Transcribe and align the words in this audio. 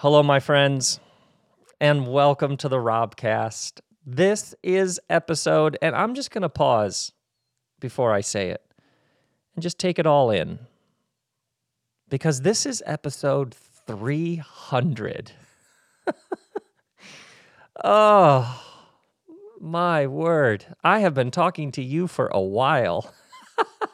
Hello, 0.00 0.22
my 0.22 0.40
friends, 0.40 0.98
and 1.78 2.08
welcome 2.08 2.56
to 2.56 2.70
the 2.70 2.78
Robcast. 2.78 3.80
This 4.06 4.54
is 4.62 4.98
episode, 5.10 5.76
and 5.82 5.94
I'm 5.94 6.14
just 6.14 6.30
going 6.30 6.40
to 6.40 6.48
pause 6.48 7.12
before 7.80 8.10
I 8.10 8.22
say 8.22 8.48
it 8.48 8.62
and 9.54 9.62
just 9.62 9.78
take 9.78 9.98
it 9.98 10.06
all 10.06 10.30
in 10.30 10.60
because 12.08 12.40
this 12.40 12.64
is 12.64 12.82
episode 12.86 13.54
300. 13.86 15.32
oh, 17.84 18.64
my 19.60 20.06
word. 20.06 20.64
I 20.82 21.00
have 21.00 21.12
been 21.12 21.30
talking 21.30 21.70
to 21.72 21.82
you 21.84 22.06
for 22.06 22.28
a 22.28 22.40
while. 22.40 23.12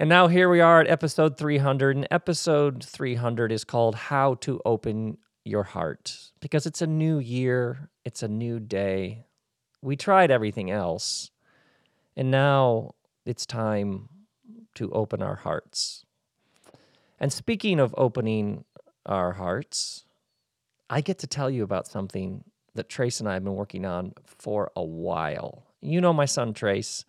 and 0.00 0.08
now 0.08 0.28
here 0.28 0.48
we 0.48 0.62
are 0.62 0.80
at 0.80 0.88
episode 0.88 1.36
300. 1.36 1.94
And 1.94 2.08
episode 2.10 2.82
300 2.82 3.52
is 3.52 3.64
called 3.64 3.94
How 3.94 4.32
to 4.36 4.58
Open 4.64 5.18
Your 5.44 5.62
Heart 5.62 6.16
because 6.40 6.64
it's 6.64 6.80
a 6.80 6.86
new 6.86 7.18
year, 7.18 7.90
it's 8.02 8.22
a 8.22 8.28
new 8.28 8.60
day. 8.60 9.26
We 9.82 9.96
tried 9.96 10.30
everything 10.30 10.70
else. 10.70 11.30
And 12.16 12.30
now 12.30 12.94
it's 13.26 13.44
time 13.44 14.08
to 14.76 14.90
open 14.92 15.20
our 15.20 15.36
hearts. 15.36 16.06
And 17.18 17.30
speaking 17.30 17.78
of 17.78 17.94
opening 17.98 18.64
our 19.04 19.32
hearts, 19.32 20.06
I 20.88 21.02
get 21.02 21.18
to 21.18 21.26
tell 21.26 21.50
you 21.50 21.62
about 21.62 21.86
something 21.86 22.44
that 22.74 22.88
Trace 22.88 23.20
and 23.20 23.28
I 23.28 23.34
have 23.34 23.44
been 23.44 23.54
working 23.54 23.84
on 23.84 24.14
for 24.24 24.72
a 24.74 24.82
while. 24.82 25.66
You 25.82 26.00
know 26.00 26.14
my 26.14 26.24
son 26.24 26.54
Trace, 26.54 27.04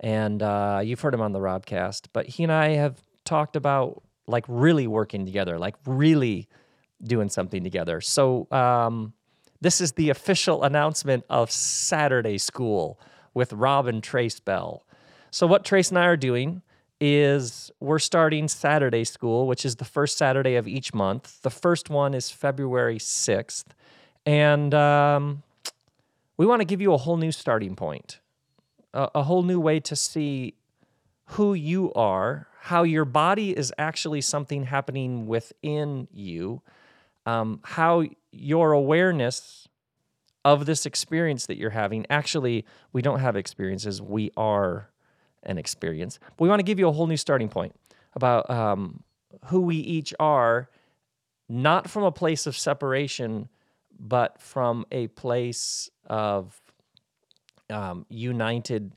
and 0.00 0.42
uh, 0.42 0.80
you've 0.84 1.00
heard 1.00 1.14
him 1.14 1.20
on 1.20 1.32
the 1.32 1.38
Robcast, 1.38 2.08
but 2.12 2.26
he 2.26 2.42
and 2.42 2.52
I 2.52 2.70
have 2.70 3.00
talked 3.24 3.56
about 3.56 4.02
like 4.26 4.44
really 4.48 4.86
working 4.86 5.24
together, 5.24 5.58
like 5.58 5.74
really 5.86 6.48
doing 7.02 7.28
something 7.28 7.62
together. 7.62 8.00
So 8.00 8.46
um, 8.50 9.12
this 9.60 9.80
is 9.80 9.92
the 9.92 10.10
official 10.10 10.62
announcement 10.62 11.24
of 11.28 11.50
Saturday 11.50 12.38
School 12.38 12.98
with 13.34 13.52
Rob 13.52 13.86
and 13.86 14.02
Trace 14.02 14.40
Bell. 14.40 14.84
So 15.30 15.46
what 15.46 15.64
Trace 15.64 15.90
and 15.90 15.98
I 15.98 16.06
are 16.06 16.16
doing 16.16 16.62
is 17.00 17.70
we're 17.80 17.98
starting 17.98 18.48
Saturday 18.48 19.04
School, 19.04 19.46
which 19.46 19.64
is 19.64 19.76
the 19.76 19.84
first 19.84 20.16
Saturday 20.16 20.54
of 20.54 20.68
each 20.68 20.94
month. 20.94 21.42
The 21.42 21.50
first 21.50 21.90
one 21.90 22.14
is 22.14 22.30
February 22.30 22.98
6th. 22.98 23.64
And 24.24 24.72
um, 24.72 25.42
we 26.36 26.46
want 26.46 26.60
to 26.60 26.64
give 26.64 26.80
you 26.80 26.92
a 26.94 26.96
whole 26.96 27.16
new 27.16 27.32
starting 27.32 27.74
point, 27.74 28.20
a, 28.94 29.22
whole 29.22 29.42
new 29.42 29.60
way 29.60 29.80
to 29.80 29.96
see 29.96 30.54
who 31.26 31.54
you 31.54 31.92
are, 31.94 32.46
how 32.60 32.82
your 32.82 33.04
body 33.04 33.56
is 33.56 33.72
actually 33.76 34.20
something 34.20 34.64
happening 34.64 35.26
within 35.26 36.08
you, 36.12 36.62
um, 37.26 37.60
how 37.64 38.04
your 38.30 38.72
awareness 38.72 39.68
of 40.44 40.66
this 40.66 40.86
experience 40.86 41.46
that 41.46 41.56
you're 41.56 41.70
having 41.70 42.06
actually, 42.10 42.64
we 42.92 43.02
don't 43.02 43.20
have 43.20 43.36
experiences, 43.36 44.00
we 44.00 44.30
are 44.36 44.90
an 45.42 45.58
experience. 45.58 46.18
But 46.36 46.40
we 46.40 46.48
want 46.48 46.60
to 46.60 46.64
give 46.64 46.78
you 46.78 46.88
a 46.88 46.92
whole 46.92 47.06
new 47.06 47.16
starting 47.16 47.48
point 47.48 47.74
about 48.14 48.48
um, 48.48 49.02
who 49.46 49.62
we 49.62 49.76
each 49.76 50.14
are, 50.20 50.68
not 51.48 51.90
from 51.90 52.04
a 52.04 52.12
place 52.12 52.46
of 52.46 52.56
separation 52.56 53.48
but 53.98 54.40
from 54.40 54.84
a 54.90 55.08
place 55.08 55.88
of 56.06 56.60
um, 57.70 58.06
united 58.08 58.92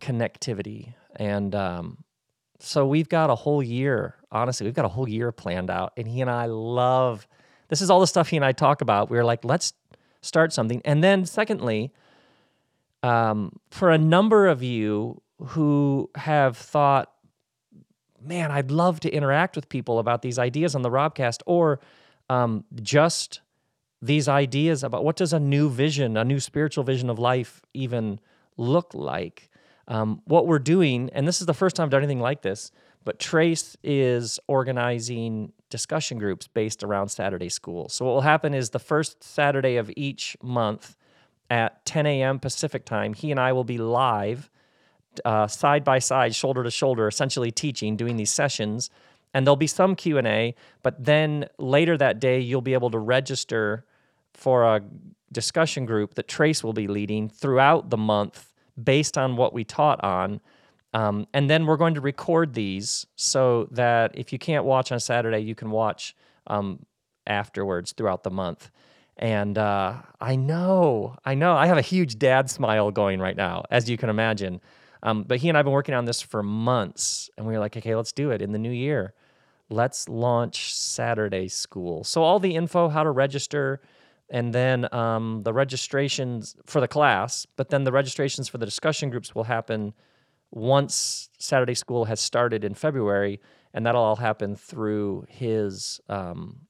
connectivity. 0.00 0.94
And 1.16 1.54
um, 1.54 2.04
so 2.60 2.86
we've 2.86 3.08
got 3.08 3.30
a 3.30 3.34
whole 3.34 3.62
year, 3.62 4.16
honestly, 4.30 4.66
we've 4.66 4.74
got 4.74 4.84
a 4.84 4.88
whole 4.88 5.08
year 5.08 5.32
planned 5.32 5.70
out. 5.70 5.92
And 5.96 6.06
he 6.06 6.20
and 6.20 6.30
I 6.30 6.46
love 6.46 7.26
this 7.68 7.82
is 7.82 7.90
all 7.90 8.00
the 8.00 8.06
stuff 8.06 8.28
he 8.28 8.36
and 8.36 8.44
I 8.44 8.52
talk 8.52 8.80
about. 8.80 9.10
We 9.10 9.18
are 9.18 9.24
like, 9.24 9.44
let's 9.44 9.74
start 10.22 10.52
something. 10.52 10.80
And 10.84 11.04
then, 11.04 11.26
secondly, 11.26 11.92
um, 13.02 13.58
for 13.70 13.90
a 13.90 13.98
number 13.98 14.48
of 14.48 14.62
you 14.62 15.20
who 15.38 16.10
have 16.16 16.56
thought, 16.56 17.12
man, 18.20 18.50
I'd 18.50 18.70
love 18.70 19.00
to 19.00 19.10
interact 19.10 19.54
with 19.54 19.68
people 19.68 19.98
about 19.98 20.22
these 20.22 20.38
ideas 20.38 20.74
on 20.74 20.82
the 20.82 20.90
Robcast, 20.90 21.42
or 21.46 21.78
um, 22.28 22.64
just 22.82 23.40
these 24.00 24.28
ideas 24.28 24.84
about 24.84 25.04
what 25.04 25.16
does 25.16 25.32
a 25.32 25.40
new 25.40 25.68
vision, 25.68 26.16
a 26.16 26.24
new 26.24 26.40
spiritual 26.40 26.84
vision 26.84 27.10
of 27.10 27.18
life 27.18 27.60
even 27.74 28.20
look 28.56 28.94
like. 28.94 29.50
Um, 29.88 30.22
what 30.26 30.46
we're 30.46 30.58
doing, 30.58 31.10
and 31.12 31.26
this 31.26 31.40
is 31.40 31.46
the 31.46 31.54
first 31.54 31.76
time 31.76 31.84
I've 31.84 31.90
done 31.90 32.02
anything 32.02 32.20
like 32.20 32.42
this, 32.42 32.70
but 33.04 33.18
Trace 33.18 33.76
is 33.82 34.38
organizing 34.46 35.52
discussion 35.70 36.18
groups 36.18 36.46
based 36.46 36.82
around 36.82 37.08
Saturday 37.08 37.48
school. 37.48 37.88
So 37.88 38.04
what 38.04 38.12
will 38.12 38.20
happen 38.20 38.54
is 38.54 38.70
the 38.70 38.78
first 38.78 39.24
Saturday 39.24 39.76
of 39.76 39.90
each 39.96 40.36
month 40.42 40.96
at 41.50 41.84
10 41.86 42.06
a.m. 42.06 42.38
Pacific 42.38 42.84
time, 42.84 43.14
he 43.14 43.30
and 43.30 43.40
I 43.40 43.52
will 43.52 43.64
be 43.64 43.78
live, 43.78 44.50
uh, 45.24 45.46
side 45.46 45.84
by 45.84 45.98
side, 45.98 46.34
shoulder 46.34 46.62
to 46.62 46.70
shoulder, 46.70 47.08
essentially 47.08 47.50
teaching, 47.50 47.96
doing 47.96 48.16
these 48.16 48.30
sessions 48.30 48.90
and 49.34 49.46
there'll 49.46 49.56
be 49.56 49.66
some 49.66 49.94
q&a 49.94 50.54
but 50.82 51.02
then 51.02 51.46
later 51.58 51.96
that 51.96 52.20
day 52.20 52.38
you'll 52.40 52.60
be 52.60 52.74
able 52.74 52.90
to 52.90 52.98
register 52.98 53.84
for 54.34 54.64
a 54.64 54.82
discussion 55.32 55.84
group 55.84 56.14
that 56.14 56.28
trace 56.28 56.62
will 56.64 56.72
be 56.72 56.86
leading 56.86 57.28
throughout 57.28 57.90
the 57.90 57.96
month 57.96 58.52
based 58.82 59.18
on 59.18 59.36
what 59.36 59.52
we 59.52 59.64
taught 59.64 60.02
on. 60.02 60.40
Um, 60.94 61.26
and 61.34 61.50
then 61.50 61.66
we're 61.66 61.76
going 61.76 61.94
to 61.94 62.00
record 62.00 62.54
these 62.54 63.06
so 63.16 63.68
that 63.72 64.16
if 64.16 64.32
you 64.32 64.38
can't 64.38 64.64
watch 64.64 64.90
on 64.90 65.00
saturday 65.00 65.40
you 65.40 65.54
can 65.54 65.70
watch 65.70 66.16
um, 66.46 66.86
afterwards 67.26 67.92
throughout 67.92 68.22
the 68.22 68.30
month. 68.30 68.70
And 69.18 69.58
uh, 69.58 69.96
i 70.20 70.36
know 70.36 71.16
i 71.24 71.34
know 71.34 71.54
i 71.56 71.66
have 71.66 71.76
a 71.76 71.82
huge 71.82 72.18
dad 72.18 72.48
smile 72.48 72.90
going 72.90 73.20
right 73.20 73.36
now 73.36 73.64
as 73.70 73.90
you 73.90 73.96
can 73.96 74.08
imagine 74.08 74.60
um, 75.02 75.24
but 75.24 75.38
he 75.38 75.48
and 75.48 75.56
i've 75.56 75.64
been 75.64 75.72
working 75.72 75.94
on 75.94 76.04
this 76.04 76.20
for 76.20 76.42
months 76.42 77.30
and 77.36 77.46
we 77.46 77.52
were 77.52 77.60
like 77.60 77.76
okay 77.76 77.94
let's 77.94 78.12
do 78.12 78.30
it 78.30 78.42
in 78.42 78.52
the 78.52 78.58
new 78.58 78.70
year 78.70 79.14
let's 79.70 80.08
launch 80.08 80.74
Saturday 80.74 81.48
School. 81.48 82.04
So, 82.04 82.22
all 82.22 82.38
the 82.38 82.54
info, 82.54 82.88
how 82.88 83.02
to 83.02 83.10
register, 83.10 83.80
and 84.30 84.52
then 84.52 84.92
um, 84.94 85.42
the 85.44 85.52
registrations 85.52 86.56
for 86.66 86.80
the 86.80 86.88
class, 86.88 87.46
but 87.56 87.70
then 87.70 87.84
the 87.84 87.92
registrations 87.92 88.48
for 88.48 88.58
the 88.58 88.66
discussion 88.66 89.10
groups 89.10 89.34
will 89.34 89.44
happen 89.44 89.94
once 90.50 91.28
Saturday 91.38 91.74
School 91.74 92.06
has 92.06 92.20
started 92.20 92.64
in 92.64 92.74
February, 92.74 93.40
and 93.74 93.84
that'll 93.84 94.02
all 94.02 94.16
happen 94.16 94.56
through 94.56 95.26
his 95.28 96.00
um, 96.08 96.60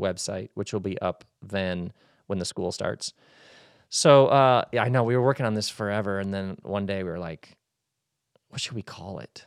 website, 0.00 0.50
which 0.54 0.72
will 0.72 0.80
be 0.80 0.98
up 1.00 1.24
then 1.42 1.92
when 2.26 2.38
the 2.38 2.44
school 2.44 2.72
starts. 2.72 3.12
So, 3.90 4.26
uh, 4.26 4.64
yeah, 4.72 4.82
I 4.82 4.88
know 4.88 5.02
we 5.02 5.16
were 5.16 5.22
working 5.22 5.46
on 5.46 5.54
this 5.54 5.70
forever, 5.70 6.18
and 6.18 6.34
then 6.34 6.58
one 6.62 6.86
day 6.86 7.02
we 7.02 7.08
were 7.08 7.18
like, 7.18 7.57
what 8.48 8.60
should 8.60 8.74
we 8.74 8.82
call 8.82 9.18
it? 9.18 9.46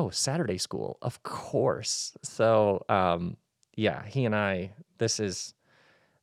oh, 0.00 0.10
Saturday 0.10 0.58
school, 0.58 0.98
of 1.02 1.22
course. 1.22 2.16
So, 2.22 2.84
um, 2.88 3.36
yeah, 3.76 4.04
he 4.06 4.24
and 4.24 4.34
I, 4.34 4.72
this 4.98 5.20
is 5.20 5.54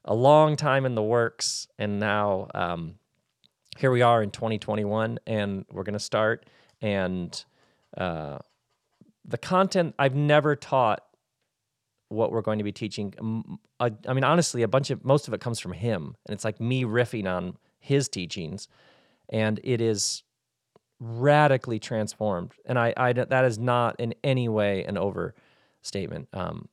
a 0.04 0.16
long 0.16 0.56
time 0.56 0.86
in 0.86 0.96
the 0.96 1.04
works. 1.04 1.68
And 1.78 2.00
now 2.00 2.48
um, 2.56 2.96
here 3.78 3.92
we 3.92 4.02
are 4.02 4.24
in 4.24 4.32
2021, 4.32 5.20
and 5.28 5.66
we're 5.72 5.84
going 5.84 5.94
to 5.94 6.00
start. 6.00 6.48
And 6.82 7.44
uh, 7.96 8.40
the 9.26 9.38
content, 9.38 9.94
I've 10.00 10.16
never 10.16 10.56
taught 10.56 11.04
what 12.10 12.32
we're 12.32 12.42
going 12.42 12.58
to 12.58 12.64
be 12.64 12.72
teaching. 12.72 13.60
I, 13.80 13.92
I 14.08 14.14
mean, 14.14 14.24
honestly, 14.24 14.64
a 14.64 14.68
bunch 14.68 14.90
of, 14.90 15.06
most 15.06 15.28
of 15.28 15.34
it 15.36 15.42
comes 15.42 15.60
from 15.60 15.74
him. 15.74 16.16
And 16.26 16.34
it's 16.34 16.46
like 16.46 16.60
me 16.60 16.84
riffing 16.84 17.28
on 17.28 17.58
his 17.80 18.08
teachings. 18.08 18.68
And 19.30 19.60
it 19.64 19.82
is 19.82 20.24
radically 21.00 21.80
transformed. 21.80 22.54
And 22.66 22.80
I, 22.80 22.94
I 22.98 23.14
that 23.14 23.46
is 23.46 23.60
not 23.60 24.00
in 24.00 24.14
any 24.24 24.50
way 24.50 24.84
an 24.84 24.98
overstatement. 24.98 26.30
Um, 26.34 26.70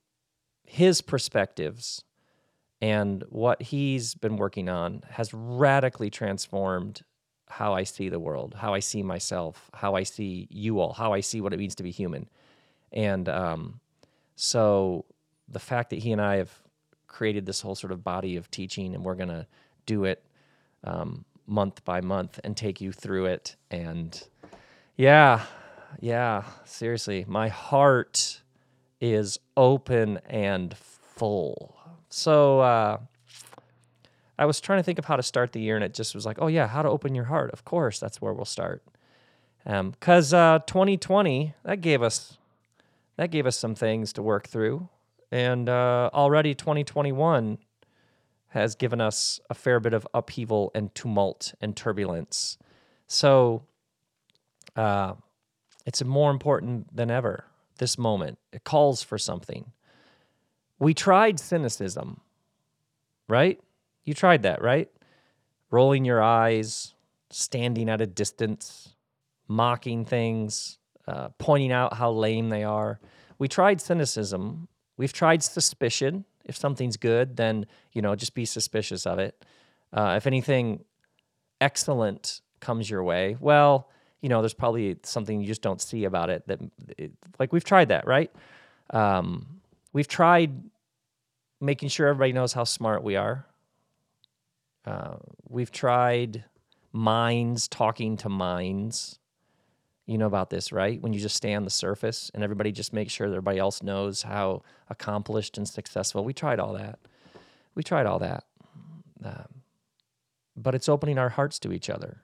his 0.64 1.00
perspectives 1.00 2.04
and 2.80 3.24
what 3.28 3.62
he's 3.62 4.14
been 4.14 4.36
working 4.36 4.68
on 4.68 5.02
has 5.10 5.32
radically 5.32 6.10
transformed 6.10 7.02
how 7.48 7.74
I 7.74 7.84
see 7.84 8.08
the 8.08 8.18
world, 8.18 8.54
how 8.58 8.74
I 8.74 8.80
see 8.80 9.02
myself, 9.02 9.70
how 9.74 9.94
I 9.94 10.02
see 10.02 10.48
you 10.50 10.80
all, 10.80 10.92
how 10.92 11.12
I 11.12 11.20
see 11.20 11.40
what 11.40 11.52
it 11.52 11.58
means 11.58 11.74
to 11.76 11.82
be 11.82 11.90
human. 11.90 12.28
And 12.92 13.28
um, 13.28 13.80
so 14.36 15.04
the 15.48 15.58
fact 15.58 15.90
that 15.90 16.00
he 16.00 16.12
and 16.12 16.20
I 16.20 16.36
have 16.36 16.52
created 17.06 17.46
this 17.46 17.60
whole 17.60 17.74
sort 17.74 17.92
of 17.92 18.02
body 18.02 18.36
of 18.36 18.50
teaching 18.50 18.94
and 18.94 19.04
we're 19.04 19.14
going 19.14 19.28
to 19.28 19.46
do 19.86 20.04
it 20.04 20.24
um, 20.82 21.24
month 21.46 21.84
by 21.84 22.00
month 22.00 22.40
and 22.44 22.56
take 22.56 22.80
you 22.80 22.92
through 22.92 23.26
it. 23.26 23.56
And 23.70 24.22
yeah, 24.96 25.44
yeah, 26.00 26.44
seriously, 26.64 27.24
my 27.28 27.48
heart 27.48 28.40
is 29.00 29.38
open 29.56 30.18
and 30.26 30.76
full. 30.76 31.76
So 32.08 32.60
uh, 32.60 32.98
I 34.38 34.46
was 34.46 34.60
trying 34.60 34.78
to 34.78 34.82
think 34.82 34.98
of 34.98 35.04
how 35.04 35.16
to 35.16 35.22
start 35.22 35.52
the 35.52 35.60
year, 35.60 35.76
and 35.76 35.84
it 35.84 35.94
just 35.94 36.14
was 36.14 36.26
like, 36.26 36.38
oh, 36.40 36.46
yeah, 36.46 36.66
how 36.66 36.82
to 36.82 36.88
open 36.88 37.14
your 37.14 37.24
heart. 37.24 37.50
Of 37.52 37.64
course, 37.64 37.98
that's 38.00 38.20
where 38.20 38.32
we'll 38.32 38.44
start. 38.44 38.82
Because 39.64 40.34
um, 40.34 40.56
uh, 40.56 40.58
2020, 40.60 41.54
that 41.64 41.80
gave 41.80 42.02
us 42.02 42.38
that 43.16 43.30
gave 43.30 43.46
us 43.46 43.56
some 43.56 43.74
things 43.74 44.12
to 44.14 44.22
work 44.22 44.48
through. 44.48 44.88
And 45.30 45.68
uh, 45.68 46.10
already 46.12 46.54
2021 46.54 47.58
has 48.54 48.76
given 48.76 49.00
us 49.00 49.40
a 49.50 49.54
fair 49.54 49.80
bit 49.80 49.92
of 49.92 50.06
upheaval 50.14 50.70
and 50.76 50.94
tumult 50.94 51.54
and 51.60 51.76
turbulence. 51.76 52.56
So 53.08 53.64
uh, 54.76 55.14
it's 55.84 56.04
more 56.04 56.30
important 56.30 56.96
than 56.96 57.10
ever, 57.10 57.46
this 57.78 57.98
moment. 57.98 58.38
It 58.52 58.62
calls 58.62 59.02
for 59.02 59.18
something. 59.18 59.72
We 60.78 60.94
tried 60.94 61.40
cynicism, 61.40 62.20
right? 63.28 63.60
You 64.04 64.14
tried 64.14 64.42
that, 64.44 64.62
right? 64.62 64.88
Rolling 65.72 66.04
your 66.04 66.22
eyes, 66.22 66.94
standing 67.30 67.88
at 67.88 68.00
a 68.00 68.06
distance, 68.06 68.94
mocking 69.48 70.04
things, 70.04 70.78
uh, 71.08 71.30
pointing 71.38 71.72
out 71.72 71.94
how 71.94 72.12
lame 72.12 72.50
they 72.50 72.62
are. 72.62 73.00
We 73.36 73.48
tried 73.48 73.80
cynicism. 73.80 74.68
We've 74.96 75.12
tried 75.12 75.42
suspicion. 75.42 76.24
If 76.44 76.56
something's 76.56 76.96
good, 76.96 77.36
then 77.36 77.66
you 77.92 78.02
know 78.02 78.14
just 78.14 78.34
be 78.34 78.44
suspicious 78.44 79.06
of 79.06 79.18
it. 79.18 79.44
Uh, 79.92 80.14
if 80.16 80.26
anything 80.26 80.84
excellent 81.60 82.40
comes 82.60 82.88
your 82.88 83.02
way, 83.02 83.36
well, 83.40 83.90
you 84.20 84.28
know 84.28 84.40
there's 84.42 84.54
probably 84.54 84.96
something 85.02 85.40
you 85.40 85.46
just 85.46 85.62
don't 85.62 85.80
see 85.80 86.04
about 86.04 86.30
it. 86.30 86.46
That 86.46 86.60
it, 86.98 87.12
like 87.38 87.52
we've 87.52 87.64
tried 87.64 87.88
that, 87.88 88.06
right? 88.06 88.30
Um, 88.90 89.60
we've 89.92 90.08
tried 90.08 90.62
making 91.60 91.88
sure 91.88 92.08
everybody 92.08 92.32
knows 92.32 92.52
how 92.52 92.64
smart 92.64 93.02
we 93.02 93.16
are. 93.16 93.46
Uh, 94.86 95.16
we've 95.48 95.72
tried 95.72 96.44
minds 96.92 97.68
talking 97.68 98.16
to 98.18 98.28
minds. 98.28 99.18
You 100.06 100.18
know 100.18 100.26
about 100.26 100.50
this, 100.50 100.70
right? 100.70 101.00
When 101.00 101.12
you 101.12 101.20
just 101.20 101.36
stay 101.36 101.54
on 101.54 101.64
the 101.64 101.70
surface 101.70 102.30
and 102.34 102.44
everybody 102.44 102.72
just 102.72 102.92
makes 102.92 103.12
sure 103.12 103.28
that 103.28 103.34
everybody 103.34 103.58
else 103.58 103.82
knows 103.82 104.22
how 104.22 104.62
accomplished 104.90 105.56
and 105.56 105.66
successful. 105.66 106.24
We 106.24 106.34
tried 106.34 106.60
all 106.60 106.74
that. 106.74 106.98
We 107.74 107.82
tried 107.82 108.06
all 108.06 108.18
that. 108.18 108.44
Um, 109.24 109.62
but 110.56 110.74
it's 110.74 110.88
opening 110.88 111.18
our 111.18 111.30
hearts 111.30 111.58
to 111.60 111.72
each 111.72 111.88
other, 111.88 112.18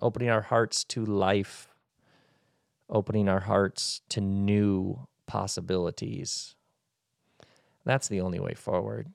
opening 0.00 0.30
our 0.30 0.40
hearts 0.40 0.82
to 0.84 1.04
life, 1.04 1.68
opening 2.88 3.28
our 3.28 3.40
hearts 3.40 4.00
to 4.08 4.20
new 4.22 5.06
possibilities. 5.26 6.54
That's 7.84 8.08
the 8.08 8.22
only 8.22 8.40
way 8.40 8.54
forward, 8.54 9.12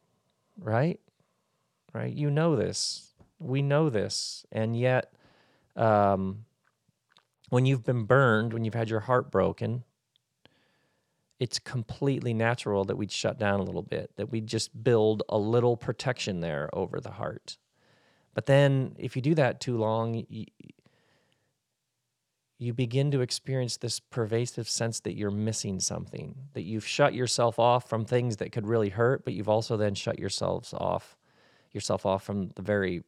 right? 0.59 0.99
Right? 1.91 2.13
You 2.13 2.29
know 2.29 2.55
this. 2.55 3.13
We 3.39 3.61
know 3.61 3.89
this. 3.89 4.45
And 4.51 4.77
yet, 4.77 5.11
um, 5.75 6.45
when 7.53 7.67
you've 7.67 7.83
been 7.83 8.05
burned, 8.05 8.51
when 8.51 8.65
you've 8.65 8.73
had 8.73 8.89
your 8.89 9.01
heart 9.01 9.29
broken, 9.29 9.83
it's 11.39 11.59
completely 11.59 12.33
natural 12.33 12.83
that 12.83 12.95
we'd 12.95 13.11
shut 13.11 13.37
down 13.37 13.59
a 13.59 13.63
little 13.63 13.83
bit, 13.83 14.09
that 14.15 14.31
we'd 14.31 14.47
just 14.47 14.83
build 14.83 15.21
a 15.29 15.37
little 15.37 15.77
protection 15.77 16.39
there 16.39 16.67
over 16.73 16.99
the 16.99 17.11
heart. 17.11 17.59
But 18.33 18.47
then 18.47 18.95
if 18.97 19.15
you 19.15 19.21
do 19.21 19.35
that 19.35 19.61
too 19.61 19.77
long, 19.77 20.25
you, 20.27 20.45
you 22.57 22.73
begin 22.73 23.11
to 23.11 23.21
experience 23.21 23.77
this 23.77 23.99
pervasive 23.99 24.67
sense 24.67 24.99
that 25.01 25.15
you're 25.15 25.29
missing 25.29 25.79
something, 25.79 26.33
that 26.53 26.63
you've 26.63 26.87
shut 26.87 27.13
yourself 27.13 27.59
off 27.59 27.87
from 27.87 28.03
things 28.03 28.37
that 28.37 28.51
could 28.51 28.65
really 28.65 28.89
hurt, 28.89 29.23
but 29.23 29.35
you've 29.35 29.47
also 29.47 29.77
then 29.77 29.93
shut 29.93 30.17
yourselves 30.17 30.73
off 30.73 31.15
yourself 31.71 32.03
off 32.03 32.23
from 32.23 32.49
the 32.55 32.63
very 32.63 33.03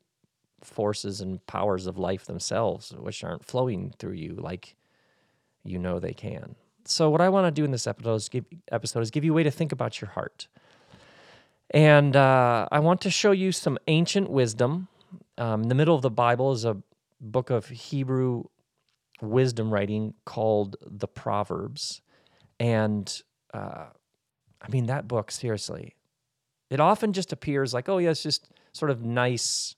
forces 0.64 1.22
and 1.22 1.46
powers 1.48 1.88
of 1.88 1.98
life 1.98 2.26
themselves, 2.26 2.92
which 2.98 3.24
aren't 3.24 3.46
flowing 3.46 3.94
through 3.98 4.14
you 4.14 4.36
like 4.36 4.76
you 5.64 5.80
know 5.80 6.00
they 6.00 6.14
can. 6.14 6.56
So, 6.86 7.10
what 7.10 7.22
I 7.22 7.30
want 7.30 7.48
to 7.48 7.52
do 7.52 7.66
in 7.66 7.72
this 7.72 7.88
episode 7.88 8.16
is 8.16 8.30
give, 8.30 8.46
episode 8.72 9.00
is 9.02 9.12
give 9.12 9.26
you 9.26 9.32
a 9.32 9.36
way 9.36 9.44
to 9.44 9.52
think 9.52 9.72
about 9.72 10.00
your 10.00 10.12
heart. 10.12 10.48
And 11.72 12.16
uh, 12.16 12.68
I 12.72 12.80
want 12.80 13.02
to 13.02 13.10
show 13.10 13.32
you 13.32 13.52
some 13.52 13.78
ancient 13.88 14.30
wisdom. 14.30 14.88
Um, 15.38 15.64
in 15.64 15.70
the 15.70 15.76
middle 15.76 15.96
of 15.96 16.04
the 16.04 16.12
Bible 16.12 16.52
is 16.52 16.64
a 16.64 16.78
book 17.20 17.50
of 17.50 17.68
Hebrew 17.68 18.44
wisdom 19.22 19.74
writing 19.74 20.14
called 20.26 20.76
the 20.86 21.08
Proverbs. 21.08 22.02
And 22.60 23.22
uh, 23.54 23.86
I 24.62 24.70
mean, 24.70 24.86
that 24.86 25.08
book, 25.08 25.32
seriously, 25.32 25.96
it 26.70 26.80
often 26.80 27.14
just 27.14 27.34
appears 27.34 27.74
like, 27.74 27.90
oh, 27.90 27.98
yeah, 27.98 28.12
it's 28.12 28.24
just 28.24 28.50
sort 28.74 28.92
of 28.92 29.04
nice 29.04 29.76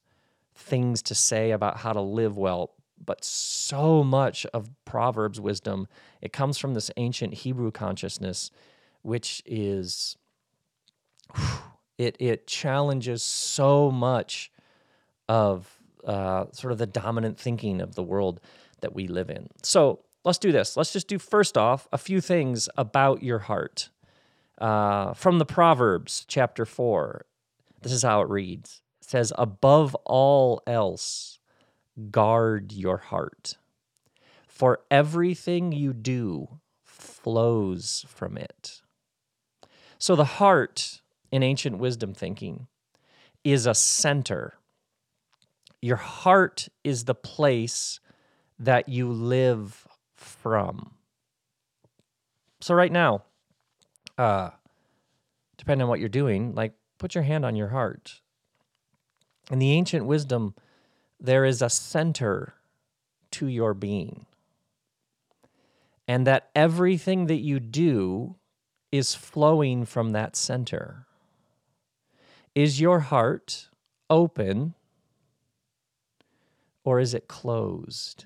things 0.58 1.02
to 1.04 1.16
say 1.16 1.52
about 1.52 1.78
how 1.78 1.94
to 1.94 2.02
live 2.02 2.38
well, 2.38 2.74
but 3.04 3.24
so 3.24 4.04
much 4.04 4.46
of 4.54 4.70
Proverbs 4.86 5.40
wisdom, 5.40 5.88
it 6.22 6.34
comes 6.34 6.58
from 6.58 6.74
this 6.74 6.92
ancient 6.98 7.34
Hebrew 7.34 7.72
consciousness, 7.72 8.52
which 9.02 9.42
is 9.46 10.18
it 11.98 12.16
it 12.20 12.48
challenges 12.48 13.24
so 13.24 13.92
much 13.92 14.52
of 15.30 15.80
uh, 16.06 16.46
sort 16.52 16.72
of 16.72 16.78
the 16.78 16.88
dominant 16.88 17.40
thinking 17.40 17.82
of 17.82 17.96
the 17.96 18.04
world 18.04 18.40
that 18.82 18.94
we 18.94 19.08
live 19.08 19.30
in. 19.30 19.50
So 19.64 20.00
let's 20.24 20.38
do 20.38 20.52
this. 20.52 20.78
Let's 20.78 20.94
just 20.94 21.08
do 21.08 21.20
first 21.20 21.58
off 21.58 21.88
a 21.92 21.98
few 21.98 22.22
things 22.22 22.70
about 22.78 23.24
your 23.24 23.40
heart. 23.40 23.90
Uh, 24.58 25.14
from 25.14 25.38
the 25.38 25.46
Proverbs, 25.46 26.26
chapter 26.28 26.66
4, 26.66 27.26
this 27.82 27.92
is 27.92 28.02
how 28.02 28.22
it 28.22 28.30
reads 28.30 28.82
says, 29.08 29.32
above 29.38 29.96
all 30.04 30.62
else, 30.68 31.40
guard 32.12 32.74
your 32.74 32.98
heart. 32.98 33.58
For 34.48 34.82
everything 34.92 35.72
you 35.72 35.94
do 35.94 36.60
flows 36.84 38.06
from 38.10 38.38
it. 38.38 38.82
So 39.98 40.18
the 40.18 40.26
heart 40.26 41.02
in 41.32 41.42
ancient 41.42 41.78
wisdom 41.78 42.14
thinking 42.14 42.68
is 43.46 43.66
a 43.66 43.74
center. 43.74 44.56
Your 45.82 45.96
heart 45.96 46.68
is 46.84 47.06
the 47.06 47.16
place 47.16 48.02
that 48.60 48.90
you 48.90 49.10
live 49.10 49.88
from. 50.16 50.92
So 52.60 52.76
right 52.76 52.92
now, 52.92 53.24
uh, 54.18 54.50
depending 55.58 55.84
on 55.84 55.90
what 55.90 56.02
you're 56.02 56.10
doing, 56.10 56.56
like 56.56 56.74
put 56.98 57.16
your 57.16 57.24
hand 57.24 57.46
on 57.46 57.56
your 57.56 57.70
heart 57.70 58.22
in 59.50 59.60
the 59.60 59.72
ancient 59.72 60.06
wisdom, 60.06 60.56
there 61.20 61.46
is 61.46 61.62
a 61.62 61.70
center 61.70 62.54
to 63.32 63.48
your 63.48 63.74
being. 63.74 64.26
And 66.08 66.26
that 66.26 66.50
everything 66.56 67.28
that 67.28 67.42
you 67.42 67.60
do 67.60 68.36
is 68.92 69.16
flowing 69.16 69.86
from 69.86 70.12
that 70.12 70.36
center. 70.36 71.06
Is 72.56 72.80
your 72.80 73.02
heart 73.02 73.68
open 74.10 74.74
or 76.84 77.00
is 77.00 77.14
it 77.14 77.28
closed? 77.28 78.26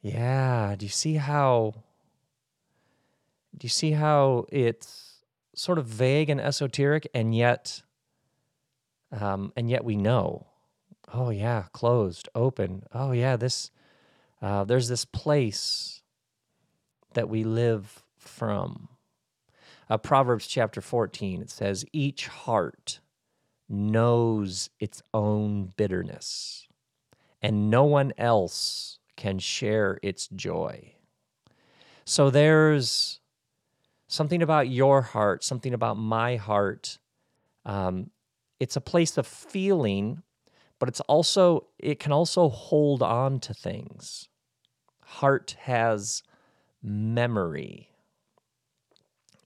Yeah, 0.00 0.76
do 0.78 0.86
you 0.86 0.90
see 0.90 1.14
how 1.14 1.74
do 3.56 3.64
you 3.64 3.68
see 3.68 3.90
how 3.90 4.46
it's 4.50 5.16
sort 5.54 5.78
of 5.78 5.86
vague 5.86 6.30
and 6.30 6.40
esoteric 6.40 7.08
and 7.12 7.34
yet 7.34 7.82
um, 9.12 9.52
and 9.56 9.70
yet 9.70 9.84
we 9.84 9.96
know, 9.96 10.46
oh 11.12 11.30
yeah, 11.30 11.64
closed, 11.72 12.28
open. 12.34 12.84
Oh 12.92 13.12
yeah, 13.12 13.36
this 13.36 13.70
uh, 14.40 14.64
there's 14.64 14.88
this 14.88 15.04
place 15.04 16.02
that 17.14 17.28
we 17.28 17.44
live 17.44 18.04
from. 18.16 18.88
Uh, 19.90 19.96
Proverbs 19.96 20.46
chapter 20.46 20.80
14, 20.80 21.42
it 21.42 21.50
says, 21.50 21.84
Each 21.92 22.26
heart 22.26 23.00
knows 23.68 24.70
its 24.78 25.02
own 25.14 25.72
bitterness, 25.76 26.68
and 27.42 27.70
no 27.70 27.84
one 27.84 28.12
else 28.18 28.98
can 29.16 29.38
share 29.38 29.98
its 30.02 30.28
joy. 30.28 30.94
So 32.04 32.30
there's 32.30 33.20
something 34.06 34.42
about 34.42 34.68
your 34.68 35.02
heart, 35.02 35.42
something 35.42 35.74
about 35.74 35.96
my 35.96 36.36
heart 36.36 36.98
um, 37.64 38.10
it's 38.60 38.76
a 38.76 38.80
place 38.80 39.16
of 39.16 39.26
feeling, 39.26 40.22
but 40.78 40.88
it's 40.88 41.00
also 41.00 41.66
it 41.78 41.98
can 41.98 42.12
also 42.12 42.48
hold 42.48 43.02
on 43.02 43.40
to 43.40 43.54
things. 43.54 44.28
Heart 45.02 45.56
has 45.60 46.22
memory. 46.82 47.88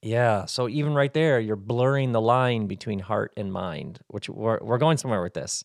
Yeah, 0.02 0.46
so 0.46 0.68
even 0.68 0.94
right 0.94 1.12
there, 1.12 1.38
you're 1.38 1.54
blurring 1.54 2.10
the 2.10 2.20
line 2.20 2.66
between 2.66 2.98
heart 2.98 3.32
and 3.36 3.52
mind, 3.52 4.00
which 4.08 4.28
we're, 4.28 4.58
we're 4.60 4.78
going 4.78 4.98
somewhere 4.98 5.22
with 5.22 5.34
this. 5.34 5.64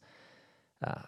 Uh, 0.85 1.01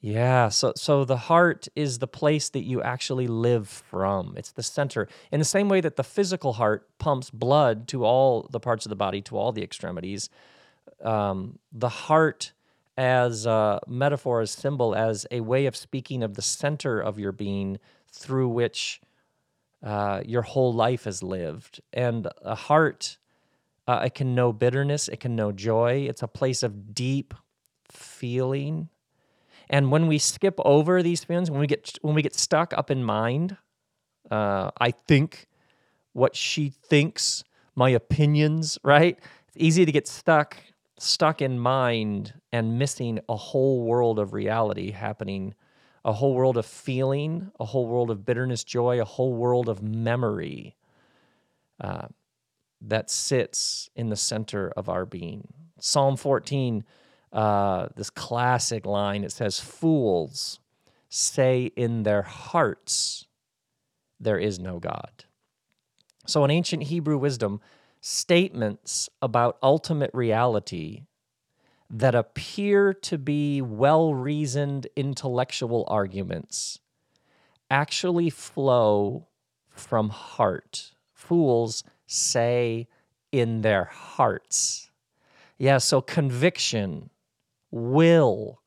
yeah, 0.00 0.48
so 0.48 0.74
so 0.76 1.04
the 1.04 1.16
heart 1.16 1.66
is 1.74 1.98
the 1.98 2.06
place 2.06 2.50
that 2.50 2.62
you 2.62 2.80
actually 2.82 3.26
live 3.26 3.68
from. 3.68 4.34
It's 4.36 4.52
the 4.52 4.62
center. 4.62 5.08
In 5.32 5.40
the 5.40 5.44
same 5.44 5.68
way 5.68 5.80
that 5.80 5.96
the 5.96 6.04
physical 6.04 6.52
heart 6.52 6.86
pumps 6.98 7.30
blood 7.30 7.88
to 7.88 8.04
all 8.04 8.48
the 8.50 8.60
parts 8.60 8.86
of 8.86 8.90
the 8.90 8.96
body, 8.96 9.20
to 9.22 9.36
all 9.36 9.50
the 9.50 9.64
extremities, 9.64 10.30
um, 11.04 11.58
the 11.72 11.88
heart 11.88 12.52
as 12.96 13.46
a 13.46 13.80
metaphor, 13.86 14.40
as 14.40 14.50
symbol, 14.50 14.94
as 14.94 15.26
a 15.30 15.40
way 15.40 15.66
of 15.66 15.76
speaking 15.76 16.22
of 16.22 16.34
the 16.34 16.42
center 16.42 17.00
of 17.00 17.18
your 17.18 17.32
being 17.32 17.78
through 18.12 18.48
which 18.48 19.00
uh, 19.82 20.20
your 20.26 20.42
whole 20.42 20.72
life 20.72 21.06
is 21.06 21.22
lived. 21.22 21.80
And 21.92 22.26
a 22.42 22.56
heart, 22.56 23.18
uh, 23.86 24.02
it 24.06 24.14
can 24.14 24.34
know 24.34 24.52
bitterness, 24.52 25.08
it 25.08 25.20
can 25.20 25.36
know 25.36 25.52
joy. 25.52 26.06
It's 26.08 26.22
a 26.22 26.28
place 26.28 26.64
of 26.64 26.94
deep 26.94 27.34
feeling. 27.90 28.88
And 29.70 29.92
when 29.92 30.06
we 30.08 30.18
skip 30.18 30.58
over 30.64 31.02
these 31.02 31.22
feelings, 31.22 31.50
when 31.50 31.60
we 31.60 31.66
get 31.66 31.98
when 32.02 32.14
we 32.14 32.22
get 32.22 32.34
stuck 32.34 32.72
up 32.76 32.90
in 32.90 33.04
mind, 33.04 33.56
uh, 34.30 34.70
I 34.80 34.90
think 34.90 35.46
what 36.14 36.34
she 36.34 36.70
thinks, 36.70 37.44
my 37.76 37.90
opinions, 37.90 38.78
right? 38.82 39.18
It's 39.46 39.56
easy 39.56 39.84
to 39.84 39.92
get 39.92 40.08
stuck 40.08 40.56
stuck 40.98 41.40
in 41.40 41.58
mind 41.58 42.34
and 42.52 42.78
missing 42.78 43.20
a 43.28 43.36
whole 43.36 43.82
world 43.82 44.18
of 44.18 44.32
reality 44.32 44.90
happening 44.90 45.54
a 46.04 46.12
whole 46.12 46.34
world 46.34 46.56
of 46.56 46.64
feeling, 46.64 47.50
a 47.60 47.66
whole 47.66 47.86
world 47.86 48.10
of 48.10 48.24
bitterness, 48.24 48.64
joy, 48.64 49.00
a 49.00 49.04
whole 49.04 49.34
world 49.34 49.68
of 49.68 49.82
memory 49.82 50.74
uh, 51.80 52.06
that 52.80 53.10
sits 53.10 53.90
in 53.94 54.08
the 54.08 54.16
center 54.16 54.72
of 54.76 54.88
our 54.88 55.04
being. 55.04 55.46
Psalm 55.80 56.16
14, 56.16 56.84
uh, 57.32 57.88
this 57.94 58.10
classic 58.10 58.86
line, 58.86 59.22
it 59.22 59.32
says, 59.32 59.60
Fools 59.60 60.60
say 61.10 61.72
in 61.76 62.04
their 62.04 62.22
hearts, 62.22 63.26
There 64.18 64.38
is 64.38 64.58
no 64.58 64.78
God. 64.78 65.24
So, 66.26 66.44
in 66.44 66.50
ancient 66.50 66.84
Hebrew 66.84 67.18
wisdom, 67.18 67.60
statements 68.00 69.08
about 69.20 69.58
ultimate 69.62 70.10
reality 70.12 71.04
that 71.90 72.14
appear 72.14 72.92
to 72.92 73.18
be 73.18 73.62
well 73.62 74.14
reasoned 74.14 74.86
intellectual 74.94 75.84
arguments 75.88 76.80
actually 77.70 78.30
flow 78.30 79.26
from 79.68 80.10
heart. 80.10 80.92
Fools 81.12 81.84
say 82.06 82.88
in 83.32 83.62
their 83.62 83.84
hearts. 83.84 84.90
Yeah, 85.58 85.78
so 85.78 86.00
conviction, 86.00 87.10
will, 87.70 88.60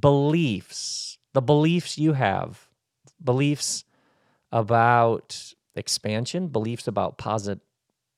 beliefs, 0.00 1.18
the 1.32 1.42
beliefs 1.42 1.96
you 1.98 2.14
have, 2.14 2.68
beliefs 3.22 3.84
about 4.50 5.54
expansion, 5.74 6.48
beliefs 6.48 6.88
about 6.88 7.18
posit- 7.18 7.60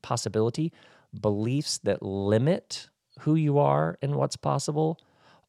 possibility, 0.02 0.72
beliefs 1.18 1.78
that 1.78 2.02
limit 2.02 2.88
who 3.20 3.34
you 3.34 3.58
are 3.58 3.98
and 4.00 4.16
what's 4.16 4.36
possible 4.36 4.98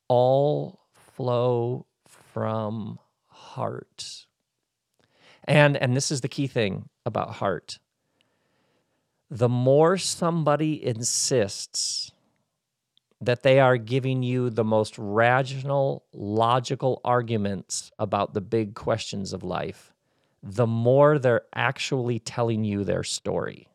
all 0.08 0.80
flow 0.94 1.86
from 2.06 3.00
heart. 3.28 4.26
And 5.46 5.78
and 5.78 5.96
this 5.96 6.12
is 6.12 6.22
the 6.22 6.28
key 6.28 6.48
thing 6.48 6.90
about 7.06 7.36
heart. 7.36 7.80
The 9.30 9.50
more 9.50 9.98
somebody 9.98 10.86
insists 10.86 12.12
that 13.22 13.44
they 13.44 13.60
are 13.60 13.78
giving 13.78 14.24
you 14.24 14.50
the 14.50 14.64
most 14.64 14.98
rational, 14.98 16.04
logical 16.12 17.00
arguments 17.06 17.92
about 18.00 18.34
the 18.34 18.42
big 18.42 18.74
questions 18.74 19.32
of 19.32 19.44
life, 19.44 19.94
the 20.44 20.68
more 20.68 21.20
they're 21.20 21.44
actually 21.54 22.20
telling 22.20 22.64
you 22.64 22.84
their 22.84 23.04
story. 23.04 23.68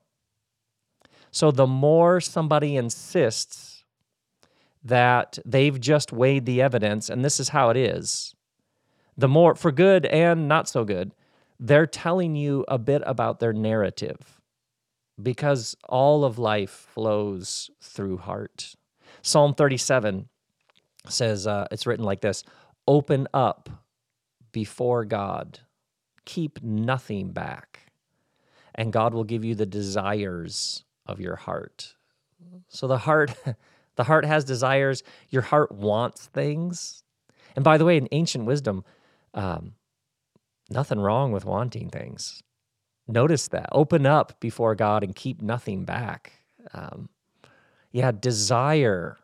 So 1.37 1.51
the 1.51 1.67
more 1.67 2.19
somebody 2.19 2.77
insists 2.77 3.85
that 4.83 5.39
they've 5.45 5.79
just 5.79 6.11
weighed 6.11 6.47
the 6.47 6.63
evidence 6.63 7.11
and 7.11 7.23
this 7.23 7.39
is 7.39 7.51
how 7.51 7.69
it 7.69 7.77
is. 7.77 8.35
The 9.19 9.29
more, 9.29 9.55
for 9.55 9.71
good 9.71 10.07
and 10.07 10.49
not 10.49 10.67
so 10.67 10.83
good, 10.83 11.13
they're 11.61 11.87
telling 11.87 12.37
you 12.37 12.65
a 12.69 12.79
bit 12.79 13.03
about 13.05 13.39
their 13.39 13.53
narrative 13.53 14.41
because 15.23 15.77
all 15.91 16.25
of 16.25 16.39
life 16.39 16.71
flows 16.95 17.71
through 17.83 18.17
heart. 18.17 18.75
Psalm 19.21 19.53
37 19.53 20.31
says, 21.07 21.47
uh, 21.47 21.67
it's 21.71 21.87
written 21.87 22.07
like 22.07 22.23
this 22.23 22.45
Open 22.89 23.29
up 23.35 23.69
before 24.53 25.05
God, 25.05 25.61
keep 26.25 26.63
nothing 26.63 27.33
back, 27.33 27.93
and 28.75 28.91
God 28.91 29.13
will 29.13 29.25
give 29.25 29.45
you 29.45 29.55
the 29.55 29.67
desires 29.67 30.83
of 31.07 31.21
your 31.21 31.37
heart. 31.37 31.95
So 32.69 32.87
the 32.87 32.99
heart. 32.99 33.35
The 33.97 34.05
heart 34.05 34.25
has 34.25 34.45
desires. 34.45 35.03
Your 35.31 35.43
heart 35.43 35.73
wants 35.73 36.27
things. 36.27 37.03
And 37.57 37.65
by 37.65 37.79
the 37.79 37.85
way, 37.85 37.97
in 37.97 38.09
ancient 38.13 38.45
wisdom, 38.45 38.85
um, 39.35 39.73
nothing 40.71 41.01
wrong 41.01 41.33
with 41.33 41.45
wanting 41.45 41.89
things. 41.89 42.43
Notice 43.09 43.49
that. 43.49 43.69
Open 43.73 44.05
up 44.07 44.39
before 44.41 44.75
God 44.75 45.03
and 45.03 45.15
keep 45.15 45.41
nothing 45.41 45.85
back. 45.85 46.33
Um, 46.75 47.09
yeah, 47.91 48.13
desire 48.13 49.17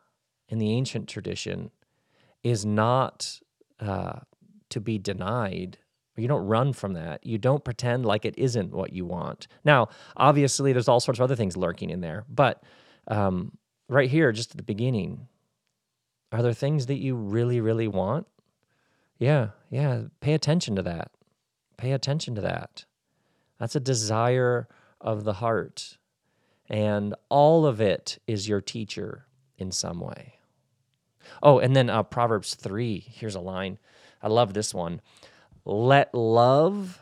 in 0.48 0.58
the 0.58 0.72
ancient 0.72 1.08
tradition 1.08 1.70
is 2.42 2.64
not 2.64 3.40
uh, 3.78 4.20
to 4.70 4.80
be 4.80 4.98
denied. 4.98 5.78
You 6.22 6.28
don't 6.28 6.46
run 6.46 6.72
from 6.72 6.92
that. 6.92 7.26
You 7.26 7.36
don't 7.36 7.64
pretend 7.64 8.06
like 8.06 8.24
it 8.24 8.38
isn't 8.38 8.72
what 8.72 8.92
you 8.92 9.04
want. 9.04 9.48
Now, 9.64 9.88
obviously, 10.16 10.72
there's 10.72 10.86
all 10.86 11.00
sorts 11.00 11.18
of 11.18 11.24
other 11.24 11.34
things 11.34 11.56
lurking 11.56 11.90
in 11.90 12.00
there, 12.00 12.24
but 12.28 12.62
um, 13.08 13.58
right 13.88 14.08
here, 14.08 14.30
just 14.30 14.52
at 14.52 14.56
the 14.56 14.62
beginning, 14.62 15.26
are 16.30 16.40
there 16.40 16.52
things 16.52 16.86
that 16.86 16.98
you 16.98 17.16
really, 17.16 17.60
really 17.60 17.88
want? 17.88 18.28
Yeah, 19.18 19.48
yeah. 19.68 20.02
Pay 20.20 20.34
attention 20.34 20.76
to 20.76 20.82
that. 20.82 21.10
Pay 21.76 21.90
attention 21.90 22.36
to 22.36 22.40
that. 22.40 22.84
That's 23.58 23.74
a 23.74 23.80
desire 23.80 24.68
of 25.00 25.24
the 25.24 25.34
heart. 25.34 25.98
And 26.68 27.16
all 27.30 27.66
of 27.66 27.80
it 27.80 28.20
is 28.28 28.48
your 28.48 28.60
teacher 28.60 29.26
in 29.58 29.72
some 29.72 29.98
way. 29.98 30.34
Oh, 31.42 31.58
and 31.58 31.74
then 31.74 31.90
uh, 31.90 32.04
Proverbs 32.04 32.54
3. 32.54 33.00
Here's 33.08 33.34
a 33.34 33.40
line. 33.40 33.78
I 34.22 34.28
love 34.28 34.54
this 34.54 34.72
one. 34.72 35.00
Let 35.64 36.14
love 36.14 37.00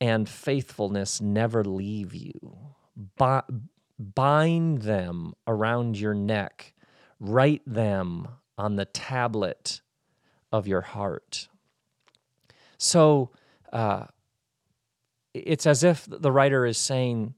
and 0.00 0.28
faithfulness 0.28 1.20
never 1.20 1.64
leave 1.64 2.14
you 2.14 2.72
bind 3.98 4.82
them 4.82 5.34
around 5.46 5.98
your 5.98 6.14
neck, 6.14 6.74
write 7.20 7.62
them 7.66 8.28
on 8.58 8.76
the 8.76 8.84
tablet 8.84 9.80
of 10.50 10.66
your 10.66 10.80
heart. 10.80 11.48
So 12.78 13.30
uh, 13.72 14.06
it's 15.32 15.66
as 15.66 15.84
if 15.84 16.06
the 16.08 16.32
writer 16.32 16.66
is 16.66 16.78
saying 16.78 17.34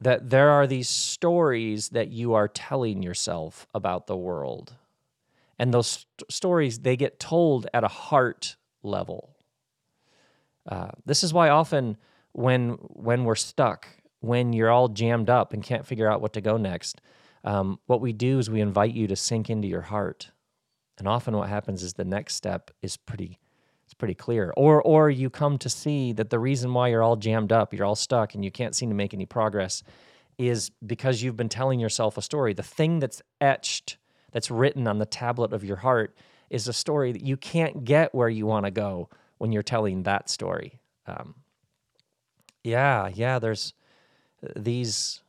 that 0.00 0.30
there 0.30 0.50
are 0.50 0.66
these 0.66 0.88
stories 0.88 1.90
that 1.90 2.08
you 2.08 2.34
are 2.34 2.48
telling 2.48 3.02
yourself 3.02 3.66
about 3.72 4.06
the 4.06 4.16
world. 4.16 4.74
And 5.58 5.72
those 5.72 5.86
st- 5.86 6.32
stories, 6.32 6.80
they 6.80 6.96
get 6.96 7.20
told 7.20 7.68
at 7.72 7.84
a 7.84 7.88
heart 7.88 8.56
level. 8.82 9.33
Uh, 10.68 10.90
this 11.04 11.22
is 11.22 11.32
why 11.32 11.48
often 11.48 11.96
when 12.32 12.70
when 12.80 13.24
we're 13.24 13.34
stuck 13.34 13.86
when 14.24 14.54
you're 14.54 14.70
all 14.70 14.88
jammed 14.88 15.28
up 15.28 15.52
and 15.52 15.62
can't 15.62 15.86
figure 15.86 16.10
out 16.10 16.20
what 16.20 16.32
to 16.32 16.40
go 16.40 16.56
next, 16.56 17.00
um, 17.44 17.78
what 17.86 18.00
we 18.00 18.12
do 18.12 18.38
is 18.38 18.48
we 18.48 18.60
invite 18.60 18.94
you 18.94 19.06
to 19.06 19.14
sink 19.14 19.50
into 19.50 19.68
your 19.68 19.82
heart. 19.82 20.30
And 20.98 21.06
often 21.06 21.36
what 21.36 21.48
happens 21.48 21.82
is 21.82 21.92
the 21.92 22.04
next 22.04 22.34
step 22.34 22.70
is 22.80 22.96
pretty 22.96 23.38
it's 23.84 23.92
pretty 23.92 24.14
clear. 24.14 24.52
Or 24.56 24.80
or 24.80 25.10
you 25.10 25.28
come 25.28 25.58
to 25.58 25.68
see 25.68 26.12
that 26.14 26.30
the 26.30 26.38
reason 26.38 26.72
why 26.72 26.88
you're 26.88 27.02
all 27.02 27.16
jammed 27.16 27.52
up, 27.52 27.74
you're 27.74 27.84
all 27.84 27.94
stuck 27.94 28.34
and 28.34 28.44
you 28.44 28.50
can't 28.50 28.74
seem 28.74 28.88
to 28.88 28.94
make 28.94 29.12
any 29.12 29.26
progress 29.26 29.82
is 30.38 30.70
because 30.84 31.22
you've 31.22 31.36
been 31.36 31.48
telling 31.48 31.78
yourself 31.78 32.16
a 32.16 32.22
story. 32.22 32.54
The 32.54 32.62
thing 32.62 32.98
that's 32.98 33.22
etched, 33.40 33.98
that's 34.32 34.50
written 34.50 34.88
on 34.88 34.98
the 34.98 35.06
tablet 35.06 35.52
of 35.52 35.64
your 35.64 35.76
heart 35.76 36.16
is 36.50 36.66
a 36.66 36.72
story 36.72 37.12
that 37.12 37.22
you 37.22 37.36
can't 37.36 37.84
get 37.84 38.14
where 38.14 38.28
you 38.28 38.46
want 38.46 38.64
to 38.64 38.70
go 38.70 39.10
when 39.38 39.52
you're 39.52 39.62
telling 39.62 40.02
that 40.02 40.28
story. 40.28 40.80
Um, 41.06 41.34
yeah, 42.62 43.08
yeah, 43.12 43.38
there's 43.38 43.74
these 44.56 45.20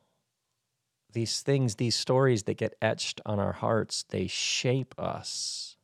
these 1.15 1.41
things, 1.41 1.75
these 1.75 1.95
stories 1.95 2.43
that 2.43 2.57
get 2.57 2.75
etched 2.81 3.21
on 3.25 3.39
our 3.39 3.53
hearts, 3.53 4.03
they 4.09 4.27
shape 4.27 4.93
us 4.99 5.77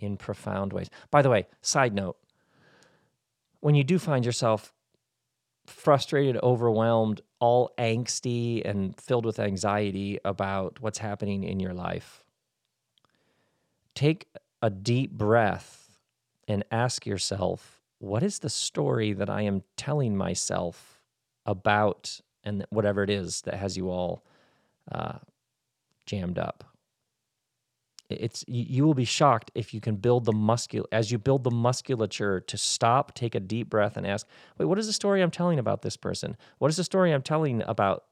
in 0.00 0.16
profound 0.16 0.72
ways. 0.72 0.88
By 1.10 1.22
the 1.22 1.30
way, 1.30 1.46
side 1.60 1.94
note, 1.94 2.16
when 3.60 3.74
you 3.74 3.84
do 3.84 3.98
find 3.98 4.24
yourself 4.24 4.72
frustrated, 5.66 6.38
overwhelmed, 6.42 7.20
all 7.40 7.72
angsty 7.78 8.68
and 8.68 8.98
filled 8.98 9.26
with 9.26 9.38
anxiety 9.38 10.18
about 10.24 10.80
what's 10.80 10.98
happening 10.98 11.44
in 11.44 11.60
your 11.60 11.74
life, 11.74 12.24
take 13.94 14.28
a 14.62 14.70
deep 14.70 15.12
breath 15.12 15.87
and 16.48 16.64
ask 16.72 17.06
yourself, 17.06 17.80
what 18.00 18.24
is 18.24 18.40
the 18.40 18.50
story 18.50 19.12
that 19.12 19.30
I 19.30 19.42
am 19.42 19.62
telling 19.76 20.16
myself 20.16 21.00
about 21.46 22.20
and 22.44 22.66
whatever 22.70 23.02
it 23.02 23.10
is 23.10 23.42
that 23.42 23.54
has 23.54 23.76
you 23.76 23.90
all 23.90 24.24
uh, 24.90 25.18
jammed 26.06 26.38
up. 26.38 26.64
it's 28.10 28.44
you 28.48 28.86
will 28.86 28.94
be 28.94 29.04
shocked 29.04 29.50
if 29.54 29.74
you 29.74 29.80
can 29.80 29.96
build 29.96 30.24
the 30.24 30.32
muscul 30.32 30.86
as 30.92 31.12
you 31.12 31.18
build 31.18 31.44
the 31.44 31.50
musculature 31.50 32.40
to 32.40 32.56
stop 32.56 33.14
take 33.14 33.34
a 33.34 33.40
deep 33.40 33.68
breath 33.68 33.98
and 33.98 34.06
ask 34.06 34.26
wait 34.56 34.66
what 34.66 34.78
is 34.78 34.86
the 34.86 34.92
story 34.94 35.22
i'm 35.22 35.30
telling 35.30 35.58
about 35.58 35.82
this 35.82 35.96
person? 35.96 36.36
What 36.58 36.70
is 36.70 36.76
the 36.78 36.84
story 36.84 37.12
i'm 37.12 37.22
telling 37.22 37.62
about 37.66 38.04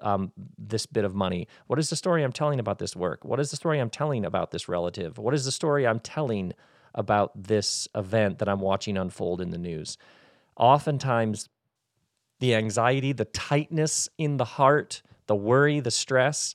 um, 0.00 0.32
this 0.58 0.86
bit 0.86 1.04
of 1.04 1.14
money? 1.14 1.48
What 1.66 1.80
is 1.80 1.90
the 1.90 1.96
story 1.96 2.22
i'm 2.22 2.32
telling 2.32 2.60
about 2.60 2.78
this 2.78 2.94
work? 2.94 3.24
What 3.24 3.40
is 3.40 3.50
the 3.50 3.56
story 3.56 3.80
i'm 3.80 3.90
telling 3.90 4.24
about 4.24 4.52
this 4.52 4.68
relative? 4.68 5.18
What 5.18 5.34
is 5.34 5.44
the 5.44 5.52
story 5.52 5.86
i'm 5.86 6.00
telling 6.00 6.52
about 6.94 7.30
this 7.40 7.88
event 7.94 8.38
that 8.38 8.48
i'm 8.48 8.60
watching 8.60 8.96
unfold 8.96 9.40
in 9.40 9.50
the 9.50 9.58
news 9.58 9.96
oftentimes 10.56 11.48
the 12.40 12.54
anxiety 12.54 13.12
the 13.12 13.24
tightness 13.26 14.08
in 14.18 14.36
the 14.36 14.44
heart 14.44 15.02
the 15.26 15.36
worry 15.36 15.80
the 15.80 15.90
stress 15.90 16.54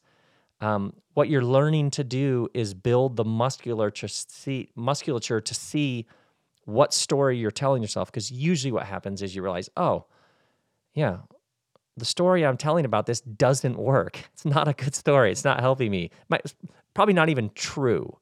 um, 0.62 0.94
what 1.14 1.30
you're 1.30 1.44
learning 1.44 1.92
to 1.92 2.04
do 2.04 2.50
is 2.54 2.74
build 2.74 3.16
the 3.16 3.26
musculature 3.26 4.08
to 4.08 4.14
see, 4.14 4.70
musculature 4.76 5.42
to 5.42 5.54
see 5.54 6.06
what 6.66 6.94
story 6.94 7.38
you're 7.38 7.52
telling 7.52 7.82
yourself. 7.82 8.12
Because 8.12 8.32
usually 8.32 8.72
what 8.72 8.86
happens 8.86 9.22
is 9.22 9.36
you 9.36 9.42
realize, 9.42 9.70
oh, 9.78 10.06
yeah, 10.94 11.20
the 11.98 12.06
story 12.06 12.46
I'm 12.46 12.58
telling 12.58 12.86
about 12.86 13.06
this 13.06 13.22
doesn't 13.22 13.78
work. 13.78 14.20
It's 14.34 14.46
not 14.46 14.68
a 14.68 14.74
good 14.74 14.96
story. 14.96 15.32
It's 15.32 15.46
not 15.46 15.60
helping 15.60 15.92
me. 15.92 16.12
It's 16.32 16.56
probably 16.94 17.14
not 17.14 17.30
even 17.30 17.52
true. 17.56 18.18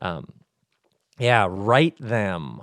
Um, 0.00 0.28
yeah, 1.18 1.46
write 1.48 1.96
them 1.98 2.62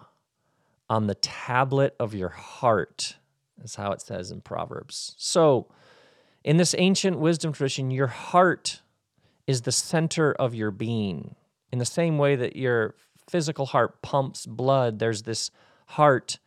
on 0.90 1.08
the 1.08 1.16
tablet 1.16 1.96
of 2.00 2.14
your 2.14 2.30
heart, 2.30 3.18
is 3.64 3.76
how 3.76 3.92
it 3.92 4.02
says 4.02 4.32
in 4.32 4.42
Proverbs. 4.42 5.16
So, 5.18 5.68
in 6.44 6.58
this 6.58 6.76
ancient 6.78 7.18
wisdom 7.18 7.54
tradition, 7.54 7.90
your 7.90 8.08
heart 8.08 8.82
is 9.48 9.62
the 9.62 9.72
center 9.72 10.32
of 10.34 10.54
your 10.54 10.72
being. 10.72 11.36
In 11.72 11.80
the 11.80 11.86
same 11.86 12.18
way 12.18 12.36
that 12.36 12.56
your 12.56 12.96
physical 13.30 13.66
heart 13.66 14.02
pumps 14.02 14.46
blood, 14.46 15.00
there's 15.00 15.24
this 15.24 15.52
heart 15.88 16.40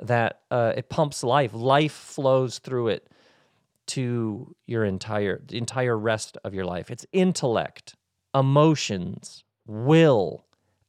that 0.00 0.40
uh, 0.50 0.72
it 0.76 0.88
pumps 0.88 1.22
life. 1.22 1.54
Life 1.54 1.92
flows 1.92 2.58
through 2.58 2.88
it 2.88 3.08
to 3.86 4.54
your 4.66 4.84
entire 4.84 5.40
the 5.46 5.56
entire 5.56 5.96
rest 5.96 6.36
of 6.44 6.54
your 6.54 6.64
life. 6.64 6.90
It's 6.90 7.06
intellect, 7.12 7.94
emotions, 8.34 9.44
will, 9.66 10.45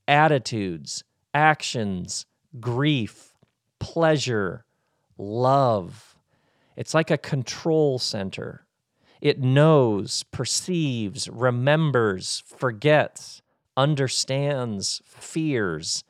attitudes, 0.07 1.03
actions, 1.33 2.25
grief, 2.59 3.33
pleasure, 3.79 4.65
love. 5.17 6.15
It's 6.75 6.93
like 6.93 7.11
a 7.11 7.17
control 7.17 7.99
center. 7.99 8.65
It 9.19 9.39
knows, 9.39 10.23
perceives, 10.31 11.27
remembers, 11.27 12.43
forgets, 12.45 13.41
understands, 13.75 15.01
fears, 15.05 16.03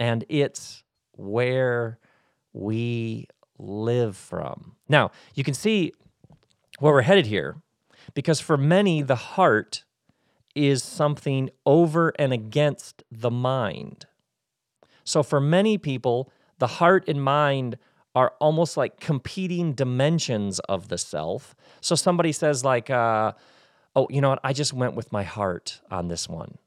and 0.00 0.24
it's 0.28 0.82
where 1.12 1.98
we 2.52 3.26
live 3.58 4.16
from. 4.16 4.76
Now, 4.88 5.10
you 5.34 5.44
can 5.44 5.54
see 5.54 5.92
where 6.78 6.92
we're 6.92 7.02
headed 7.02 7.26
here 7.26 7.56
because 8.14 8.40
for 8.40 8.56
many, 8.56 9.02
the 9.02 9.16
heart 9.16 9.84
is 10.58 10.82
something 10.82 11.50
over 11.64 12.12
and 12.18 12.32
against 12.32 13.04
the 13.10 13.30
mind. 13.30 14.06
So 15.04 15.22
for 15.22 15.40
many 15.40 15.78
people, 15.78 16.32
the 16.58 16.66
heart 16.66 17.04
and 17.08 17.22
mind 17.22 17.78
are 18.14 18.32
almost 18.40 18.76
like 18.76 18.98
competing 18.98 19.72
dimensions 19.72 20.58
of 20.60 20.88
the 20.88 20.98
self. 20.98 21.54
So 21.80 21.94
somebody 21.94 22.32
says, 22.32 22.64
like, 22.64 22.90
uh, 22.90 23.32
oh, 23.94 24.08
you 24.10 24.20
know 24.20 24.30
what? 24.30 24.40
I 24.42 24.52
just 24.52 24.72
went 24.72 24.94
with 24.94 25.12
my 25.12 25.22
heart 25.22 25.80
on 25.90 26.08
this 26.08 26.28
one, 26.28 26.58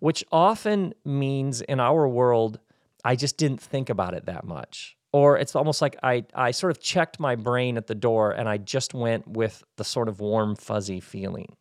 which 0.00 0.24
often 0.32 0.94
means 1.04 1.60
in 1.60 1.78
our 1.78 2.08
world, 2.08 2.58
I 3.04 3.16
just 3.16 3.36
didn't 3.36 3.60
think 3.60 3.90
about 3.90 4.14
it 4.14 4.24
that 4.26 4.44
much. 4.44 4.96
Or 5.12 5.36
it's 5.36 5.54
almost 5.54 5.82
like 5.82 5.96
I, 6.02 6.24
I 6.34 6.52
sort 6.52 6.70
of 6.70 6.80
checked 6.80 7.20
my 7.20 7.36
brain 7.36 7.76
at 7.76 7.86
the 7.86 7.94
door 7.94 8.30
and 8.30 8.48
I 8.48 8.56
just 8.56 8.94
went 8.94 9.28
with 9.28 9.62
the 9.76 9.84
sort 9.84 10.08
of 10.08 10.20
warm, 10.20 10.56
fuzzy 10.56 11.00
feeling. 11.00 11.54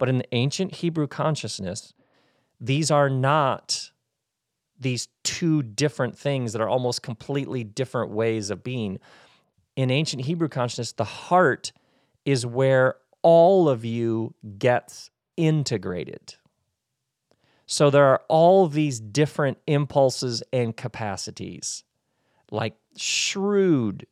But 0.00 0.08
in 0.08 0.16
the 0.16 0.34
ancient 0.34 0.76
Hebrew 0.76 1.06
consciousness, 1.06 1.92
these 2.58 2.90
are 2.90 3.10
not 3.10 3.90
these 4.78 5.08
two 5.24 5.62
different 5.62 6.18
things 6.18 6.54
that 6.54 6.62
are 6.62 6.70
almost 6.70 7.02
completely 7.02 7.64
different 7.64 8.10
ways 8.10 8.48
of 8.48 8.64
being. 8.64 8.98
In 9.76 9.90
ancient 9.90 10.24
Hebrew 10.24 10.48
consciousness, 10.48 10.92
the 10.92 11.04
heart 11.04 11.72
is 12.24 12.46
where 12.46 12.94
all 13.20 13.68
of 13.68 13.84
you 13.84 14.34
gets 14.56 15.10
integrated. 15.36 16.34
So 17.66 17.90
there 17.90 18.06
are 18.06 18.22
all 18.26 18.68
these 18.68 19.00
different 19.00 19.58
impulses 19.66 20.42
and 20.50 20.74
capacities, 20.74 21.84
like 22.50 22.74
shrewd, 22.96 24.06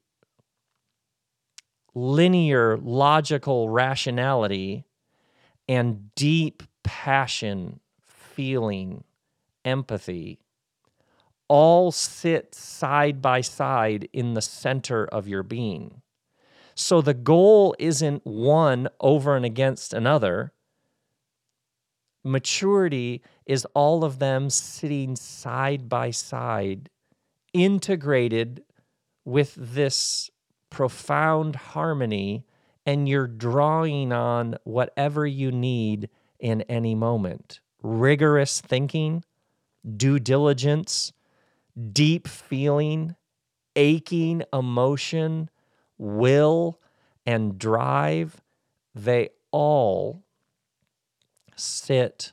linear, 1.94 2.76
logical 2.76 3.70
rationality, 3.70 4.84
and 5.68 6.14
deep 6.14 6.62
passion, 6.82 7.80
feeling, 8.06 9.04
empathy 9.64 10.38
all 11.48 11.90
sit 11.90 12.54
side 12.54 13.22
by 13.22 13.40
side 13.40 14.08
in 14.12 14.34
the 14.34 14.42
center 14.42 15.06
of 15.06 15.26
your 15.26 15.42
being. 15.42 16.02
So 16.74 17.00
the 17.00 17.14
goal 17.14 17.74
isn't 17.78 18.24
one 18.24 18.88
over 19.00 19.34
and 19.34 19.44
against 19.44 19.92
another. 19.92 20.52
Maturity 22.22 23.22
is 23.46 23.66
all 23.74 24.04
of 24.04 24.18
them 24.18 24.50
sitting 24.50 25.16
side 25.16 25.88
by 25.88 26.10
side, 26.10 26.90
integrated 27.52 28.62
with 29.24 29.54
this 29.56 30.30
profound 30.70 31.56
harmony, 31.56 32.44
and 32.88 33.06
you're 33.06 33.26
drawing 33.26 34.14
on 34.14 34.56
whatever 34.64 35.26
you 35.26 35.52
need 35.52 36.08
in 36.40 36.62
any 36.70 36.94
moment. 36.94 37.60
Rigorous 37.82 38.62
thinking, 38.62 39.24
due 39.98 40.18
diligence, 40.18 41.12
deep 41.92 42.26
feeling, 42.26 43.14
aching 43.76 44.42
emotion, 44.54 45.50
will, 45.98 46.80
and 47.26 47.58
drive, 47.58 48.40
they 48.94 49.28
all 49.50 50.22
sit 51.54 52.32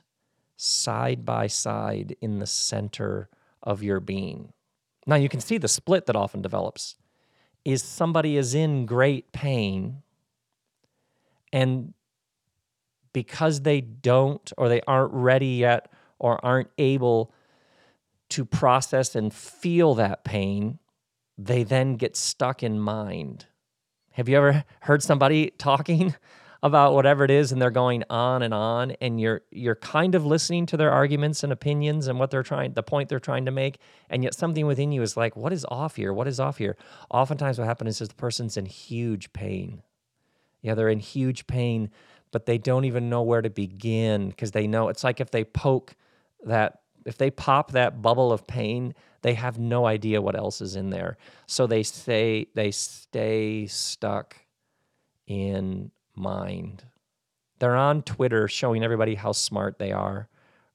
side 0.56 1.26
by 1.26 1.48
side 1.48 2.16
in 2.22 2.38
the 2.38 2.46
center 2.46 3.28
of 3.62 3.82
your 3.82 4.00
being. 4.00 4.54
Now 5.06 5.16
you 5.16 5.28
can 5.28 5.40
see 5.40 5.58
the 5.58 5.68
split 5.68 6.06
that 6.06 6.16
often 6.16 6.40
develops 6.40 6.96
is 7.62 7.82
somebody 7.82 8.38
is 8.38 8.54
in 8.54 8.86
great 8.86 9.32
pain 9.32 10.02
and 11.56 11.94
because 13.14 13.62
they 13.62 13.80
don't 13.80 14.52
or 14.58 14.68
they 14.68 14.82
aren't 14.86 15.14
ready 15.14 15.56
yet 15.56 15.90
or 16.18 16.44
aren't 16.44 16.68
able 16.76 17.32
to 18.28 18.44
process 18.44 19.14
and 19.14 19.32
feel 19.32 19.94
that 19.94 20.22
pain, 20.22 20.78
they 21.38 21.62
then 21.62 21.96
get 21.96 22.14
stuck 22.14 22.62
in 22.62 22.78
mind. 22.78 23.46
Have 24.12 24.28
you 24.28 24.36
ever 24.36 24.64
heard 24.80 25.02
somebody 25.02 25.50
talking 25.58 26.14
about 26.62 26.92
whatever 26.92 27.24
it 27.24 27.30
is 27.30 27.52
and 27.52 27.62
they're 27.62 27.70
going 27.70 28.04
on 28.10 28.42
and 28.42 28.52
on 28.52 28.90
and 29.00 29.18
you're 29.18 29.40
you're 29.50 29.76
kind 29.76 30.14
of 30.14 30.26
listening 30.26 30.66
to 30.66 30.76
their 30.76 30.90
arguments 30.90 31.42
and 31.42 31.54
opinions 31.54 32.06
and 32.06 32.18
what 32.18 32.30
they're 32.30 32.42
trying 32.42 32.74
the 32.74 32.82
point 32.82 33.08
they're 33.08 33.18
trying 33.18 33.46
to 33.46 33.50
make 33.50 33.78
and 34.10 34.24
yet 34.24 34.34
something 34.34 34.66
within 34.66 34.92
you 34.92 35.00
is 35.00 35.16
like 35.16 35.34
what 35.36 35.54
is 35.54 35.64
off 35.70 35.96
here? 35.96 36.12
What 36.12 36.28
is 36.28 36.38
off 36.38 36.58
here? 36.58 36.76
Oftentimes 37.10 37.58
what 37.58 37.66
happens 37.66 38.02
is 38.02 38.08
the 38.08 38.14
person's 38.14 38.58
in 38.58 38.66
huge 38.66 39.32
pain. 39.32 39.82
Yeah, 40.62 40.74
they're 40.74 40.88
in 40.88 41.00
huge 41.00 41.46
pain, 41.46 41.90
but 42.32 42.46
they 42.46 42.58
don't 42.58 42.84
even 42.84 43.08
know 43.08 43.22
where 43.22 43.42
to 43.42 43.50
begin 43.50 44.28
because 44.30 44.50
they 44.50 44.66
know 44.66 44.88
it's 44.88 45.04
like 45.04 45.20
if 45.20 45.30
they 45.30 45.44
poke 45.44 45.94
that 46.44 46.80
if 47.04 47.16
they 47.18 47.30
pop 47.30 47.70
that 47.70 48.02
bubble 48.02 48.32
of 48.32 48.46
pain, 48.46 48.92
they 49.22 49.34
have 49.34 49.58
no 49.58 49.86
idea 49.86 50.20
what 50.20 50.36
else 50.36 50.60
is 50.60 50.74
in 50.74 50.90
there. 50.90 51.16
So 51.46 51.66
they 51.66 51.84
say 51.84 52.48
they 52.54 52.72
stay 52.72 53.66
stuck 53.66 54.36
in 55.26 55.92
mind. 56.16 56.84
They're 57.58 57.76
on 57.76 58.02
Twitter 58.02 58.48
showing 58.48 58.82
everybody 58.82 59.14
how 59.14 59.32
smart 59.32 59.78
they 59.78 59.92
are, 59.92 60.28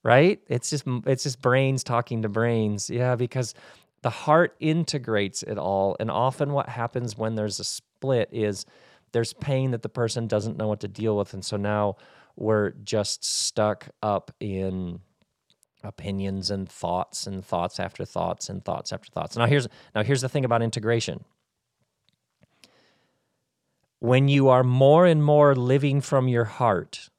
right? 0.04 0.40
It's 0.48 0.70
just 0.70 0.86
it's 1.06 1.24
just 1.24 1.42
brains 1.42 1.84
talking 1.84 2.22
to 2.24 2.30
brains. 2.30 2.90
Yeah, 2.90 3.16
because 3.16 3.54
the 4.02 4.10
heart 4.10 4.56
integrates 4.60 5.44
it 5.44 5.58
all. 5.58 5.96
And 6.00 6.10
often 6.10 6.54
what 6.54 6.70
happens 6.70 7.18
when 7.18 7.36
there's 7.36 7.60
a 7.60 7.64
split 7.64 8.30
is 8.32 8.66
there's 9.12 9.34
pain 9.34 9.72
that 9.72 9.82
the 9.82 9.90
person 9.90 10.28
doesn't 10.28 10.58
know 10.58 10.68
what 10.68 10.80
to 10.82 10.88
deal 10.88 11.18
with. 11.18 11.34
And 11.34 11.44
so 11.44 11.58
now 11.58 11.98
we're 12.36 12.72
just 12.72 13.24
stuck 13.24 13.90
up 14.02 14.32
in 14.40 15.00
opinions 15.84 16.52
and 16.52 16.70
thoughts 16.70 17.28
and 17.28 17.44
thoughts 17.44 17.80
after 17.80 18.06
thoughts 18.06 18.50
and 18.50 18.64
thoughts 18.64 18.94
after 18.94 19.12
thoughts. 19.12 19.36
Now 19.36 19.48
here's 19.48 19.68
now 19.96 20.04
here's 20.04 20.22
the 20.22 20.30
thing 20.30 20.46
about 20.46 20.62
integration. 20.62 21.24
When 24.00 24.28
you 24.28 24.50
are 24.50 24.64
more 24.64 25.06
and 25.06 25.24
more 25.24 25.56
living 25.56 26.02
from 26.02 26.28
your 26.28 26.46
heart 26.46 27.10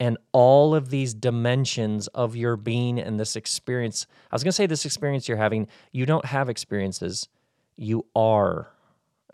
and 0.00 0.16
all 0.32 0.74
of 0.74 0.90
these 0.90 1.14
dimensions 1.14 2.06
of 2.08 2.36
your 2.36 2.56
being 2.56 2.98
and 2.98 3.18
this 3.18 3.34
experience. 3.34 4.06
I 4.30 4.34
was 4.34 4.44
going 4.44 4.50
to 4.50 4.56
say 4.56 4.66
this 4.66 4.84
experience 4.84 5.28
you're 5.28 5.36
having, 5.36 5.66
you 5.92 6.06
don't 6.06 6.24
have 6.26 6.48
experiences, 6.48 7.28
you 7.76 8.06
are 8.14 8.70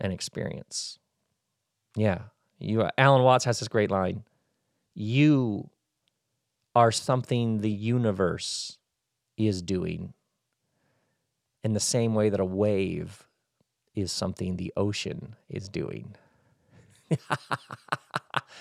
an 0.01 0.11
experience. 0.11 0.99
Yeah. 1.97 2.19
You 2.59 2.89
Alan 2.97 3.23
Watts 3.23 3.45
has 3.45 3.59
this 3.59 3.69
great 3.69 3.91
line. 3.91 4.25
You 4.95 5.71
are 6.75 6.93
something 6.93 7.61
the 7.61 7.71
universe 7.71 8.79
is 9.37 9.63
doing 9.63 10.13
in 11.63 11.73
the 11.73 11.81
same 11.81 12.15
way 12.15 12.29
that 12.29 12.41
a 12.41 12.45
wave 12.45 13.27
is 13.95 14.13
something 14.13 14.57
the 14.57 14.73
ocean 14.77 15.37
is 15.49 15.69
doing. 15.69 16.15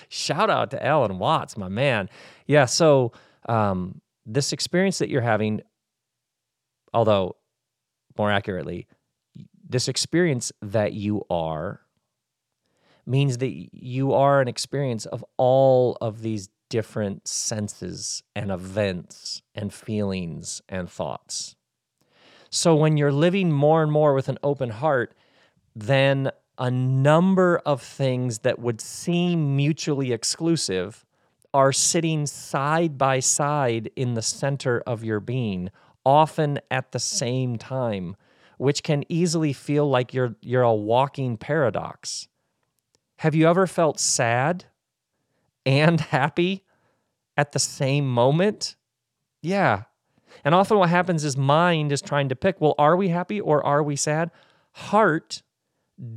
Shout 0.10 0.50
out 0.50 0.72
to 0.72 0.86
Alan 0.86 1.17
Watts, 1.17 1.58
my 1.58 1.69
man. 1.69 2.10
Yeah, 2.46 2.65
so 2.65 3.13
um, 3.48 4.02
this 4.26 4.54
experience 4.54 5.00
that 5.00 5.10
you're 5.10 5.22
having, 5.22 5.62
although 6.93 7.36
more 8.17 8.32
accurately, 8.32 8.88
this 9.67 9.88
experience 9.88 10.52
that 10.62 10.93
you 10.93 11.24
are 11.30 11.82
means 13.06 13.38
that 13.39 13.52
you 13.74 14.13
are 14.13 14.42
an 14.42 14.48
experience 14.48 15.06
of 15.06 15.24
all 15.38 15.98
of 16.02 16.22
these 16.22 16.50
different 16.70 17.28
senses 17.28 18.24
and 18.36 18.52
events 18.52 19.42
and 19.54 19.74
feelings 19.74 20.62
and 20.68 20.89
thoughts. 20.89 21.56
So 22.50 22.76
when 22.76 22.98
you're 22.98 23.12
living 23.12 23.52
more 23.52 23.84
and 23.84 23.92
more 23.92 24.13
with 24.13 24.30
an 24.30 24.38
open 24.44 24.70
heart, 24.70 25.13
then 25.76 26.32
a 26.58 26.70
number 26.70 27.62
of 27.66 27.82
things 27.82 28.39
that 28.39 28.60
would 28.60 28.80
seem 28.80 29.56
mutually 29.56 30.12
exclusive 30.12 31.06
are 31.54 31.72
sitting 31.72 32.26
side 32.26 32.98
by 32.98 33.20
side 33.20 33.89
in 33.96 34.16
the 34.16 34.22
center 34.22 34.82
of 34.88 35.04
your 35.04 35.20
being, 35.20 35.70
often 36.06 36.60
at 36.72 36.92
the 36.92 37.00
same 37.00 37.58
time, 37.58 38.16
which 38.58 38.84
can 38.84 39.04
easily 39.10 39.54
feel 39.54 39.88
like 39.89 40.13
you're, 40.13 40.36
you're 40.42 40.63
a 40.63 40.74
walking 40.74 41.38
paradox. 41.38 42.28
Have 43.24 43.36
you 43.36 43.48
ever 43.48 43.68
felt 43.68 44.02
sad 44.02 44.66
and 45.66 46.02
happy 46.02 46.66
at 47.38 47.54
the 47.54 47.58
same 47.60 48.06
moment? 48.06 48.76
Yeah. 49.42 49.84
And 50.44 50.54
often 50.54 50.78
what 50.78 50.90
happens 50.90 51.24
is 51.24 51.38
mind 51.38 51.94
is 51.94 52.02
trying 52.02 52.28
to 52.28 52.36
pick 52.36 52.60
well, 52.60 52.76
are 52.78 52.98
we 52.98 53.08
happy 53.08 53.40
or 53.40 53.66
are 53.66 53.82
we 53.82 53.96
sad? 53.96 54.30
Heart 54.74 55.42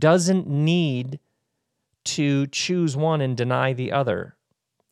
doesn't 0.01 0.49
need 0.49 1.21
to 2.07 2.49
choose 2.49 2.97
one 2.97 3.21
and 3.21 3.37
deny 3.37 3.73
the 3.73 3.93
other. 3.93 4.35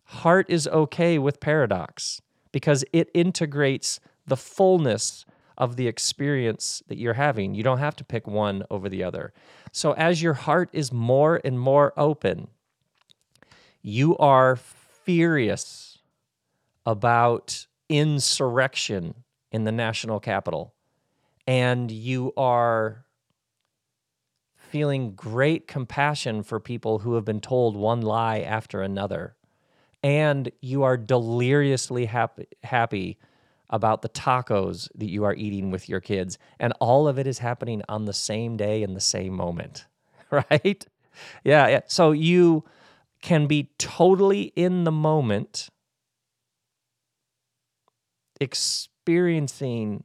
Heart 0.04 0.46
is 0.48 0.68
okay 0.68 1.18
with 1.18 1.40
paradox 1.40 2.22
because 2.52 2.84
it 2.92 3.10
integrates 3.12 3.98
the 4.24 4.36
fullness 4.36 5.24
of 5.56 5.76
the 5.76 5.86
experience 5.86 6.82
that 6.88 6.98
you're 6.98 7.14
having. 7.14 7.54
You 7.54 7.62
don't 7.62 7.78
have 7.78 7.96
to 7.96 8.04
pick 8.04 8.26
one 8.26 8.64
over 8.70 8.88
the 8.88 9.04
other. 9.04 9.32
So, 9.72 9.92
as 9.92 10.22
your 10.22 10.34
heart 10.34 10.70
is 10.72 10.92
more 10.92 11.40
and 11.44 11.58
more 11.58 11.92
open, 11.96 12.48
you 13.82 14.16
are 14.18 14.56
furious 14.56 15.98
about 16.86 17.66
insurrection 17.88 19.14
in 19.52 19.64
the 19.64 19.72
national 19.72 20.20
capital, 20.20 20.74
and 21.46 21.90
you 21.90 22.32
are 22.36 23.04
feeling 24.56 25.14
great 25.14 25.68
compassion 25.68 26.42
for 26.42 26.58
people 26.58 26.98
who 26.98 27.14
have 27.14 27.24
been 27.24 27.40
told 27.40 27.76
one 27.76 28.00
lie 28.00 28.40
after 28.40 28.82
another. 28.82 29.36
And 30.02 30.50
you 30.60 30.82
are 30.82 30.96
deliriously 30.96 32.06
happy, 32.06 32.46
happy 32.64 33.18
about 33.70 34.02
the 34.02 34.08
tacos 34.08 34.88
that 34.94 35.08
you 35.10 35.24
are 35.24 35.34
eating 35.34 35.70
with 35.70 35.88
your 35.88 36.00
kids. 36.00 36.38
And 36.58 36.72
all 36.80 37.08
of 37.08 37.18
it 37.18 37.26
is 37.26 37.38
happening 37.38 37.82
on 37.88 38.04
the 38.04 38.12
same 38.12 38.56
day 38.56 38.82
in 38.82 38.94
the 38.94 39.00
same 39.00 39.34
moment, 39.34 39.86
right? 40.30 40.86
Yeah, 41.44 41.68
yeah. 41.68 41.80
So 41.86 42.12
you 42.12 42.64
can 43.22 43.46
be 43.46 43.70
totally 43.78 44.52
in 44.54 44.84
the 44.84 44.92
moment, 44.92 45.70
experiencing 48.40 50.04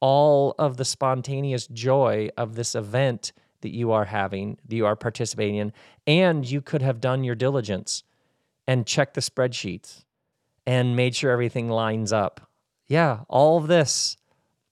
all 0.00 0.54
of 0.58 0.76
the 0.76 0.84
spontaneous 0.84 1.66
joy 1.66 2.28
of 2.36 2.54
this 2.54 2.74
event 2.74 3.32
that 3.60 3.74
you 3.74 3.92
are 3.92 4.06
having, 4.06 4.58
that 4.66 4.76
you 4.76 4.86
are 4.86 4.96
participating 4.96 5.56
in, 5.56 5.72
and 6.06 6.50
you 6.50 6.60
could 6.60 6.82
have 6.82 7.00
done 7.00 7.24
your 7.24 7.34
diligence 7.34 8.02
and 8.66 8.86
checked 8.86 9.14
the 9.14 9.20
spreadsheets 9.20 10.04
and 10.66 10.96
made 10.96 11.14
sure 11.14 11.30
everything 11.30 11.68
lines 11.68 12.12
up. 12.12 12.49
Yeah, 12.90 13.20
all 13.28 13.56
of 13.56 13.68
this 13.68 14.16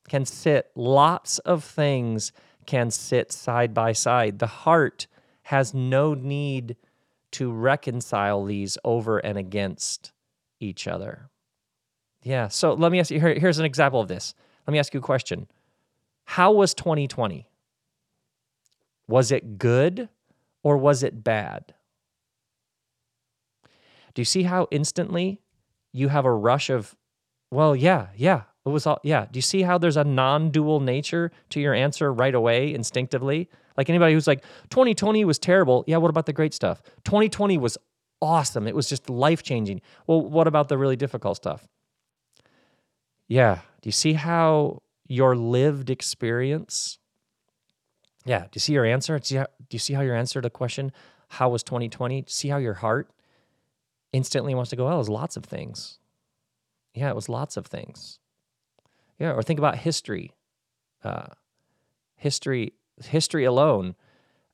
can 0.09 0.25
sit, 0.25 0.73
lots 0.75 1.39
of 1.39 1.63
things 1.63 2.33
can 2.67 2.91
sit 2.91 3.31
side 3.31 3.73
by 3.73 3.93
side. 3.93 4.41
The 4.41 4.49
heart 4.49 5.07
has 5.43 5.73
no 5.73 6.15
need 6.15 6.75
to 7.31 7.53
reconcile 7.53 8.45
these 8.45 8.77
over 8.85 9.19
and 9.19 9.39
against 9.39 10.11
each 10.59 10.89
other. 10.89 11.31
Yeah, 12.25 12.49
so 12.49 12.75
let 12.75 12.91
me 12.91 12.99
ask 12.99 13.13
you 13.13 13.21
here, 13.21 13.39
here's 13.39 13.61
an 13.61 13.65
example 13.65 14.01
of 14.01 14.09
this. 14.09 14.35
Let 14.67 14.73
me 14.73 14.81
ask 14.81 14.93
you 14.93 14.99
a 14.99 15.03
question. 15.03 15.47
How 16.25 16.51
was 16.51 16.75
2020? 16.75 17.49
Was 19.07 19.31
it 19.31 19.59
good 19.59 20.09
or 20.65 20.77
was 20.77 21.05
it 21.05 21.23
bad? 21.23 21.73
Do 24.15 24.21
you 24.21 24.25
see 24.25 24.43
how 24.43 24.67
instantly 24.73 25.41
you 25.93 26.09
have 26.09 26.25
a 26.25 26.33
rush 26.33 26.69
of, 26.69 26.97
well, 27.51 27.75
yeah, 27.75 28.09
yeah, 28.17 28.43
it 28.65 28.69
was 28.69 28.87
all, 28.87 29.01
yeah. 29.03 29.27
Do 29.31 29.39
you 29.39 29.43
see 29.43 29.63
how 29.63 29.79
there's 29.79 29.97
a 29.97 30.05
non 30.05 30.51
dual 30.51 30.81
nature 30.81 31.31
to 31.51 31.61
your 31.61 31.75
answer 31.75 32.13
right 32.13 32.35
away, 32.35 32.75
instinctively? 32.75 33.49
Like 33.77 33.89
anybody 33.89 34.15
who's 34.15 34.27
like, 34.27 34.43
2020 34.71 35.25
was 35.25 35.39
terrible. 35.39 35.85
Yeah, 35.87 35.99
what 35.99 36.11
about 36.11 36.27
the 36.27 36.33
great 36.33 36.53
stuff? 36.53 36.83
2020 37.05 37.59
was 37.59 37.79
awesome. 38.21 38.67
It 38.67 38.75
was 38.75 38.89
just 38.89 39.09
life 39.09 39.43
changing. 39.43 39.81
Well, 40.07 40.21
what 40.21 40.47
about 40.47 40.69
the 40.69 40.77
really 40.77 40.97
difficult 40.97 41.37
stuff? 41.37 41.67
Yeah. 43.29 43.61
Do 43.81 43.89
you 43.89 43.93
see 43.93 44.15
how 44.15 44.83
your 45.07 45.37
lived 45.37 45.91
experience 45.91 46.99
yeah. 48.29 48.41
Do 48.41 48.51
you 48.55 48.61
see 48.61 48.75
your 48.75 48.85
answer? 48.85 49.19
Do 49.19 49.35
you, 49.35 49.41
do 49.41 49.75
you 49.75 49.79
see 49.79 49.95
how 49.95 50.03
your 50.03 50.15
answer 50.15 50.41
to 50.43 50.47
the 50.47 50.51
question, 50.51 50.93
how 51.29 51.49
was 51.49 51.63
2020? 51.63 52.27
See 52.29 52.49
how 52.49 52.59
your 52.59 52.75
heart 52.75 53.11
instantly 54.13 54.55
wants 54.55 54.69
to 54.71 54.77
go, 54.77 54.87
oh, 54.87 54.97
there's 54.97 55.09
lots 55.09 55.39
of 55.39 55.45
things. 55.45 55.99
Yeah, 56.95 57.11
it 57.11 57.15
was 57.15 57.29
lots 57.29 57.57
of 57.57 57.67
things. 57.67 58.19
Yeah. 59.19 59.33
Or 59.33 59.43
think 59.43 59.59
about 59.59 59.79
history. 59.79 60.33
Uh, 61.03 61.27
history, 62.17 62.73
history 63.05 63.45
alone. 63.45 63.95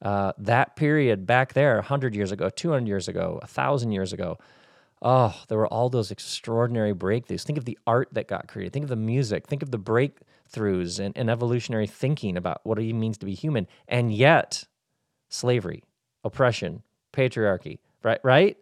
Uh, 0.02 0.32
that 0.36 0.76
period 0.76 1.26
back 1.26 1.54
there, 1.54 1.76
100 1.76 2.14
years 2.14 2.30
ago, 2.30 2.50
200 2.50 2.86
years 2.86 3.08
ago, 3.08 3.38
1,000 3.42 3.92
years 3.92 4.12
ago, 4.12 4.38
oh, 5.00 5.34
there 5.48 5.58
were 5.58 5.68
all 5.68 5.88
those 5.88 6.10
extraordinary 6.10 6.92
breakthroughs. 6.92 7.42
Think 7.42 7.58
of 7.58 7.64
the 7.64 7.78
art 7.86 8.08
that 8.12 8.28
got 8.28 8.48
created. 8.48 8.72
Think 8.72 8.84
of 8.84 8.90
the 8.90 8.96
music. 8.96 9.46
Think 9.46 9.62
of 9.62 9.70
the 9.70 9.78
breakthroughs 9.78 10.98
and, 10.98 11.16
and 11.16 11.30
evolutionary 11.30 11.86
thinking 11.86 12.36
about 12.36 12.60
what 12.64 12.78
it 12.78 12.92
means 12.92 13.16
to 13.18 13.26
be 13.26 13.34
human. 13.34 13.66
And 13.88 14.12
yet, 14.12 14.64
slavery, 15.28 15.84
oppression, 16.22 16.82
patriarchy, 17.12 17.78
right? 18.02 18.20
Right? 18.22 18.56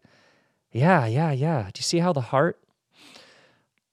Yeah, 0.70 1.06
yeah, 1.06 1.32
yeah. 1.32 1.70
Do 1.72 1.78
you 1.78 1.82
see 1.82 1.98
how 1.98 2.12
the 2.12 2.20
heart, 2.20 2.58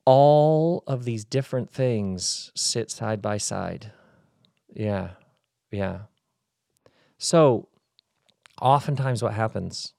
all 0.10 0.84
of 0.88 1.04
these 1.06 1.24
different 1.24 1.70
things 1.70 2.52
sit 2.56 2.90
side 2.90 3.22
by 3.22 3.38
side? 3.38 3.92
Yeah, 4.74 5.12
yeah. 5.72 6.00
So, 7.18 7.68
oftentimes, 8.62 9.24
what 9.24 9.34
happens 9.34 9.94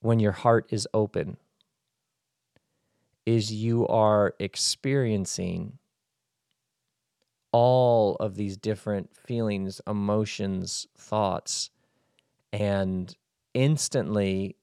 when 0.00 0.20
your 0.20 0.32
heart 0.32 0.66
is 0.70 0.86
open 0.94 1.36
is 3.26 3.52
you 3.52 3.86
are 3.88 4.34
experiencing 4.38 5.78
all 7.52 8.16
of 8.16 8.34
these 8.34 8.56
different 8.56 9.16
feelings, 9.16 9.80
emotions, 9.86 10.86
thoughts, 10.98 11.70
and 12.52 13.16
instantly 13.54 14.56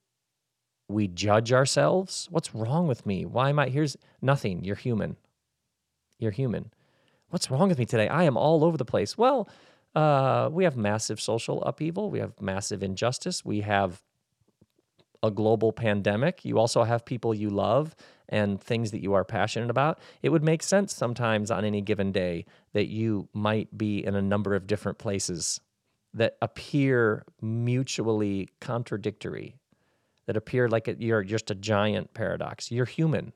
we 0.91 1.07
judge 1.07 1.51
ourselves. 1.53 2.27
What's 2.29 2.53
wrong 2.53 2.87
with 2.87 3.05
me? 3.05 3.25
Why 3.25 3.49
am 3.49 3.59
I? 3.59 3.69
Here's 3.69 3.97
nothing. 4.21 4.63
You're 4.63 4.75
human. 4.75 5.17
You're 6.19 6.31
human. 6.31 6.71
What's 7.29 7.49
wrong 7.49 7.69
with 7.69 7.79
me 7.79 7.85
today? 7.85 8.07
I 8.07 8.23
am 8.23 8.37
all 8.37 8.63
over 8.63 8.77
the 8.77 8.85
place. 8.85 9.17
Well, 9.17 9.47
uh, 9.95 10.49
we 10.51 10.63
have 10.63 10.77
massive 10.77 11.19
social 11.19 11.63
upheaval. 11.63 12.11
We 12.11 12.19
have 12.19 12.33
massive 12.39 12.83
injustice. 12.83 13.43
We 13.43 13.61
have 13.61 14.01
a 15.23 15.31
global 15.31 15.71
pandemic, 15.71 16.43
you 16.43 16.57
also 16.57 16.83
have 16.83 17.05
people 17.05 17.33
you 17.33 17.49
love 17.49 17.95
and 18.29 18.61
things 18.61 18.91
that 18.91 19.01
you 19.01 19.13
are 19.13 19.23
passionate 19.23 19.69
about, 19.69 19.99
it 20.21 20.29
would 20.29 20.43
make 20.43 20.63
sense 20.63 20.93
sometimes 20.93 21.51
on 21.51 21.65
any 21.65 21.81
given 21.81 22.11
day 22.11 22.45
that 22.73 22.87
you 22.87 23.27
might 23.33 23.77
be 23.77 24.03
in 24.03 24.15
a 24.15 24.21
number 24.21 24.55
of 24.55 24.67
different 24.67 24.97
places 24.97 25.59
that 26.13 26.37
appear 26.41 27.23
mutually 27.41 28.49
contradictory. 28.59 29.55
That 30.31 30.37
appear 30.37 30.69
like 30.69 30.87
it- 30.87 31.01
you're 31.01 31.25
just 31.25 31.51
a 31.51 31.55
giant 31.55 32.13
paradox. 32.13 32.71
You're 32.71 32.85
human. 32.85 33.33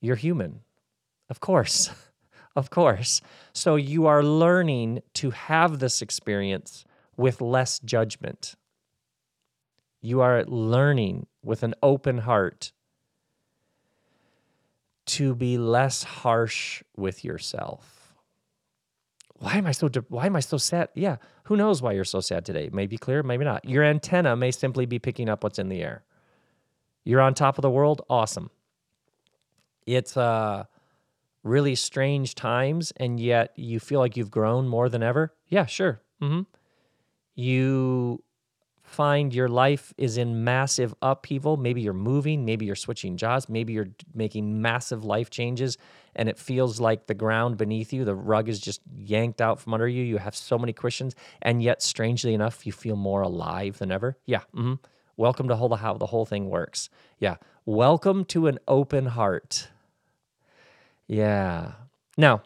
You're 0.00 0.14
human. 0.14 0.60
Of 1.28 1.40
course. 1.40 1.90
of 2.56 2.70
course. 2.70 3.20
So 3.52 3.74
you 3.74 4.06
are 4.06 4.22
learning 4.22 5.02
to 5.14 5.30
have 5.30 5.80
this 5.80 6.00
experience 6.00 6.84
with 7.16 7.40
less 7.40 7.80
judgment. 7.80 8.54
You 10.02 10.20
are 10.20 10.44
learning 10.44 11.26
with 11.42 11.64
an 11.64 11.74
open 11.82 12.18
heart 12.18 12.72
to 15.06 15.34
be 15.34 15.58
less 15.58 16.04
harsh 16.04 16.84
with 16.96 17.24
yourself. 17.24 18.03
Why 19.44 19.56
am 19.58 19.66
I 19.66 19.72
so 19.72 19.88
de- 19.88 20.06
why 20.08 20.24
am 20.24 20.36
I 20.36 20.40
so 20.40 20.56
sad? 20.56 20.88
Yeah, 20.94 21.16
who 21.44 21.54
knows 21.54 21.82
why 21.82 21.92
you're 21.92 22.04
so 22.04 22.20
sad 22.20 22.46
today? 22.46 22.70
Maybe 22.72 22.96
clear, 22.96 23.22
maybe 23.22 23.44
not. 23.44 23.66
Your 23.66 23.84
antenna 23.84 24.36
may 24.36 24.50
simply 24.50 24.86
be 24.86 24.98
picking 24.98 25.28
up 25.28 25.44
what's 25.44 25.58
in 25.58 25.68
the 25.68 25.82
air. 25.82 26.02
You're 27.04 27.20
on 27.20 27.34
top 27.34 27.58
of 27.58 27.62
the 27.62 27.68
world, 27.68 28.00
awesome. 28.08 28.50
It's 29.86 30.16
uh 30.16 30.64
really 31.42 31.74
strange 31.74 32.34
times 32.34 32.90
and 32.96 33.20
yet 33.20 33.52
you 33.54 33.80
feel 33.80 34.00
like 34.00 34.16
you've 34.16 34.30
grown 34.30 34.66
more 34.66 34.88
than 34.88 35.02
ever. 35.02 35.34
Yeah, 35.48 35.66
sure. 35.66 36.00
Mm-hmm. 36.22 36.42
You 37.34 38.24
find 38.94 39.34
your 39.34 39.48
life 39.48 39.92
is 39.98 40.16
in 40.16 40.44
massive 40.44 40.94
upheaval. 41.02 41.56
Maybe 41.56 41.80
you're 41.80 41.92
moving, 41.92 42.44
maybe 42.44 42.64
you're 42.64 42.76
switching 42.76 43.16
jobs, 43.16 43.48
maybe 43.48 43.72
you're 43.72 43.88
making 44.14 44.62
massive 44.62 45.04
life 45.04 45.30
changes, 45.30 45.76
and 46.14 46.28
it 46.28 46.38
feels 46.38 46.80
like 46.80 47.06
the 47.06 47.14
ground 47.14 47.56
beneath 47.56 47.92
you, 47.92 48.04
the 48.04 48.14
rug 48.14 48.48
is 48.48 48.60
just 48.60 48.80
yanked 48.96 49.40
out 49.40 49.58
from 49.58 49.74
under 49.74 49.88
you. 49.88 50.04
You 50.04 50.18
have 50.18 50.36
so 50.36 50.56
many 50.58 50.72
questions, 50.72 51.16
and 51.42 51.60
yet, 51.60 51.82
strangely 51.82 52.34
enough, 52.34 52.64
you 52.66 52.72
feel 52.72 52.94
more 52.94 53.22
alive 53.22 53.78
than 53.78 53.90
ever. 53.90 54.16
Yeah. 54.26 54.42
Mm-hmm. 54.54 54.74
Welcome 55.16 55.48
to 55.48 55.56
how 55.56 55.94
the 55.94 56.06
whole 56.06 56.24
thing 56.24 56.48
works. 56.48 56.88
Yeah. 57.18 57.36
Welcome 57.66 58.24
to 58.26 58.46
an 58.46 58.58
open 58.68 59.06
heart. 59.06 59.68
Yeah. 61.08 61.72
Now, 62.16 62.42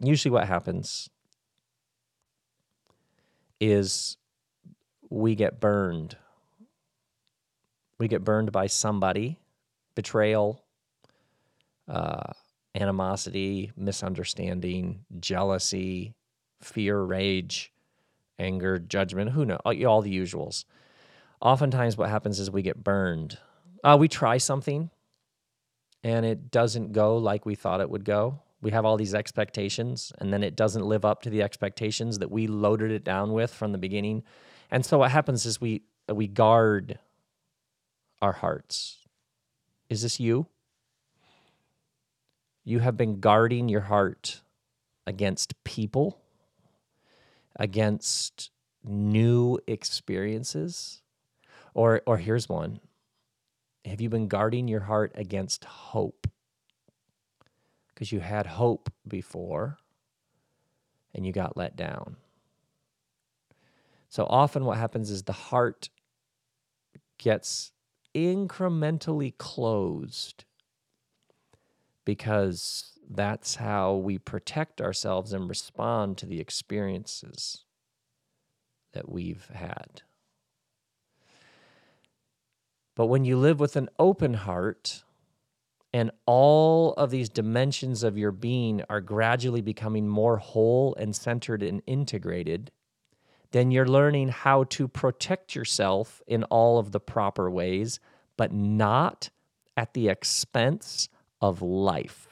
usually 0.00 0.32
what 0.32 0.48
happens 0.48 1.08
is 3.60 4.16
we 5.10 5.34
get 5.34 5.60
burned. 5.60 6.16
We 7.98 8.08
get 8.08 8.24
burned 8.24 8.52
by 8.52 8.66
somebody, 8.66 9.38
betrayal, 9.94 10.62
uh, 11.88 12.32
animosity, 12.74 13.72
misunderstanding, 13.76 15.04
jealousy, 15.18 16.14
fear, 16.60 17.00
rage, 17.00 17.72
anger, 18.38 18.78
judgment, 18.78 19.30
who 19.30 19.44
knows, 19.44 19.60
all, 19.64 20.02
the 20.02 20.14
usuals. 20.14 20.64
Oftentimes, 21.40 21.96
what 21.96 22.10
happens 22.10 22.38
is 22.38 22.50
we 22.50 22.62
get 22.62 22.82
burned. 22.82 23.38
Uh, 23.82 23.96
we 23.98 24.08
try 24.08 24.36
something 24.36 24.90
and 26.06 26.24
it 26.24 26.52
doesn't 26.52 26.92
go 26.92 27.16
like 27.16 27.44
we 27.44 27.56
thought 27.56 27.80
it 27.80 27.90
would 27.90 28.04
go. 28.04 28.40
We 28.60 28.70
have 28.70 28.84
all 28.84 28.96
these 28.96 29.14
expectations, 29.14 30.12
and 30.18 30.32
then 30.32 30.44
it 30.44 30.54
doesn't 30.54 30.84
live 30.84 31.04
up 31.04 31.22
to 31.22 31.30
the 31.30 31.42
expectations 31.42 32.20
that 32.20 32.30
we 32.30 32.46
loaded 32.46 32.92
it 32.92 33.02
down 33.02 33.32
with 33.32 33.52
from 33.52 33.72
the 33.72 33.78
beginning. 33.78 34.22
And 34.70 34.84
so 34.84 34.98
what 34.98 35.10
happens 35.10 35.46
is 35.46 35.60
we 35.60 35.82
we 36.12 36.26
guard 36.26 36.98
our 38.20 38.32
hearts. 38.32 38.98
Is 39.88 40.02
this 40.02 40.18
you? 40.18 40.46
You 42.64 42.80
have 42.80 42.96
been 42.96 43.20
guarding 43.20 43.68
your 43.68 43.82
heart 43.82 44.42
against 45.06 45.62
people, 45.62 46.18
against 47.54 48.50
new 48.84 49.58
experiences. 49.66 51.02
Or 51.74 52.02
or 52.06 52.18
here's 52.18 52.48
one. 52.48 52.80
Have 53.84 54.00
you 54.00 54.08
been 54.08 54.26
guarding 54.26 54.66
your 54.66 54.80
heart 54.80 55.12
against 55.14 55.64
hope? 55.64 56.26
Because 57.94 58.10
you 58.10 58.20
had 58.20 58.46
hope 58.46 58.92
before 59.06 59.78
and 61.14 61.24
you 61.24 61.32
got 61.32 61.56
let 61.56 61.76
down. 61.76 62.16
So 64.16 64.26
often, 64.30 64.64
what 64.64 64.78
happens 64.78 65.10
is 65.10 65.24
the 65.24 65.34
heart 65.34 65.90
gets 67.18 67.72
incrementally 68.14 69.36
closed 69.36 70.46
because 72.06 72.98
that's 73.10 73.56
how 73.56 73.94
we 73.96 74.16
protect 74.16 74.80
ourselves 74.80 75.34
and 75.34 75.50
respond 75.50 76.16
to 76.16 76.24
the 76.24 76.40
experiences 76.40 77.64
that 78.94 79.06
we've 79.06 79.50
had. 79.52 80.00
But 82.94 83.08
when 83.08 83.26
you 83.26 83.36
live 83.36 83.60
with 83.60 83.76
an 83.76 83.90
open 83.98 84.32
heart, 84.32 85.04
and 85.92 86.10
all 86.24 86.94
of 86.94 87.10
these 87.10 87.28
dimensions 87.28 88.02
of 88.02 88.16
your 88.16 88.32
being 88.32 88.82
are 88.88 89.02
gradually 89.02 89.60
becoming 89.60 90.08
more 90.08 90.38
whole 90.38 90.94
and 90.94 91.14
centered 91.14 91.62
and 91.62 91.82
integrated, 91.86 92.70
then 93.56 93.70
you're 93.70 93.88
learning 93.88 94.28
how 94.28 94.64
to 94.64 94.86
protect 94.86 95.54
yourself 95.54 96.20
in 96.26 96.44
all 96.44 96.78
of 96.78 96.92
the 96.92 97.00
proper 97.00 97.50
ways, 97.50 97.98
but 98.36 98.52
not 98.52 99.30
at 99.76 99.94
the 99.94 100.08
expense 100.08 101.08
of 101.40 101.62
life. 101.62 102.28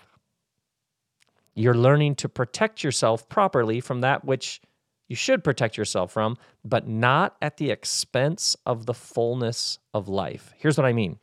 You're 1.54 1.74
learning 1.74 2.16
to 2.16 2.28
protect 2.28 2.84
yourself 2.84 3.28
properly 3.28 3.80
from 3.80 4.00
that 4.02 4.24
which 4.24 4.60
you 5.08 5.16
should 5.16 5.44
protect 5.44 5.76
yourself 5.76 6.12
from, 6.12 6.36
but 6.64 6.88
not 6.88 7.36
at 7.40 7.58
the 7.58 7.70
expense 7.70 8.56
of 8.66 8.86
the 8.86 8.94
fullness 8.94 9.78
of 9.92 10.08
life. 10.08 10.52
Here's 10.56 10.76
what 10.76 10.86
I 10.86 10.92
mean 10.92 11.18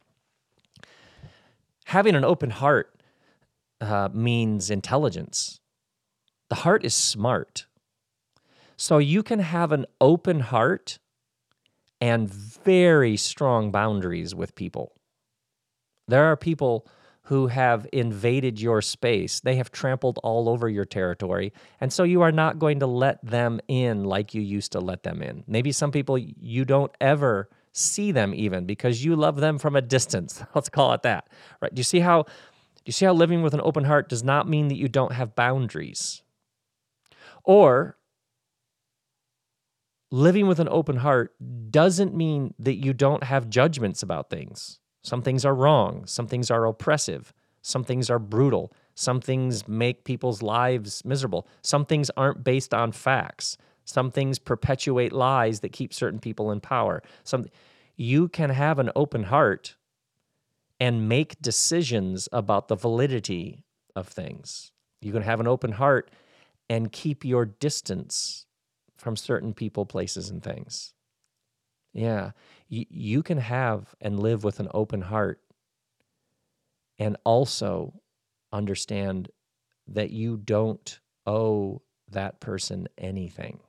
having 1.86 2.16
an 2.16 2.24
open 2.24 2.50
heart 2.50 3.02
uh, 3.82 4.10
means 4.14 4.70
intelligence. 4.70 5.60
The 6.50 6.56
heart 6.56 6.86
is 6.86 6.94
smart. 6.94 7.66
So 8.82 8.98
you 8.98 9.22
can 9.22 9.38
have 9.38 9.72
an 9.72 9.86
open 10.02 10.40
heart 10.40 10.98
and 12.02 12.28
very 12.28 13.16
strong 13.16 13.70
boundaries 13.70 14.34
with 14.34 14.56
people. 14.56 14.94
There 16.08 16.24
are 16.24 16.36
people 16.36 16.88
who 17.26 17.46
have 17.46 17.88
invaded 17.94 18.60
your 18.60 18.82
space. 18.82 19.40
They 19.40 19.58
have 19.58 19.72
trampled 19.72 20.18
all 20.24 20.50
over 20.50 20.68
your 20.68 20.86
territory. 20.86 21.54
And 21.80 21.94
so 21.94 22.02
you 22.02 22.24
are 22.24 22.32
not 22.32 22.58
going 22.58 22.80
to 22.80 22.88
let 22.88 23.24
them 23.24 23.60
in 23.68 24.04
like 24.04 24.34
you 24.34 24.42
used 24.42 24.72
to 24.72 24.80
let 24.80 25.04
them 25.04 25.22
in. 25.22 25.44
Maybe 25.46 25.72
some 25.72 25.92
people 25.92 26.18
you 26.18 26.66
don't 26.66 26.92
ever 27.00 27.50
see 27.74 28.12
them 28.12 28.34
even 28.34 28.66
because 28.66 29.06
you 29.06 29.16
love 29.16 29.36
them 29.36 29.60
from 29.60 29.76
a 29.76 29.82
distance. 29.84 30.42
Let's 30.56 30.70
call 30.70 30.92
it 30.94 31.04
that. 31.04 31.28
Right? 31.62 31.72
Do 31.72 31.80
you 31.80 31.84
see 31.84 32.00
how 32.00 32.24
do 32.24 32.88
you 32.88 32.94
see 32.94 33.06
how 33.06 33.14
living 33.14 33.44
with 33.44 33.54
an 33.54 33.62
open 33.64 33.84
heart 33.84 34.10
does 34.10 34.24
not 34.24 34.50
mean 34.50 34.70
that 34.70 34.78
you 34.78 34.88
don't 34.88 35.12
have 35.12 35.36
boundaries? 35.36 36.24
Or 37.44 37.96
living 40.12 40.48
with 40.48 40.60
an 40.60 40.70
open 40.70 40.98
heart 40.98 41.34
doesn't 41.72 42.16
mean 42.16 42.54
that 42.60 42.76
you 42.76 42.94
don't 42.94 43.24
have 43.24 43.50
judgments 43.50 44.04
about 44.04 44.30
things. 44.30 44.80
Some 45.04 45.22
things 45.22 45.46
are 45.46 45.56
wrong, 45.56 46.06
some 46.06 46.28
things 46.28 46.52
are 46.52 46.66
oppressive, 46.66 47.34
some 47.62 47.84
things 47.84 48.10
are 48.10 48.20
brutal, 48.20 48.72
some 48.94 49.20
things 49.20 49.68
make 49.68 50.04
people's 50.04 50.42
lives 50.42 51.04
miserable, 51.06 51.48
some 51.64 51.86
things 51.86 52.12
aren't 52.16 52.44
based 52.44 52.74
on 52.74 52.92
facts. 52.92 53.58
Some 53.86 54.12
things 54.12 54.40
perpetuate 54.40 55.12
lies 55.12 55.62
that 55.62 55.72
keep 55.72 55.94
certain 55.94 56.20
people 56.20 56.52
in 56.52 56.62
power. 56.62 57.02
Some 57.24 57.46
you 57.96 58.30
can 58.30 58.50
have 58.50 58.80
an 58.80 58.90
open 58.96 59.24
heart 59.24 59.76
and 60.80 61.10
make 61.10 61.42
decisions 61.42 62.30
about 62.32 62.68
the 62.68 62.76
validity 62.76 63.66
of 63.96 64.08
things. 64.08 64.72
You 65.02 65.12
can 65.12 65.24
have 65.24 65.40
an 65.40 65.48
open 65.48 65.74
heart 65.74 66.10
and 66.70 66.92
keep 66.92 67.26
your 67.26 67.46
distance 67.46 68.46
from 69.02 69.16
certain 69.16 69.54
people, 69.54 69.86
places, 69.86 70.30
and 70.30 70.44
things. 70.44 70.94
Yeah, 71.92 72.32
you, 72.70 72.86
you 72.90 73.24
can 73.24 73.40
have 73.40 73.96
and 74.00 74.20
live 74.20 74.44
with 74.44 74.60
an 74.60 74.70
open 74.74 75.02
heart 75.02 75.42
and 77.00 77.18
also 77.24 78.00
understand 78.54 79.30
that 79.88 80.12
you 80.12 80.38
don't 80.38 81.00
owe 81.26 81.82
that 82.12 82.40
person 82.40 82.88
anything. 82.98 83.60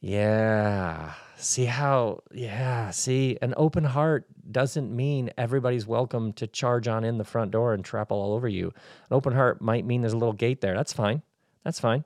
Yeah. 0.00 1.12
See 1.36 1.66
how, 1.66 2.22
yeah, 2.32 2.90
see, 2.90 3.38
an 3.40 3.54
open 3.56 3.84
heart 3.84 4.26
doesn't 4.50 4.94
mean 4.94 5.30
everybody's 5.38 5.86
welcome 5.86 6.32
to 6.34 6.46
charge 6.46 6.88
on 6.88 7.04
in 7.04 7.18
the 7.18 7.24
front 7.24 7.52
door 7.52 7.72
and 7.72 7.84
trample 7.84 8.18
all 8.18 8.34
over 8.34 8.48
you. 8.48 8.66
An 8.66 9.16
open 9.16 9.32
heart 9.32 9.62
might 9.62 9.86
mean 9.86 10.00
there's 10.00 10.12
a 10.12 10.18
little 10.18 10.32
gate 10.32 10.60
there. 10.60 10.74
That's 10.74 10.92
fine. 10.92 11.22
That's 11.64 11.80
fine. 11.80 12.04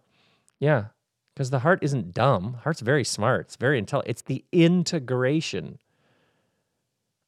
Yeah. 0.60 0.86
Because 1.34 1.50
the 1.50 1.60
heart 1.60 1.80
isn't 1.82 2.14
dumb. 2.14 2.58
Heart's 2.62 2.80
very 2.80 3.04
smart. 3.04 3.46
It's 3.46 3.56
very 3.56 3.78
intelligent. 3.78 4.10
It's 4.10 4.22
the 4.22 4.44
integration 4.52 5.78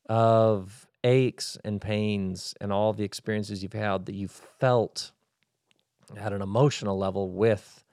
of 0.09 0.87
aches 1.03 1.59
and 1.65 1.81
pains 1.81 2.55
and 2.61 2.73
all 2.73 2.93
the 2.93 3.05
experiences 3.05 3.63
you've 3.63 3.73
had 3.73 4.07
that 4.07 4.15
you've 4.15 4.31
felt 4.31 5.11
at 6.17 6.33
an 6.33 6.41
emotional 6.41 6.97
level 6.97 7.31
with 7.31 7.85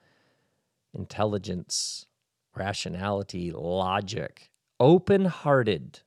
intelligence 0.92 2.06
rationality, 2.54 3.50
logic, 3.50 4.52
Open 4.80 5.26
hearted 5.26 6.00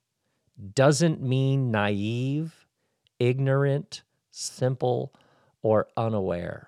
doesn't 0.73 1.21
mean 1.21 1.71
naive, 1.71 2.67
ignorant, 3.17 4.03
simple, 4.29 5.13
or 5.61 5.87
unaware. 5.95 6.67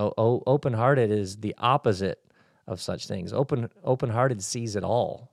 Oh, 0.00 0.14
oh 0.16 0.42
open 0.46 0.72
hearted 0.72 1.10
is 1.10 1.36
the 1.36 1.54
opposite 1.58 2.24
of 2.66 2.80
such 2.80 3.06
things. 3.06 3.32
Open 3.32 3.68
open 3.84 4.10
hearted 4.10 4.42
sees 4.42 4.76
it 4.76 4.84
all. 4.84 5.32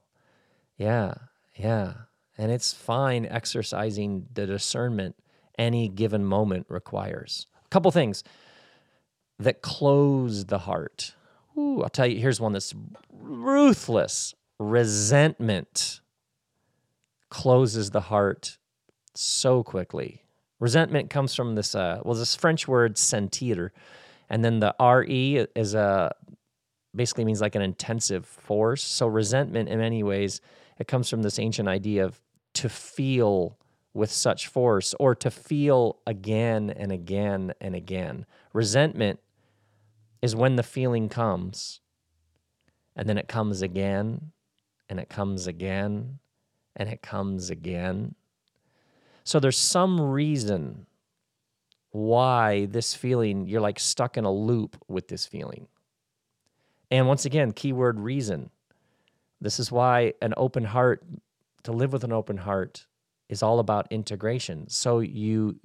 Yeah, 0.77 1.13
yeah. 1.55 1.93
And 2.37 2.51
it's 2.51 2.73
fine 2.73 3.25
exercising 3.25 4.27
the 4.33 4.45
discernment 4.45 5.15
any 5.57 5.87
given 5.87 6.23
moment 6.23 6.67
requires. 6.69 7.47
A 7.65 7.69
couple 7.69 7.89
things 7.91 8.23
that 9.39 9.61
close 9.61 10.45
the 10.45 10.59
heart. 10.59 11.15
Ooh, 11.57 11.81
I'll 11.81 11.89
tell 11.89 12.05
you, 12.05 12.19
here's 12.19 12.39
one 12.39 12.53
that's 12.53 12.73
ruthless 13.11 14.35
resentment 14.59 16.01
closes 17.29 17.91
the 17.91 18.01
heart 18.01 18.57
so 19.15 19.63
quickly. 19.63 20.23
Resentment 20.59 21.09
comes 21.09 21.35
from 21.35 21.55
this, 21.55 21.75
uh, 21.75 22.01
well, 22.03 22.15
this 22.15 22.35
French 22.35 22.67
word 22.67 22.95
sentir, 22.95 23.69
and 24.29 24.43
then 24.43 24.59
the 24.59 24.75
re 24.79 25.45
is 25.55 25.73
a 25.73 26.13
basically 26.95 27.25
means 27.25 27.41
like 27.41 27.55
an 27.55 27.61
intensive 27.61 28.25
force. 28.25 28.83
So 28.83 29.07
resentment, 29.07 29.69
in 29.69 29.79
many 29.79 30.03
ways, 30.03 30.41
it 30.79 30.87
comes 30.87 31.09
from 31.09 31.21
this 31.21 31.39
ancient 31.39 31.69
idea 31.69 32.05
of 32.05 32.19
to 32.55 32.69
feel 32.69 33.57
with 33.93 34.11
such 34.11 34.47
force 34.47 34.93
or 34.99 35.15
to 35.15 35.31
feel 35.31 35.99
again 36.05 36.69
and 36.69 36.91
again 36.91 37.53
and 37.61 37.75
again. 37.75 38.25
Resentment 38.53 39.19
is 40.21 40.35
when 40.35 40.55
the 40.55 40.63
feeling 40.63 41.09
comes 41.09 41.81
and 42.95 43.07
then 43.07 43.17
it 43.17 43.27
comes 43.27 43.61
again 43.61 44.31
and 44.89 44.99
it 44.99 45.09
comes 45.09 45.47
again 45.47 46.19
and 46.75 46.89
it 46.89 47.01
comes 47.01 47.49
again. 47.49 48.15
So 49.23 49.39
there's 49.39 49.57
some 49.57 49.99
reason 49.99 50.85
why 51.97 52.65
this 52.67 52.93
feeling, 52.93 53.47
you're 53.47 53.61
like 53.61 53.79
stuck 53.79 54.17
in 54.17 54.23
a 54.23 54.31
loop 54.31 54.77
with 54.87 55.07
this 55.07 55.25
feeling. 55.25 55.67
And 56.91 57.07
once 57.07 57.25
again, 57.25 57.51
keyword 57.51 57.99
reason. 57.99 58.51
This 59.41 59.59
is 59.59 59.71
why 59.71 60.13
an 60.21 60.33
open 60.37 60.63
heart, 60.63 61.03
to 61.63 61.71
live 61.71 61.91
with 61.91 62.03
an 62.03 62.13
open 62.13 62.37
heart, 62.37 62.85
is 63.29 63.41
all 63.43 63.59
about 63.59 63.87
integration. 63.91 64.69
So 64.69 64.99
you 64.99 65.59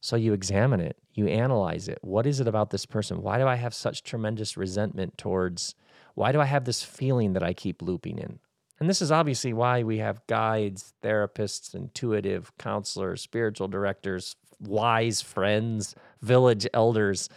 so 0.00 0.16
you 0.16 0.34
examine 0.34 0.80
it, 0.80 0.98
you 1.14 1.28
analyze 1.28 1.88
it. 1.88 1.98
What 2.02 2.26
is 2.26 2.38
it 2.38 2.46
about 2.46 2.68
this 2.68 2.84
person? 2.84 3.22
Why 3.22 3.38
do 3.38 3.46
I 3.46 3.54
have 3.54 3.72
such 3.72 4.02
tremendous 4.02 4.54
resentment 4.54 5.16
towards 5.16 5.74
why 6.14 6.30
do 6.30 6.40
I 6.40 6.44
have 6.44 6.64
this 6.64 6.82
feeling 6.82 7.32
that 7.32 7.42
I 7.42 7.54
keep 7.54 7.80
looping 7.80 8.18
in? 8.18 8.38
And 8.80 8.90
this 8.90 9.00
is 9.00 9.12
obviously 9.12 9.52
why 9.52 9.82
we 9.82 9.98
have 9.98 10.26
guides, 10.26 10.94
therapists, 11.02 11.74
intuitive 11.74 12.52
counselors, 12.58 13.22
spiritual 13.22 13.68
directors, 13.68 14.36
wise 14.60 15.20
friends, 15.22 15.94
village 16.22 16.66
elders, 16.74 17.28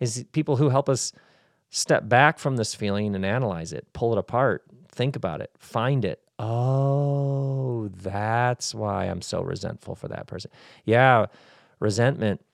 is 0.00 0.24
people 0.32 0.56
who 0.56 0.68
help 0.68 0.88
us 0.88 1.12
step 1.70 2.08
back 2.08 2.38
from 2.38 2.56
this 2.56 2.74
feeling 2.74 3.14
and 3.14 3.24
analyze 3.24 3.72
it, 3.72 3.86
pull 3.92 4.12
it 4.12 4.18
apart, 4.18 4.64
think 4.88 5.16
about 5.16 5.40
it, 5.40 5.50
find 5.58 6.04
it. 6.04 6.20
Oh, 6.38 7.88
that's 7.88 8.74
why 8.74 9.06
I'm 9.06 9.22
so 9.22 9.42
resentful 9.42 9.94
for 9.94 10.08
that 10.08 10.26
person. 10.26 10.50
Yeah, 10.84 11.26
resentment, 11.80 12.44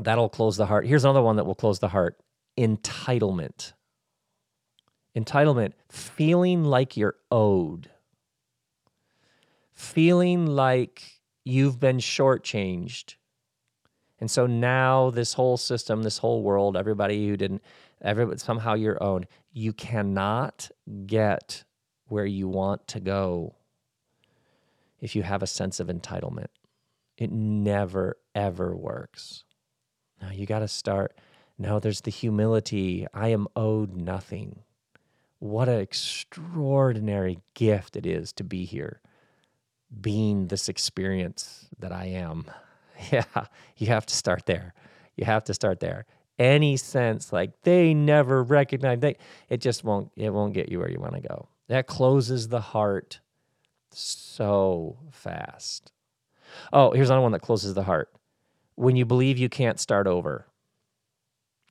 that'll 0.00 0.28
close 0.28 0.56
the 0.56 0.66
heart. 0.66 0.86
Here's 0.86 1.04
another 1.04 1.22
one 1.22 1.36
that 1.36 1.44
will 1.44 1.54
close 1.54 1.78
the 1.78 1.88
heart 1.88 2.18
entitlement. 2.58 3.72
Entitlement, 5.16 5.72
feeling 5.88 6.62
like 6.62 6.96
you're 6.96 7.16
owed, 7.32 7.90
feeling 9.72 10.46
like 10.46 11.02
you've 11.44 11.80
been 11.80 11.98
shortchanged. 11.98 13.16
And 14.20 14.30
so 14.30 14.46
now 14.46 15.10
this 15.10 15.34
whole 15.34 15.56
system, 15.56 16.02
this 16.02 16.18
whole 16.18 16.42
world, 16.42 16.76
everybody 16.76 17.26
who 17.26 17.36
didn't, 17.36 17.62
everybody 18.02 18.38
somehow 18.38 18.74
your 18.74 19.02
own. 19.02 19.26
You 19.52 19.72
cannot 19.72 20.70
get 21.06 21.64
where 22.08 22.26
you 22.26 22.48
want 22.48 22.86
to 22.88 23.00
go 23.00 23.54
if 25.00 25.16
you 25.16 25.22
have 25.22 25.42
a 25.42 25.46
sense 25.46 25.80
of 25.80 25.88
entitlement. 25.88 26.48
It 27.16 27.32
never, 27.32 28.18
ever 28.34 28.76
works. 28.76 29.44
Now 30.20 30.30
you 30.30 30.46
got 30.46 30.60
to 30.60 30.68
start. 30.68 31.18
Now 31.58 31.78
there's 31.78 32.02
the 32.02 32.10
humility. 32.10 33.06
I 33.14 33.28
am 33.28 33.48
owed 33.56 33.96
nothing 33.96 34.62
what 35.40 35.70
an 35.70 35.80
extraordinary 35.80 37.40
gift 37.54 37.96
it 37.96 38.06
is 38.06 38.32
to 38.34 38.44
be 38.44 38.66
here, 38.66 39.00
being 40.00 40.46
this 40.46 40.68
experience 40.68 41.66
that 41.78 41.92
I 41.92 42.06
am. 42.06 42.44
Yeah, 43.12 43.46
you 43.76 43.86
have 43.88 44.06
to 44.06 44.14
start 44.14 44.46
there. 44.46 44.74
You 45.16 45.24
have 45.24 45.44
to 45.44 45.54
start 45.54 45.80
there. 45.80 46.06
Any 46.38 46.76
sense 46.76 47.32
like 47.32 47.52
they 47.62 47.92
never 47.92 48.42
recognize 48.42 49.00
they 49.00 49.16
it 49.48 49.60
just 49.60 49.84
won't 49.84 50.10
it 50.16 50.30
won't 50.30 50.54
get 50.54 50.70
you 50.70 50.78
where 50.78 50.90
you 50.90 51.00
want 51.00 51.14
to 51.14 51.20
go. 51.20 51.48
That 51.68 51.86
closes 51.86 52.48
the 52.48 52.60
heart 52.60 53.20
so 53.92 54.98
fast. 55.10 55.92
Oh, 56.72 56.90
here's 56.92 57.10
another 57.10 57.22
one 57.22 57.32
that 57.32 57.42
closes 57.42 57.74
the 57.74 57.84
heart. 57.84 58.12
When 58.74 58.96
you 58.96 59.04
believe 59.04 59.38
you 59.38 59.48
can't 59.48 59.78
start 59.78 60.06
over. 60.06 60.46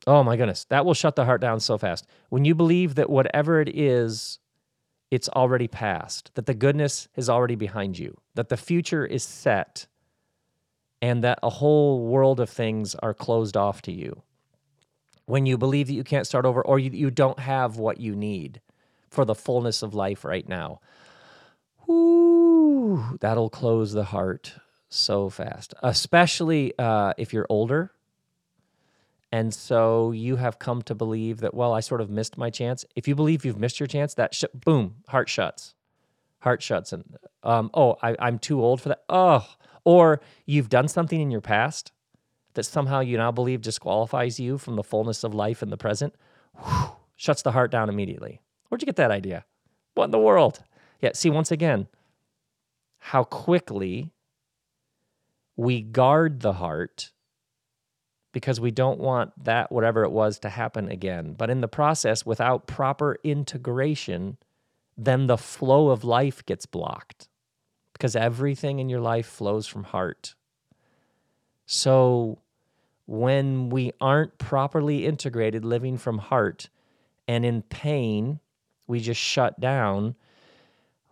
Oh 0.08 0.24
my 0.24 0.38
goodness, 0.38 0.66
that 0.66 0.86
will 0.86 0.94
shut 0.94 1.16
the 1.16 1.26
heart 1.26 1.42
down 1.42 1.60
so 1.60 1.78
fast. 1.78 2.08
When 2.30 2.46
you 2.46 2.56
believe 2.56 2.96
that 2.96 3.10
whatever 3.10 3.60
it 3.60 3.70
is, 3.76 4.40
it's 5.12 5.28
already 5.30 5.68
past, 5.68 6.32
that 6.36 6.46
the 6.46 6.54
goodness 6.54 7.08
is 7.16 7.30
already 7.30 7.56
behind 7.56 7.98
you, 8.00 8.16
that 8.36 8.50
the 8.50 8.58
future 8.58 9.06
is 9.06 9.24
set, 9.24 9.88
and 11.02 11.24
that 11.24 11.40
a 11.42 11.50
whole 11.50 12.06
world 12.08 12.40
of 12.40 12.50
things 12.50 12.96
are 12.96 13.14
closed 13.14 13.56
off 13.56 13.82
to 13.84 13.92
you. 13.92 14.22
When 15.26 15.46
you 15.46 15.58
believe 15.58 15.88
that 15.88 15.94
you 15.94 16.04
can't 16.04 16.28
start 16.28 16.46
over 16.46 16.62
or 16.62 16.80
you, 16.80 16.90
you 16.92 17.12
don't 17.12 17.40
have 17.40 17.78
what 17.78 18.00
you 18.00 18.16
need 18.16 18.62
for 19.10 19.26
the 19.26 19.36
fullness 19.36 19.82
of 19.82 19.94
life 19.94 20.26
right 20.26 20.48
now, 20.48 20.82
whoo, 21.88 23.18
that'll 23.20 23.50
close 23.50 23.94
the 23.94 24.06
heart 24.06 24.54
so 24.90 25.30
fast, 25.30 25.74
especially 25.84 26.74
uh, 26.80 27.14
if 27.18 27.32
you're 27.32 27.46
older 27.50 27.92
and 29.32 29.54
so 29.54 30.12
you 30.12 30.38
have 30.38 30.58
come 30.58 30.82
to 30.84 30.96
believe 30.96 31.40
that, 31.42 31.54
well, 31.54 31.74
I 31.74 31.82
sort 31.82 32.02
of 32.02 32.10
missed 32.10 32.38
my 32.38 32.50
chance. 32.50 32.84
If 32.96 33.08
you 33.08 33.16
believe 33.16 33.46
you've 33.46 33.60
missed 33.60 33.80
your 33.80 33.88
chance, 33.88 34.16
that 34.16 34.34
sh- 34.34 34.46
boom, 34.54 34.96
heart 35.08 35.30
shuts. 35.30 35.76
Heart 36.40 36.64
shuts. 36.64 36.94
And, 36.94 37.18
um, 37.44 37.70
oh, 37.74 37.98
I, 38.02 38.16
I'm 38.20 38.40
too 38.40 38.64
old 38.64 38.82
for 38.82 38.90
that. 38.90 39.04
Oh, 39.08 39.48
or 39.84 40.22
you've 40.46 40.70
done 40.70 40.88
something 40.88 41.20
in 41.20 41.32
your 41.32 41.42
past 41.42 41.92
that 42.54 42.64
somehow 42.64 43.00
you 43.00 43.18
now 43.18 43.32
believe 43.32 43.62
disqualifies 43.62 44.40
you 44.40 44.58
from 44.58 44.76
the 44.76 44.84
fullness 44.84 45.24
of 45.24 45.34
life 45.34 45.62
in 45.62 45.70
the 45.70 45.78
present. 45.78 46.16
Whew, 46.56 46.92
shuts 47.16 47.42
the 47.42 47.52
heart 47.52 47.72
down 47.72 47.90
immediately. 47.90 48.42
Where'd 48.68 48.82
you 48.82 48.86
get 48.86 48.96
that 48.98 49.12
idea? 49.12 49.46
What 49.94 50.06
in 50.06 50.12
the 50.12 50.20
world? 50.20 50.64
Yeah, 51.02 51.12
see, 51.14 51.30
once 51.30 51.52
again, 51.52 51.88
how 53.00 53.24
quickly 53.24 54.12
we 55.56 55.82
guard 55.82 56.42
the 56.42 56.54
heart 56.54 57.12
because 58.32 58.60
we 58.60 58.72
don't 58.72 59.00
want 59.00 59.32
that, 59.44 59.72
whatever 59.72 60.04
it 60.04 60.12
was, 60.12 60.40
to 60.40 60.50
happen 60.50 60.90
again. 60.90 61.34
But 61.34 61.50
in 61.50 61.62
the 61.62 61.68
process, 61.68 62.26
without 62.26 62.68
proper 62.68 63.18
integration, 63.24 64.38
then 64.98 65.28
the 65.28 65.38
flow 65.38 65.90
of 65.90 66.04
life 66.04 66.46
gets 66.46 66.66
blocked 66.66 67.28
because 68.00 68.16
everything 68.16 68.80
in 68.80 68.88
your 68.88 69.02
life 69.02 69.28
flows 69.28 69.68
from 69.68 69.84
heart. 69.84 70.34
So 71.66 72.40
when 73.06 73.70
we 73.70 73.92
aren't 74.00 74.38
properly 74.38 75.06
integrated, 75.06 75.66
living 75.66 75.98
from 75.98 76.18
heart, 76.18 76.70
and 77.28 77.46
in 77.46 77.62
pain, 77.62 78.40
we 78.88 79.02
just 79.02 79.20
shut 79.20 79.60
down. 79.60 80.16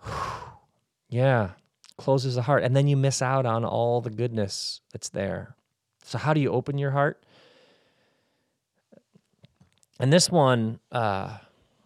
yeah, 1.10 1.52
closes 1.97 2.36
the 2.36 2.43
heart. 2.43 2.63
And 2.63 2.73
then 2.73 2.88
you 2.88 2.95
miss 2.95 3.21
out 3.21 3.45
on 3.45 3.65
all 3.65 4.00
the 4.00 4.10
goodness 4.10 4.80
that's 4.93 5.10
there. 5.10 5.58
So, 6.06 6.17
how 6.17 6.34
do 6.34 6.39
you 6.39 6.52
open 6.52 6.78
your 6.78 6.91
heart? 6.91 7.21
And 10.00 10.13
this 10.13 10.31
one, 10.31 10.79
uh, 10.90 11.40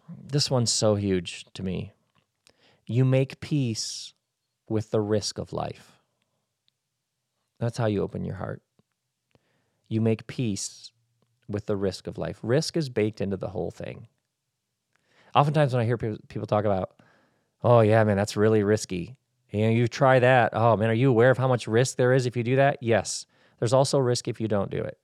this 0.08 0.48
one's 0.48 0.70
so 0.70 0.94
huge 0.94 1.44
to 1.54 1.64
me. 1.64 1.92
You 2.86 3.04
make 3.04 3.40
peace 3.40 4.12
with 4.72 4.90
the 4.90 5.00
risk 5.00 5.38
of 5.38 5.52
life. 5.52 6.00
That's 7.60 7.78
how 7.78 7.86
you 7.86 8.02
open 8.02 8.24
your 8.24 8.34
heart. 8.36 8.62
You 9.88 10.00
make 10.00 10.26
peace 10.26 10.90
with 11.48 11.66
the 11.66 11.76
risk 11.76 12.06
of 12.06 12.18
life. 12.18 12.40
Risk 12.42 12.76
is 12.76 12.88
baked 12.88 13.20
into 13.20 13.36
the 13.36 13.50
whole 13.50 13.70
thing. 13.70 14.08
Oftentimes, 15.34 15.72
when 15.72 15.82
I 15.82 15.84
hear 15.84 15.96
people 15.96 16.46
talk 16.46 16.64
about, 16.64 16.90
oh, 17.62 17.80
yeah, 17.80 18.02
man, 18.02 18.16
that's 18.16 18.36
really 18.36 18.62
risky. 18.62 19.16
You 19.50 19.66
know, 19.66 19.70
you 19.70 19.86
try 19.86 20.18
that. 20.18 20.50
Oh, 20.54 20.76
man, 20.76 20.90
are 20.90 20.94
you 20.94 21.10
aware 21.10 21.30
of 21.30 21.38
how 21.38 21.46
much 21.46 21.68
risk 21.68 21.96
there 21.96 22.12
is 22.12 22.26
if 22.26 22.36
you 22.36 22.42
do 22.42 22.56
that? 22.56 22.78
Yes. 22.80 23.26
There's 23.58 23.72
also 23.72 23.98
risk 23.98 24.26
if 24.26 24.40
you 24.40 24.48
don't 24.48 24.70
do 24.70 24.82
it. 24.82 24.98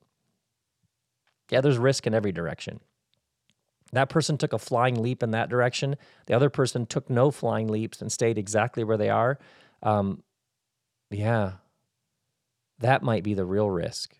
Yeah, 1.51 1.61
there's 1.61 1.79
risk 1.79 2.07
in 2.07 2.15
every 2.15 2.33
direction. 2.33 2.81
That 3.93 4.09
person 4.09 4.37
took 4.37 4.53
a 4.53 4.59
flying 4.59 5.03
leap 5.03 5.23
in 5.23 5.31
that 5.31 5.49
direction. 5.49 5.97
The 6.27 6.35
other 6.35 6.51
person 6.51 6.87
took 6.87 7.09
no 7.09 7.31
flying 7.31 7.69
leaps 7.69 8.03
and 8.03 8.13
stayed 8.13 8.39
exactly 8.39 8.85
where 8.85 8.97
they 8.97 9.09
are. 9.09 9.39
Um, 9.83 10.23
yeah, 11.11 11.53
that 12.81 13.03
might 13.03 13.23
be 13.23 13.35
the 13.35 13.47
real 13.47 13.71
risk 13.71 14.17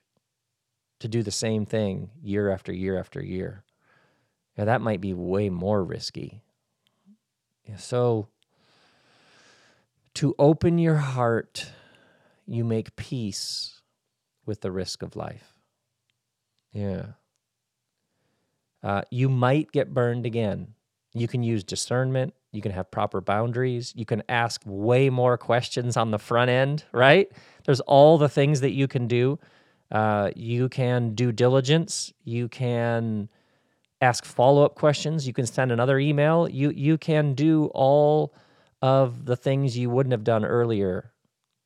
to 1.01 1.09
do 1.09 1.23
the 1.23 1.31
same 1.31 1.67
thing 1.67 2.11
year 2.23 2.51
after 2.51 2.73
year 2.73 2.99
after 2.99 3.23
year. 3.23 3.65
Yeah, 4.57 4.65
that 4.65 4.81
might 4.81 5.01
be 5.01 5.15
way 5.15 5.51
more 5.51 5.85
risky. 5.85 6.43
Yeah, 7.65 7.77
so, 7.77 8.29
to 10.15 10.35
open 10.39 10.79
your 10.79 10.97
heart, 10.97 11.71
you 12.47 12.65
make 12.65 12.97
peace 12.97 13.83
with 14.47 14.63
the 14.63 14.73
risk 14.73 15.03
of 15.03 15.15
life. 15.15 15.53
Yeah. 16.73 17.13
Uh, 18.89 19.03
you 19.11 19.29
might 19.29 19.71
get 19.71 19.93
burned 19.93 20.25
again. 20.25 20.69
You 21.13 21.29
can 21.29 21.43
use 21.43 21.63
discernment. 21.63 22.33
You 22.53 22.63
can 22.63 22.73
have 22.73 22.91
proper 22.91 23.21
boundaries. 23.21 23.93
You 23.95 24.07
can 24.07 24.23
ask 24.31 24.63
way 24.65 25.11
more 25.11 25.37
questions 25.37 25.95
on 25.99 26.11
the 26.11 26.19
front 26.19 26.51
end, 26.51 26.87
right? 26.91 27.31
There's 27.67 27.81
all 27.81 28.17
the 28.17 28.31
things 28.31 28.63
that 28.63 28.71
you 28.71 28.89
can 28.89 29.07
do. 29.07 29.39
Uh, 29.93 30.31
you 30.35 30.71
can 30.71 31.15
due 31.15 31.33
diligence. 31.33 32.15
You 32.25 32.49
can 32.49 33.29
ask 34.01 34.25
follow 34.25 34.65
up 34.65 34.75
questions. 34.75 35.27
You 35.27 35.35
can 35.35 35.45
send 35.45 35.71
another 35.71 35.99
email. 35.99 36.49
You 36.49 36.71
you 36.71 36.97
can 36.97 37.35
do 37.35 37.67
all 37.75 38.33
of 38.81 39.27
the 39.27 39.37
things 39.37 39.77
you 39.77 39.91
wouldn't 39.91 40.13
have 40.13 40.25
done 40.25 40.47
earlier 40.47 41.13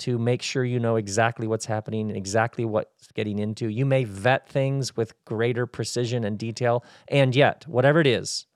to 0.02 0.18
make 0.18 0.42
sure 0.42 0.64
you 0.64 0.80
know 0.80 0.96
exactly 0.96 1.46
what's 1.46 1.66
happening, 1.66 2.10
exactly 2.10 2.64
what's 2.64 3.06
getting 3.14 3.38
into. 3.38 3.68
You 3.68 3.86
may 3.86 4.02
vet 4.02 4.48
things 4.48 4.96
with 4.96 5.12
greater 5.24 5.64
precision 5.64 6.24
and 6.24 6.36
detail, 6.36 6.84
and 7.06 7.36
yet, 7.36 7.66
whatever 7.68 8.00
it 8.00 8.06
is, 8.08 8.46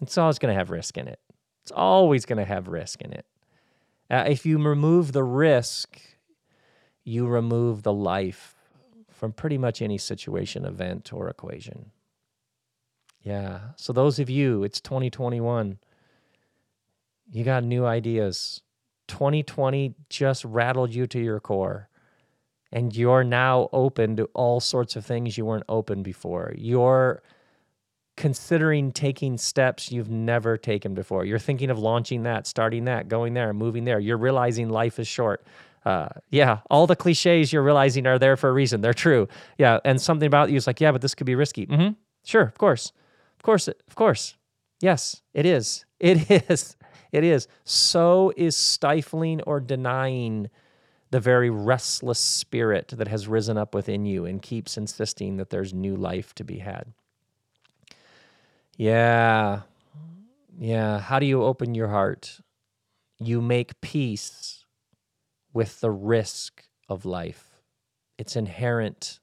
it's 0.00 0.18
always 0.18 0.40
going 0.40 0.52
to 0.52 0.58
have 0.58 0.70
risk 0.70 0.98
in 0.98 1.06
it. 1.06 1.20
It's 1.62 1.70
always 1.70 2.24
going 2.24 2.38
to 2.38 2.44
have 2.44 2.66
risk 2.66 3.02
in 3.02 3.12
it. 3.12 3.24
Uh, 4.10 4.24
if 4.26 4.44
you 4.44 4.58
remove 4.58 5.12
the 5.12 5.22
risk, 5.22 6.00
you 7.04 7.26
remove 7.28 7.84
the 7.84 7.92
life 7.92 8.56
from 9.12 9.32
pretty 9.32 9.58
much 9.58 9.80
any 9.80 9.98
situation, 9.98 10.64
event, 10.64 11.12
or 11.12 11.28
equation. 11.28 11.92
Yeah. 13.22 13.60
So, 13.76 13.92
those 13.92 14.18
of 14.18 14.28
you, 14.28 14.64
it's 14.64 14.80
2021, 14.80 15.78
you 17.30 17.44
got 17.44 17.62
new 17.62 17.84
ideas 17.84 18.62
2020 19.08 19.94
just 20.08 20.44
rattled 20.44 20.94
you 20.94 21.06
to 21.08 21.18
your 21.18 21.40
core. 21.40 21.88
And 22.70 22.94
you're 22.94 23.24
now 23.24 23.70
open 23.72 24.16
to 24.16 24.24
all 24.34 24.60
sorts 24.60 24.94
of 24.94 25.04
things 25.04 25.38
you 25.38 25.46
weren't 25.46 25.64
open 25.68 26.02
before. 26.02 26.52
You're 26.56 27.22
considering 28.18 28.92
taking 28.92 29.38
steps 29.38 29.90
you've 29.90 30.10
never 30.10 30.56
taken 30.58 30.92
before. 30.92 31.24
You're 31.24 31.38
thinking 31.38 31.70
of 31.70 31.78
launching 31.78 32.24
that, 32.24 32.46
starting 32.46 32.84
that, 32.84 33.08
going 33.08 33.32
there, 33.32 33.54
moving 33.54 33.84
there. 33.84 33.98
You're 33.98 34.18
realizing 34.18 34.68
life 34.68 34.98
is 34.98 35.08
short. 35.08 35.46
Uh, 35.86 36.08
yeah, 36.30 36.58
all 36.68 36.86
the 36.86 36.96
cliches 36.96 37.52
you're 37.52 37.62
realizing 37.62 38.06
are 38.06 38.18
there 38.18 38.36
for 38.36 38.50
a 38.50 38.52
reason. 38.52 38.80
They're 38.80 38.92
true. 38.92 39.28
Yeah, 39.56 39.78
and 39.84 40.00
something 40.00 40.26
about 40.26 40.50
you 40.50 40.56
is 40.56 40.66
like, 40.66 40.80
yeah, 40.80 40.92
but 40.92 41.00
this 41.00 41.14
could 41.14 41.26
be 41.26 41.36
risky. 41.36 41.66
Mm-hmm. 41.66 41.92
Sure, 42.24 42.42
of 42.42 42.58
course, 42.58 42.92
of 43.38 43.42
course, 43.42 43.68
of 43.68 43.94
course. 43.94 44.36
Yes, 44.80 45.22
it 45.32 45.46
is. 45.46 45.86
It 46.00 46.30
is. 46.50 46.76
It 47.12 47.24
is. 47.24 47.48
So 47.64 48.32
is 48.36 48.56
stifling 48.56 49.40
or 49.42 49.60
denying 49.60 50.50
the 51.10 51.20
very 51.20 51.48
restless 51.48 52.18
spirit 52.18 52.92
that 52.96 53.08
has 53.08 53.26
risen 53.26 53.56
up 53.56 53.74
within 53.74 54.04
you 54.04 54.26
and 54.26 54.42
keeps 54.42 54.76
insisting 54.76 55.36
that 55.38 55.50
there's 55.50 55.72
new 55.72 55.96
life 55.96 56.34
to 56.34 56.44
be 56.44 56.58
had. 56.58 56.92
Yeah. 58.76 59.62
Yeah. 60.58 61.00
How 61.00 61.18
do 61.18 61.26
you 61.26 61.42
open 61.42 61.74
your 61.74 61.88
heart? 61.88 62.40
You 63.18 63.40
make 63.40 63.80
peace 63.80 64.64
with 65.52 65.80
the 65.80 65.90
risk 65.90 66.64
of 66.88 67.04
life. 67.04 67.62
It's 68.18 68.36
inherent 68.36 69.20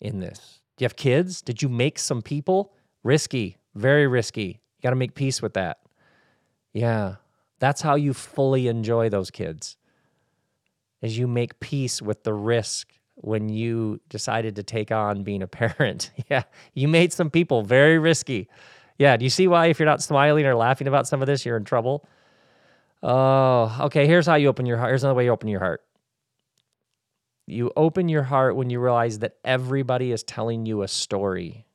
in 0.00 0.18
this. 0.18 0.60
Do 0.76 0.82
you 0.82 0.86
have 0.86 0.96
kids? 0.96 1.42
Did 1.42 1.62
you 1.62 1.68
make 1.68 1.98
some 1.98 2.22
people? 2.22 2.72
Risky, 3.04 3.58
very 3.74 4.06
risky. 4.06 4.60
You 4.76 4.82
got 4.82 4.90
to 4.90 4.96
make 4.96 5.14
peace 5.14 5.40
with 5.40 5.54
that. 5.54 5.78
Yeah. 6.72 7.16
That's 7.58 7.82
how 7.82 7.94
you 7.94 8.12
fully 8.14 8.68
enjoy 8.68 9.08
those 9.08 9.30
kids. 9.30 9.76
As 11.02 11.18
you 11.18 11.26
make 11.26 11.60
peace 11.60 12.00
with 12.00 12.24
the 12.24 12.32
risk 12.34 12.88
when 13.16 13.48
you 13.48 14.00
decided 14.08 14.56
to 14.56 14.62
take 14.62 14.90
on 14.90 15.22
being 15.22 15.42
a 15.42 15.46
parent. 15.46 16.10
yeah. 16.30 16.44
You 16.74 16.88
made 16.88 17.12
some 17.12 17.30
people 17.30 17.62
very 17.62 17.98
risky. 17.98 18.48
Yeah. 18.98 19.16
Do 19.16 19.24
you 19.24 19.30
see 19.30 19.48
why 19.48 19.66
if 19.66 19.78
you're 19.78 19.86
not 19.86 20.02
smiling 20.02 20.46
or 20.46 20.54
laughing 20.54 20.88
about 20.88 21.06
some 21.06 21.20
of 21.20 21.26
this, 21.26 21.44
you're 21.44 21.56
in 21.56 21.64
trouble? 21.64 22.06
Oh, 23.02 23.76
okay. 23.82 24.06
Here's 24.06 24.26
how 24.26 24.36
you 24.36 24.48
open 24.48 24.66
your 24.66 24.78
heart. 24.78 24.90
Here's 24.90 25.02
another 25.02 25.16
way 25.16 25.24
you 25.24 25.32
open 25.32 25.48
your 25.48 25.60
heart. 25.60 25.82
You 27.46 27.72
open 27.76 28.08
your 28.08 28.22
heart 28.22 28.56
when 28.56 28.70
you 28.70 28.80
realize 28.80 29.18
that 29.18 29.36
everybody 29.44 30.12
is 30.12 30.22
telling 30.22 30.64
you 30.64 30.82
a 30.82 30.88
story 30.88 31.66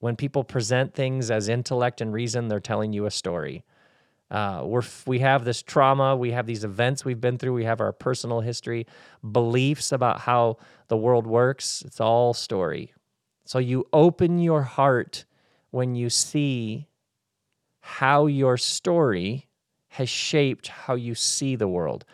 when 0.00 0.16
people 0.16 0.42
present 0.42 0.94
things 0.94 1.30
as 1.30 1.48
intellect 1.48 2.00
and 2.00 2.12
reason, 2.12 2.48
they're 2.48 2.60
telling 2.60 2.92
you 2.92 3.06
a 3.06 3.10
story. 3.10 3.64
Uh, 4.30 4.62
we're 4.64 4.82
we 5.06 5.18
have 5.18 5.44
this 5.44 5.62
trauma, 5.62 6.16
we 6.16 6.30
have 6.30 6.46
these 6.46 6.62
events 6.62 7.04
we've 7.04 7.20
been 7.20 7.36
through, 7.36 7.52
we 7.52 7.64
have 7.64 7.80
our 7.80 7.92
personal 7.92 8.40
history, 8.40 8.86
beliefs 9.32 9.92
about 9.92 10.20
how 10.20 10.56
the 10.88 10.96
world 10.96 11.26
works. 11.26 11.82
It's 11.84 12.00
all 12.00 12.32
story. 12.32 12.94
So 13.44 13.58
you 13.58 13.86
open 13.92 14.38
your 14.38 14.62
heart 14.62 15.24
when 15.70 15.94
you 15.94 16.10
see 16.10 16.86
how 17.80 18.26
your 18.26 18.56
story 18.56 19.48
has 19.88 20.08
shaped 20.08 20.68
how 20.68 20.94
you 20.94 21.16
see 21.16 21.56
the 21.56 21.66
world. 21.66 22.04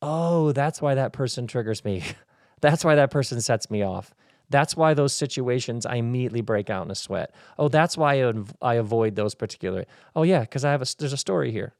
Oh, 0.00 0.52
that's 0.52 0.80
why 0.80 0.94
that 0.94 1.12
person 1.12 1.46
triggers 1.46 1.84
me. 1.84 2.02
that's 2.62 2.84
why 2.84 2.94
that 2.94 3.10
person 3.10 3.40
sets 3.42 3.70
me 3.70 3.82
off. 3.82 4.14
That's 4.48 4.76
why 4.76 4.94
those 4.94 5.12
situations 5.12 5.86
I 5.86 5.96
immediately 5.96 6.40
break 6.40 6.70
out 6.70 6.84
in 6.84 6.90
a 6.90 6.94
sweat. 6.94 7.34
Oh, 7.58 7.68
that's 7.68 7.96
why 7.96 8.22
I, 8.62 8.74
avoid 8.74 9.16
those 9.16 9.34
particular. 9.34 9.86
Oh 10.14 10.22
yeah, 10.22 10.40
because 10.40 10.64
I 10.64 10.70
have 10.70 10.82
a 10.82 10.86
there's 10.98 11.12
a 11.12 11.16
story 11.16 11.50
here, 11.50 11.74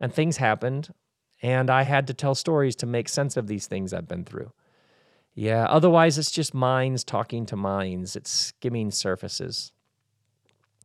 and 0.00 0.12
things 0.12 0.36
happened, 0.36 0.94
and 1.42 1.68
I 1.68 1.82
had 1.82 2.06
to 2.06 2.14
tell 2.14 2.34
stories 2.34 2.76
to 2.76 2.86
make 2.86 3.08
sense 3.08 3.36
of 3.36 3.48
these 3.48 3.66
things 3.66 3.92
I've 3.92 4.08
been 4.08 4.24
through. 4.24 4.52
Yeah, 5.34 5.64
otherwise 5.64 6.18
it's 6.18 6.30
just 6.30 6.54
minds 6.54 7.02
talking 7.04 7.46
to 7.46 7.56
minds. 7.56 8.14
It's 8.14 8.30
skimming 8.30 8.90
surfaces. 8.90 9.72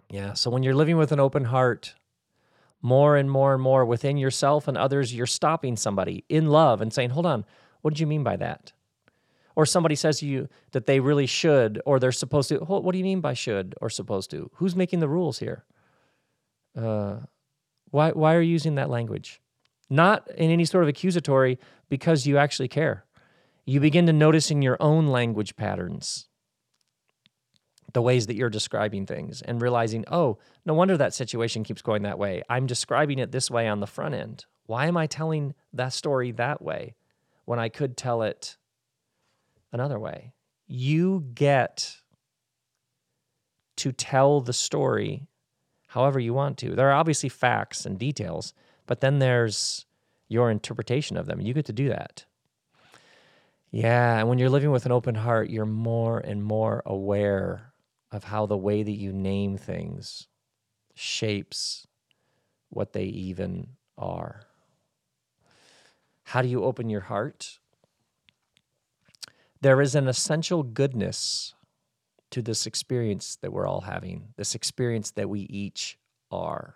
Yeah, 0.10 0.34
so 0.34 0.50
when 0.50 0.64
you're 0.64 0.74
living 0.74 0.98
with 0.98 1.12
an 1.12 1.20
open 1.20 1.46
heart, 1.46 1.94
more 2.82 3.18
and 3.18 3.30
more 3.30 3.54
and 3.54 3.62
more 3.62 3.86
within 3.86 4.18
yourself 4.18 4.68
and 4.68 4.78
others, 4.78 5.14
you're 5.14 5.26
stopping 5.26 5.76
somebody 5.76 6.24
in 6.30 6.48
love 6.48 6.82
and 6.82 6.92
saying, 6.92 7.12
"Hold 7.12 7.26
on, 7.26 7.46
what 7.82 7.94
did 7.94 8.00
you 8.00 8.08
mean 8.08 8.24
by 8.24 8.38
that?" 8.38 8.72
Or 9.58 9.66
somebody 9.66 9.96
says 9.96 10.20
to 10.20 10.28
you 10.28 10.48
that 10.72 10.86
they 10.86 11.00
really 11.00 11.26
should 11.26 11.82
or 11.84 12.00
they're 12.00 12.12
supposed 12.12 12.48
to. 12.48 12.60
What 12.60 12.92
do 12.92 12.98
you 13.00 13.04
mean 13.04 13.22
by 13.22 13.34
should 13.34 13.74
or 13.82 13.90
supposed 13.90 14.30
to? 14.30 14.52
Who's 14.54 14.76
making 14.76 15.00
the 15.00 15.10
rules 15.10 15.40
here? 15.40 15.66
Uh, 16.80 17.22
why 17.90 18.12
why 18.12 18.36
are 18.36 18.42
you 18.42 18.52
using 18.52 18.76
that 18.76 18.92
language? 18.92 19.42
Not 19.90 20.30
in 20.30 20.52
any 20.52 20.64
sort 20.64 20.84
of 20.84 20.90
accusatory, 20.90 21.58
because 21.90 22.28
you 22.28 22.38
actually 22.38 22.68
care. 22.68 23.06
You 23.66 23.80
begin 23.80 24.06
to 24.06 24.14
notice 24.14 24.52
in 24.52 24.62
your 24.62 24.78
own 24.80 25.08
language 25.08 25.56
patterns 25.56 26.28
the 27.94 28.02
ways 28.02 28.28
that 28.28 28.36
you're 28.36 28.52
describing 28.52 29.08
things 29.08 29.42
and 29.42 29.60
realizing, 29.60 30.06
oh, 30.12 30.38
no 30.68 30.76
wonder 30.76 30.98
that 30.98 31.16
situation 31.16 31.64
keeps 31.64 31.82
going 31.82 32.04
that 32.04 32.20
way. 32.20 32.44
I'm 32.48 32.68
describing 32.68 33.18
it 33.18 33.32
this 33.32 33.50
way 33.50 33.68
on 33.68 33.80
the 33.80 33.88
front 33.88 34.14
end. 34.14 34.46
Why 34.68 34.86
am 34.86 34.98
I 34.98 35.08
telling 35.08 35.56
that 35.74 35.94
story 35.94 36.32
that 36.34 36.62
way 36.62 36.96
when 37.46 37.58
I 37.58 37.70
could 37.70 37.98
tell 37.98 38.22
it 38.22 38.58
another 39.72 40.00
way. 40.00 40.34
You 40.68 41.26
get 41.34 41.98
to 43.78 43.92
tell 43.92 44.42
the 44.42 44.54
story 44.54 45.28
however 45.88 46.20
you 46.20 46.34
want 46.34 46.58
to. 46.60 46.76
There 46.76 46.90
are 46.90 46.96
obviously 46.98 47.30
facts 47.30 47.86
and 47.86 47.98
details, 47.98 48.54
but 48.86 49.02
then 49.02 49.20
there's 49.20 49.86
your 50.28 50.52
interpretation 50.52 51.18
of 51.18 51.26
them. 51.26 51.40
You 51.40 51.54
get 51.54 51.66
to 51.66 51.74
do 51.74 51.90
that. 51.90 52.26
Yeah, 53.72 54.20
and 54.20 54.30
when 54.30 54.38
you're 54.38 54.50
living 54.50 54.72
with 54.72 54.86
an 54.86 54.92
open 54.92 55.16
heart, 55.16 55.50
you're 55.50 55.66
more 55.66 56.20
and 56.20 56.44
more 56.44 56.82
aware 56.86 57.74
of 58.12 58.24
how 58.24 58.46
the 58.46 58.58
way 58.58 58.84
that 58.84 58.92
you 58.92 59.12
name 59.12 59.58
things 59.58 60.28
shapes 60.96 61.86
what 62.70 62.94
they 62.94 63.04
even 63.04 63.68
are. 63.98 64.42
How 66.24 66.42
do 66.42 66.48
you 66.48 66.64
open 66.64 66.90
your 66.90 67.02
heart? 67.02 67.60
There 69.62 69.82
is 69.82 69.96
an 69.96 70.08
essential 70.08 70.64
goodness 70.64 71.54
to 72.32 72.42
this 72.42 72.66
experience 72.66 73.38
that 73.42 73.54
we're 73.54 73.68
all 73.68 73.82
having, 73.82 74.34
this 74.36 74.56
experience 74.56 75.12
that 75.12 75.30
we 75.30 75.42
each 75.42 75.98
are. 76.32 76.76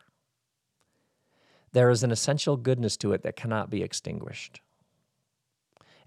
There 1.73 1.89
is 1.89 2.03
an 2.03 2.11
essential 2.11 2.57
goodness 2.57 2.97
to 2.97 3.13
it 3.13 3.23
that 3.23 3.35
cannot 3.35 3.69
be 3.69 3.83
extinguished. 3.83 4.61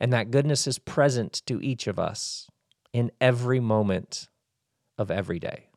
And 0.01 0.13
that 0.13 0.31
goodness 0.31 0.67
is 0.67 0.79
present 0.79 1.43
to 1.47 1.61
each 1.63 1.87
of 1.87 1.99
us 1.99 2.49
in 2.93 3.11
every 3.21 3.61
moment 3.61 4.29
of 4.99 5.11
every 5.11 5.39
day. 5.39 5.69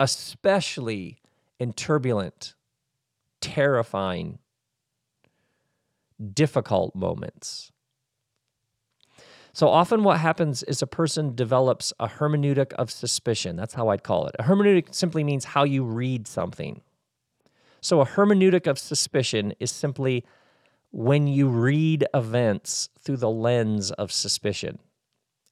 especially 0.00 1.18
in 1.58 1.72
turbulent, 1.72 2.54
terrifying, 3.40 4.38
difficult 6.34 6.94
moments. 6.94 7.72
So 9.58 9.68
often, 9.70 10.04
what 10.04 10.20
happens 10.20 10.62
is 10.62 10.82
a 10.82 10.86
person 10.86 11.34
develops 11.34 11.92
a 11.98 12.06
hermeneutic 12.06 12.72
of 12.74 12.92
suspicion. 12.92 13.56
That's 13.56 13.74
how 13.74 13.88
I'd 13.88 14.04
call 14.04 14.28
it. 14.28 14.36
A 14.38 14.44
hermeneutic 14.44 14.94
simply 14.94 15.24
means 15.24 15.46
how 15.46 15.64
you 15.64 15.82
read 15.82 16.28
something. 16.28 16.80
So, 17.80 18.00
a 18.00 18.06
hermeneutic 18.06 18.68
of 18.68 18.78
suspicion 18.78 19.54
is 19.58 19.72
simply 19.72 20.24
when 20.92 21.26
you 21.26 21.48
read 21.48 22.06
events 22.14 22.88
through 23.00 23.16
the 23.16 23.32
lens 23.32 23.90
of 23.90 24.12
suspicion. 24.12 24.78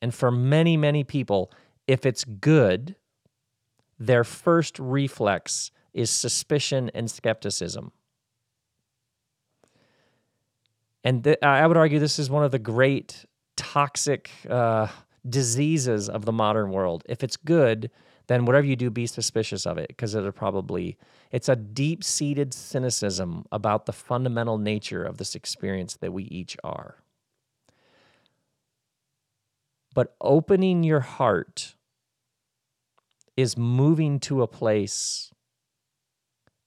And 0.01 0.15
for 0.15 0.31
many, 0.31 0.77
many 0.77 1.03
people, 1.03 1.51
if 1.89 2.07
it's 2.07 2.23
good, 2.23 2.95
their 3.99 4.23
first 4.23 4.79
reflex 4.79 5.73
is 5.93 6.11
suspicion 6.11 6.93
and 6.95 7.11
skepticism. 7.11 7.91
And 11.03 11.25
th- 11.25 11.43
I 11.43 11.67
would 11.67 11.77
argue 11.77 11.99
this 11.99 12.21
is 12.21 12.31
one 12.31 12.45
of 12.45 12.53
the 12.53 12.61
great 12.61 13.27
toxic 13.57 14.31
uh, 14.49 14.89
diseases 15.29 16.09
of 16.09 16.25
the 16.25 16.33
modern 16.33 16.71
world. 16.71 17.05
If 17.09 17.23
it's 17.25 17.37
good, 17.37 17.91
then 18.27 18.45
whatever 18.45 18.67
you 18.67 18.77
do, 18.77 18.91
be 18.91 19.07
suspicious 19.07 19.67
of 19.67 19.79
it 19.79 19.89
because 19.89 20.15
it'll 20.15 20.33
probably, 20.33 20.97
it's 21.31 21.49
a 21.49 21.57
deep 21.57 22.03
seated 22.03 22.53
cynicism 22.53 23.47
about 23.53 23.87
the 23.87 23.93
fundamental 23.93 24.59
nature 24.59 25.05
of 25.05 25.19
this 25.19 25.35
experience 25.35 25.97
that 25.97 26.13
we 26.13 26.25
each 26.25 26.57
are. 26.65 26.97
But 29.95 30.15
opening 30.21 30.83
your 30.83 31.01
heart 31.01 31.75
is 33.37 33.57
moving 33.57 34.19
to 34.21 34.43
a 34.43 34.47
place 34.47 35.31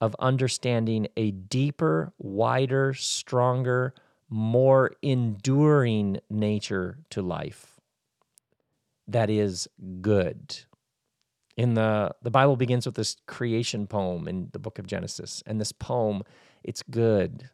of 0.02 0.16
understanding 0.20 1.08
a 1.18 1.32
deeper, 1.32 2.14
wider, 2.18 2.94
stronger, 2.94 3.94
more 4.30 4.92
enduring 5.02 6.20
nature 6.30 7.00
to 7.10 7.22
life 7.22 7.80
that 9.10 9.30
is 9.30 9.68
good. 10.02 10.60
In 11.58 11.74
the 11.74 12.16
the 12.22 12.32
Bible 12.32 12.56
begins 12.56 12.86
with 12.86 12.96
this 12.96 13.18
creation 13.28 13.88
poem 13.88 14.28
in 14.28 14.50
the 14.54 14.60
book 14.60 14.80
of 14.80 14.88
Genesis, 14.88 15.44
and 15.46 15.60
this 15.60 15.72
poem, 15.74 16.24
it's 16.64 16.84
good. 16.84 17.50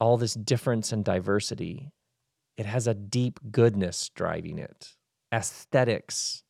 All 0.00 0.16
this 0.16 0.34
difference 0.34 0.92
and 0.92 1.04
diversity, 1.04 1.90
it 2.56 2.66
has 2.66 2.86
a 2.86 2.94
deep 2.94 3.40
goodness 3.50 4.10
driving 4.10 4.58
it. 4.58 4.94
Aesthetics 5.32 6.44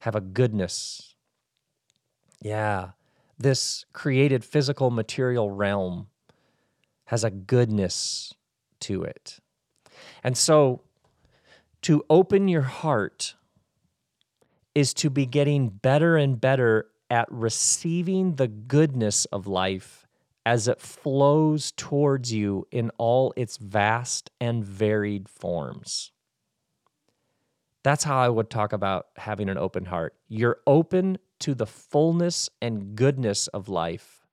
have 0.00 0.14
a 0.14 0.20
goodness. 0.20 1.14
Yeah, 2.42 2.90
this 3.38 3.84
created 3.92 4.44
physical 4.44 4.90
material 4.90 5.50
realm 5.50 6.08
has 7.06 7.24
a 7.24 7.30
goodness 7.30 8.34
to 8.84 9.02
it. 9.02 9.40
And 10.22 10.36
so 10.36 10.82
to 11.82 12.04
open 12.08 12.48
your 12.48 12.62
heart 12.62 13.34
is 14.74 14.94
to 14.94 15.10
be 15.10 15.26
getting 15.26 15.68
better 15.68 16.16
and 16.16 16.40
better 16.40 16.86
at 17.10 17.30
receiving 17.30 18.36
the 18.36 18.48
goodness 18.48 19.24
of 19.26 19.46
life 19.46 20.06
as 20.46 20.68
it 20.68 20.80
flows 20.80 21.72
towards 21.72 22.32
you 22.32 22.66
in 22.70 22.90
all 22.98 23.32
its 23.36 23.56
vast 23.56 24.30
and 24.40 24.64
varied 24.64 25.28
forms. 25.28 26.12
That's 27.82 28.04
how 28.04 28.18
I 28.18 28.28
would 28.28 28.50
talk 28.50 28.72
about 28.72 29.06
having 29.16 29.48
an 29.48 29.58
open 29.58 29.84
heart. 29.84 30.14
You're 30.28 30.58
open 30.66 31.18
to 31.40 31.54
the 31.54 31.66
fullness 31.66 32.48
and 32.62 32.96
goodness 32.96 33.46
of 33.48 33.68
life 33.68 34.26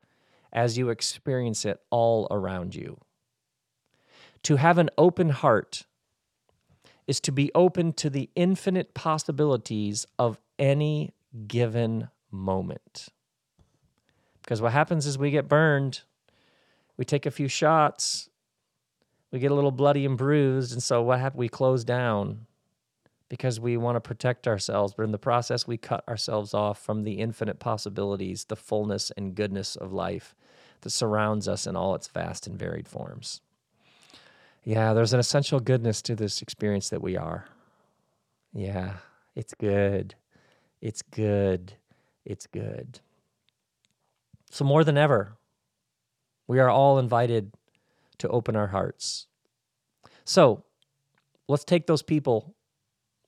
as 0.54 0.78
you 0.78 0.90
experience 0.90 1.66
it 1.66 1.80
all 1.90 2.28
around 2.32 2.76
you. 2.76 2.98
To 4.44 4.56
have 4.56 4.78
an 4.78 4.90
open 4.98 5.30
heart 5.30 5.86
is 7.08 7.20
to 7.22 7.32
be 7.32 7.52
open 7.54 7.94
to 7.94 8.10
the 8.10 8.30
infinite 8.36 8.94
possibilities 8.94 10.06
of 10.18 10.40
any 10.58 11.14
given 11.48 12.10
moment. 12.32 13.10
Because 14.42 14.62
what 14.62 14.72
happens 14.72 15.06
is 15.06 15.18
we 15.18 15.32
get 15.32 15.48
burned, 15.48 16.02
we 16.98 17.06
take 17.06 17.26
a 17.26 17.32
few 17.32 17.48
shots, 17.48 18.30
we 19.32 19.40
get 19.40 19.52
a 19.52 19.56
little 19.56 19.72
bloody 19.72 20.06
and 20.06 20.18
bruised, 20.18 20.74
and 20.74 20.82
so 20.82 21.02
what 21.02 21.20
happens? 21.20 21.40
We 21.40 21.50
close 21.50 21.84
down 21.84 22.48
because 23.30 23.60
we 23.60 23.78
want 23.78 23.96
to 23.96 24.02
protect 24.02 24.48
ourselves, 24.48 24.94
but 24.96 25.04
in 25.04 25.12
the 25.12 25.18
process, 25.18 25.66
we 25.66 25.78
cut 25.78 26.06
ourselves 26.08 26.54
off 26.54 26.82
from 26.82 27.04
the 27.04 27.14
infinite 27.14 27.60
possibilities, 27.60 28.46
the 28.46 28.58
fullness 28.58 29.12
and 29.16 29.36
goodness 29.36 29.76
of 29.78 29.94
life 29.94 30.36
that 30.82 30.90
surrounds 30.90 31.48
us 31.48 31.66
in 31.66 31.76
all 31.76 31.96
its 31.96 32.08
vast 32.08 32.46
and 32.46 32.60
varied 32.60 32.90
forms. 32.90 33.42
Yeah, 34.64 34.94
there's 34.94 35.14
an 35.14 35.20
essential 35.20 35.60
goodness 35.60 36.02
to 36.04 36.16
this 36.16 36.42
experience 36.42 36.90
that 36.90 37.02
we 37.02 37.18
are. 37.18 37.46
Yeah, 38.54 38.98
it's 39.36 39.54
good. 39.54 40.16
It's 40.82 41.02
good. 41.02 41.74
It's 42.26 42.46
good. 42.46 43.00
So, 44.52 44.66
more 44.66 44.84
than 44.84 44.98
ever, 44.98 45.38
we 46.48 46.60
are 46.60 46.70
all 46.70 47.00
invited 47.00 47.54
to 48.20 48.28
open 48.30 48.56
our 48.56 48.68
hearts. 48.68 49.28
So, 50.26 50.64
let's 51.48 51.64
take 51.64 51.88
those 51.88 52.04
people 52.04 52.54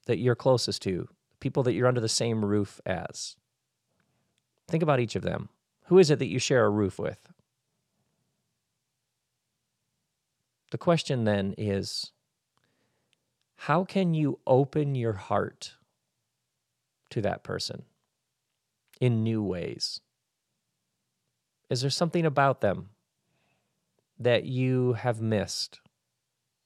that 0.06 0.20
you're 0.20 0.36
closest 0.36 0.82
to, 0.84 1.08
people 1.40 1.64
that 1.64 1.74
you're 1.74 1.88
under 1.88 2.02
the 2.02 2.10
same 2.10 2.46
roof 2.46 2.80
as. 2.86 3.38
Think 4.68 4.84
about 4.84 5.00
each 5.00 5.16
of 5.16 5.24
them. 5.24 5.50
Who 5.86 5.98
is 5.98 6.12
it 6.12 6.20
that 6.20 6.28
you 6.28 6.40
share 6.40 6.66
a 6.66 6.70
roof 6.70 7.00
with? 7.00 7.33
The 10.74 10.80
question 10.80 11.24
then 11.24 11.54
is 11.56 12.14
how 13.58 13.84
can 13.84 14.16
you 14.16 14.40
open 14.48 14.96
your 14.96 15.14
heart 15.14 15.76
to 17.12 17.22
that 17.22 17.44
person 17.44 17.84
in 19.00 19.24
new 19.24 19.44
ways? 19.44 20.02
Is 21.70 21.82
there 21.82 21.92
something 21.92 22.26
about 22.26 22.62
them 22.62 22.90
that 24.18 24.46
you 24.46 24.94
have 24.94 25.22
missed? 25.22 25.80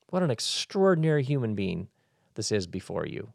What 0.09 0.23
an 0.23 0.31
extraordinary 0.31 1.23
human 1.23 1.53
being 1.53 1.89
this 2.35 2.49
is 2.49 2.65
before 2.65 3.05
you. 3.05 3.33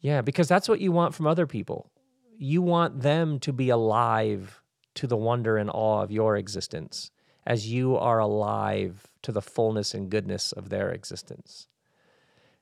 Yeah, 0.00 0.22
because 0.22 0.48
that's 0.48 0.68
what 0.68 0.80
you 0.80 0.90
want 0.90 1.14
from 1.14 1.28
other 1.28 1.46
people. 1.46 1.88
You 2.36 2.62
want 2.62 3.02
them 3.02 3.38
to 3.38 3.52
be 3.52 3.68
alive 3.68 4.60
to 4.96 5.06
the 5.06 5.16
wonder 5.16 5.56
and 5.56 5.70
awe 5.70 6.02
of 6.02 6.10
your 6.10 6.36
existence 6.36 7.12
as 7.46 7.70
you 7.70 7.96
are 7.96 8.18
alive 8.18 9.06
to 9.26 9.32
the 9.32 9.42
fullness 9.42 9.92
and 9.92 10.08
goodness 10.08 10.52
of 10.52 10.68
their 10.68 10.90
existence. 10.90 11.66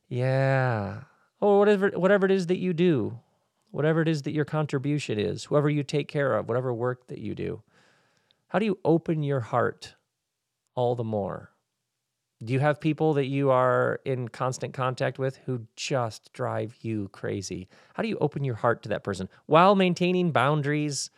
Yeah. 0.09 1.03
Or 1.41 1.59
whatever 1.59 1.91
whatever 1.91 2.25
it 2.25 2.33
is 2.33 2.47
that 2.47 2.57
you 2.57 2.73
do, 2.73 3.19
whatever 3.71 4.01
it 4.01 4.09
is 4.09 4.23
that 4.23 4.33
your 4.33 4.47
contribution 4.47 5.19
is, 5.19 5.45
whoever 5.45 5.69
you 5.69 5.83
take 5.83 6.09
care 6.09 6.35
of, 6.37 6.49
whatever 6.49 6.73
work 6.73 7.09
that 7.09 7.19
you 7.19 7.35
do. 7.35 7.63
How 8.49 8.59
do 8.59 8.65
you 8.65 8.79
open 8.83 9.23
your 9.23 9.41
heart 9.41 9.95
all 10.75 10.95
the 10.95 11.05
more? 11.05 11.51
Do 12.43 12.53
you 12.55 12.61
have 12.61 12.81
people 12.81 13.13
that 13.15 13.27
you 13.27 13.51
are 13.51 14.01
in 14.07 14.29
constant 14.29 14.73
contact 14.73 15.19
with 15.19 15.37
who 15.45 15.67
just 15.77 16.33
drive 16.33 16.77
you 16.81 17.09
crazy? 17.09 17.69
How 17.93 18.03
do 18.03 18.09
you 18.09 18.17
open 18.23 18.43
your 18.43 18.55
heart 18.55 18.83
to 18.85 18.89
that 18.89 19.05
person 19.05 19.29
while 19.47 19.75
maintaining 19.75 20.33
boundaries, 20.33 21.11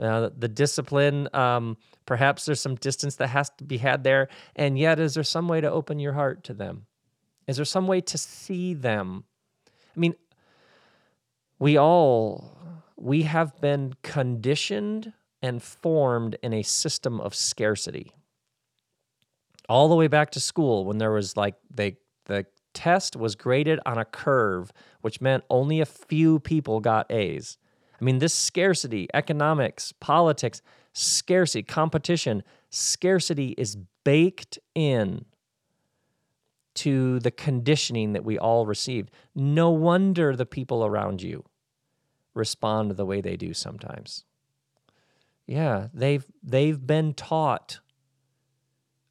uh, 0.00 0.30
the 0.36 0.48
discipline? 0.48 1.28
Um, 1.32 1.76
perhaps 2.06 2.44
there's 2.44 2.60
some 2.60 2.74
distance 2.76 3.16
that 3.16 3.28
has 3.28 3.50
to 3.58 3.64
be 3.64 3.78
had 3.78 4.04
there. 4.04 4.28
And 4.56 4.78
yet, 4.78 4.98
is 4.98 5.14
there 5.14 5.24
some 5.24 5.48
way 5.48 5.60
to 5.60 5.70
open 5.70 5.98
your 5.98 6.14
heart 6.14 6.44
to 6.44 6.54
them? 6.54 6.86
Is 7.46 7.56
there 7.56 7.64
some 7.64 7.86
way 7.86 8.00
to 8.00 8.18
see 8.18 8.74
them? 8.74 9.24
I 9.68 10.00
mean, 10.00 10.14
we 11.58 11.76
all, 11.76 12.58
we 12.96 13.22
have 13.22 13.60
been 13.60 13.94
conditioned 14.02 15.12
and 15.42 15.62
formed 15.62 16.36
in 16.42 16.52
a 16.52 16.62
system 16.62 17.20
of 17.20 17.34
scarcity 17.34 18.12
all 19.70 19.88
the 19.88 19.94
way 19.94 20.08
back 20.08 20.30
to 20.32 20.40
school 20.40 20.84
when 20.84 20.98
there 20.98 21.12
was 21.12 21.36
like 21.36 21.54
they 21.72 21.96
the 22.26 22.44
test 22.74 23.16
was 23.16 23.36
graded 23.36 23.78
on 23.86 23.98
a 23.98 24.04
curve, 24.04 24.72
which 25.00 25.20
meant 25.20 25.44
only 25.48 25.80
a 25.80 25.86
few 25.86 26.40
people 26.40 26.80
got 26.80 27.10
A's. 27.10 27.56
I 28.00 28.04
mean, 28.04 28.18
this 28.18 28.34
scarcity, 28.34 29.08
economics, 29.12 29.92
politics, 30.00 30.62
scarcity, 30.92 31.62
competition, 31.62 32.42
scarcity 32.70 33.54
is 33.58 33.76
baked 34.04 34.58
in 34.74 35.24
to 36.76 37.18
the 37.20 37.30
conditioning 37.30 38.12
that 38.14 38.24
we 38.24 38.38
all 38.38 38.64
received. 38.64 39.10
No 39.34 39.70
wonder 39.70 40.34
the 40.34 40.46
people 40.46 40.84
around 40.84 41.20
you 41.20 41.44
respond 42.34 42.92
the 42.92 43.04
way 43.04 43.20
they 43.20 43.36
do 43.36 43.52
sometimes. 43.52 44.24
Yeah, 45.46 45.88
they've 45.92 46.24
they've 46.42 46.86
been 46.86 47.12
taught 47.12 47.80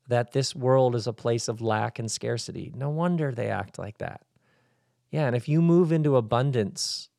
that 0.08 0.32
this 0.32 0.56
world 0.56 0.96
is 0.96 1.06
a 1.06 1.14
place 1.14 1.48
of 1.48 1.62
lack 1.62 2.00
and 2.00 2.10
scarcity. 2.10 2.72
No 2.76 2.90
wonder 2.90 3.32
they 3.32 3.50
act 3.50 3.78
like 3.78 4.00
that. 4.00 4.22
Yeah, 5.12 5.28
and 5.28 5.36
if 5.36 5.48
you 5.48 5.62
move 5.62 5.92
into 5.92 6.16
abundance 6.16 7.10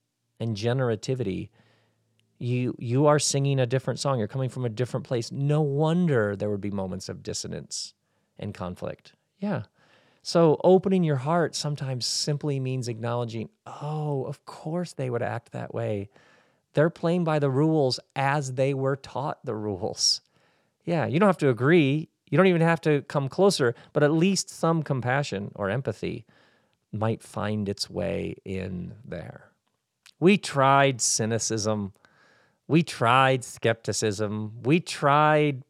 and 0.41 0.57
generativity, 0.57 1.51
You 2.41 2.75
you 2.79 3.07
are 3.07 3.19
singing 3.19 3.61
a 3.61 3.67
different 3.67 4.01
song. 4.01 4.19
You're 4.19 4.27
coming 4.27 4.49
from 4.49 4.65
a 4.65 4.71
different 4.71 5.07
place. 5.07 5.31
No 5.31 5.61
wonder 5.61 6.35
there 6.35 6.51
would 6.51 6.61
be 6.61 6.71
moments 6.71 7.09
of 7.09 7.23
dissonance 7.23 7.95
and 8.39 8.55
conflict. 8.55 9.13
Yeah. 9.39 9.65
So 10.23 10.59
opening 10.65 11.05
your 11.05 11.17
heart 11.17 11.55
sometimes 11.55 12.07
simply 12.07 12.59
means 12.59 12.89
acknowledging, 12.89 13.51
oh, 13.67 14.25
of 14.25 14.45
course 14.47 14.95
they 14.95 15.11
would 15.11 15.23
act 15.23 15.53
that 15.53 15.75
way. 15.75 16.09
They're 16.73 16.91
playing 16.91 17.25
by 17.25 17.39
the 17.39 17.51
rules 17.51 18.01
as 18.17 18.55
they 18.55 18.75
were 18.75 18.97
taught 18.97 19.45
the 19.45 19.55
rules. 19.55 20.23
Yeah, 20.85 21.07
you 21.07 21.19
don't 21.19 21.29
have 21.29 21.39
to 21.39 21.51
agree. 21.51 22.09
You 22.31 22.37
don't 22.37 22.47
even 22.47 22.63
have 22.63 22.81
to 22.83 23.03
come 23.03 23.29
closer, 23.29 23.75
but 23.93 24.03
at 24.03 24.13
least 24.13 24.49
some 24.49 24.83
compassion 24.83 25.53
or 25.55 25.69
empathy 25.69 26.25
might 26.93 27.23
find 27.23 27.69
its 27.69 27.91
way 27.91 28.37
in 28.45 28.95
there. 29.05 29.51
We 30.19 30.39
tried 30.39 31.01
cynicism. 31.01 31.93
We 32.71 32.85
tried 32.85 33.43
skepticism. 33.43 34.63
We 34.63 34.79
tried 34.79 35.65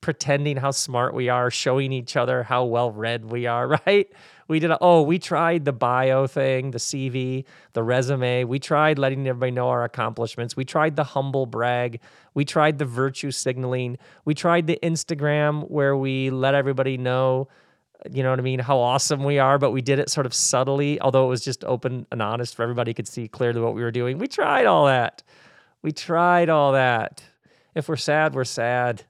pretending 0.00 0.56
how 0.56 0.70
smart 0.70 1.12
we 1.12 1.28
are, 1.28 1.50
showing 1.50 1.90
each 1.90 2.16
other 2.16 2.44
how 2.44 2.64
well 2.64 2.92
read 2.92 3.32
we 3.32 3.46
are, 3.46 3.66
right? 3.86 4.08
We 4.46 4.60
did, 4.60 4.70
a, 4.70 4.78
oh, 4.80 5.02
we 5.02 5.18
tried 5.18 5.64
the 5.64 5.72
bio 5.72 6.28
thing, 6.28 6.70
the 6.70 6.78
CV, 6.78 7.44
the 7.72 7.82
resume. 7.82 8.44
We 8.44 8.60
tried 8.60 9.00
letting 9.00 9.26
everybody 9.26 9.50
know 9.50 9.68
our 9.68 9.82
accomplishments. 9.82 10.56
We 10.56 10.64
tried 10.64 10.94
the 10.94 11.02
humble 11.02 11.44
brag. 11.44 11.98
We 12.34 12.44
tried 12.44 12.78
the 12.78 12.84
virtue 12.84 13.32
signaling. 13.32 13.98
We 14.24 14.32
tried 14.34 14.68
the 14.68 14.78
Instagram 14.80 15.68
where 15.68 15.96
we 15.96 16.30
let 16.30 16.54
everybody 16.54 16.98
know, 16.98 17.48
you 18.12 18.22
know 18.22 18.30
what 18.30 18.38
I 18.38 18.42
mean, 18.42 18.60
how 18.60 18.78
awesome 18.78 19.24
we 19.24 19.40
are, 19.40 19.58
but 19.58 19.72
we 19.72 19.82
did 19.82 19.98
it 19.98 20.08
sort 20.08 20.24
of 20.24 20.32
subtly, 20.32 21.00
although 21.00 21.26
it 21.26 21.30
was 21.30 21.44
just 21.44 21.64
open 21.64 22.06
and 22.12 22.22
honest 22.22 22.54
for 22.54 22.62
everybody 22.62 22.94
could 22.94 23.08
see 23.08 23.26
clearly 23.26 23.60
what 23.60 23.74
we 23.74 23.82
were 23.82 23.90
doing. 23.90 24.18
We 24.18 24.28
tried 24.28 24.66
all 24.66 24.86
that. 24.86 25.24
We 25.82 25.92
tried 25.92 26.48
all 26.48 26.72
that. 26.72 27.22
If 27.74 27.88
we're 27.88 27.96
sad, 27.96 28.34
we're 28.34 28.44
sad. 28.44 29.04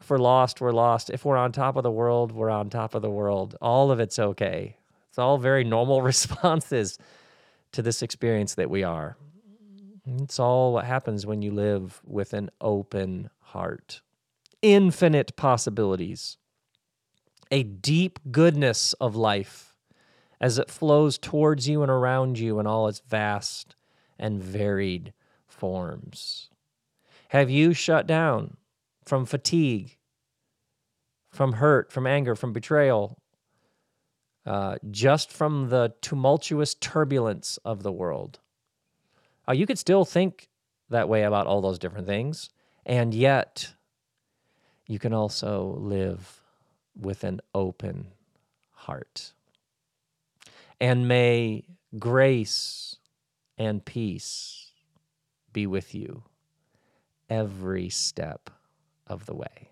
If 0.00 0.08
we're 0.08 0.18
lost, 0.18 0.60
we're 0.60 0.72
lost. 0.72 1.10
If 1.10 1.24
we're 1.24 1.36
on 1.36 1.52
top 1.52 1.76
of 1.76 1.82
the 1.82 1.90
world, 1.90 2.32
we're 2.32 2.50
on 2.50 2.70
top 2.70 2.94
of 2.94 3.02
the 3.02 3.10
world. 3.10 3.56
All 3.60 3.90
of 3.90 4.00
it's 4.00 4.18
okay. 4.18 4.78
It's 5.08 5.18
all 5.18 5.38
very 5.38 5.64
normal 5.64 6.02
responses 6.10 6.98
to 7.72 7.82
this 7.82 8.02
experience 8.02 8.54
that 8.54 8.70
we 8.70 8.82
are. 8.82 9.16
It's 10.06 10.38
all 10.38 10.72
what 10.72 10.86
happens 10.86 11.26
when 11.26 11.42
you 11.42 11.52
live 11.52 12.00
with 12.04 12.32
an 12.32 12.50
open 12.60 13.30
heart. 13.40 14.00
Infinite 14.62 15.36
possibilities, 15.36 16.38
a 17.50 17.62
deep 17.62 18.18
goodness 18.30 18.92
of 18.94 19.14
life 19.14 19.76
as 20.40 20.58
it 20.58 20.70
flows 20.70 21.18
towards 21.18 21.68
you 21.68 21.82
and 21.82 21.90
around 21.90 22.38
you 22.38 22.58
in 22.58 22.66
all 22.66 22.88
its 22.88 23.00
vast 23.00 23.76
and 24.18 24.42
varied 24.42 25.12
forms. 25.60 26.48
Have 27.28 27.50
you 27.50 27.72
shut 27.72 28.06
down 28.06 28.56
from 29.04 29.26
fatigue, 29.26 29.96
from 31.30 31.54
hurt, 31.54 31.92
from 31.92 32.06
anger, 32.06 32.34
from 32.34 32.52
betrayal, 32.52 33.18
uh, 34.46 34.76
just 34.90 35.30
from 35.30 35.68
the 35.68 35.92
tumultuous 36.00 36.74
turbulence 36.74 37.58
of 37.64 37.82
the 37.82 37.92
world. 37.92 38.38
Uh, 39.48 39.52
you 39.52 39.66
could 39.66 39.78
still 39.78 40.04
think 40.04 40.48
that 40.88 41.08
way 41.08 41.22
about 41.22 41.46
all 41.46 41.60
those 41.60 41.78
different 41.78 42.06
things, 42.06 42.50
and 42.86 43.14
yet 43.14 43.74
you 44.86 44.98
can 44.98 45.12
also 45.12 45.76
live 45.78 46.40
with 46.98 47.22
an 47.22 47.40
open 47.54 48.08
heart. 48.72 49.32
And 50.80 51.06
may 51.06 51.64
grace 51.98 52.96
and 53.58 53.84
peace 53.84 54.59
be 55.52 55.66
with 55.66 55.94
you 55.94 56.22
every 57.28 57.88
step 57.88 58.50
of 59.06 59.26
the 59.26 59.34
way. 59.34 59.69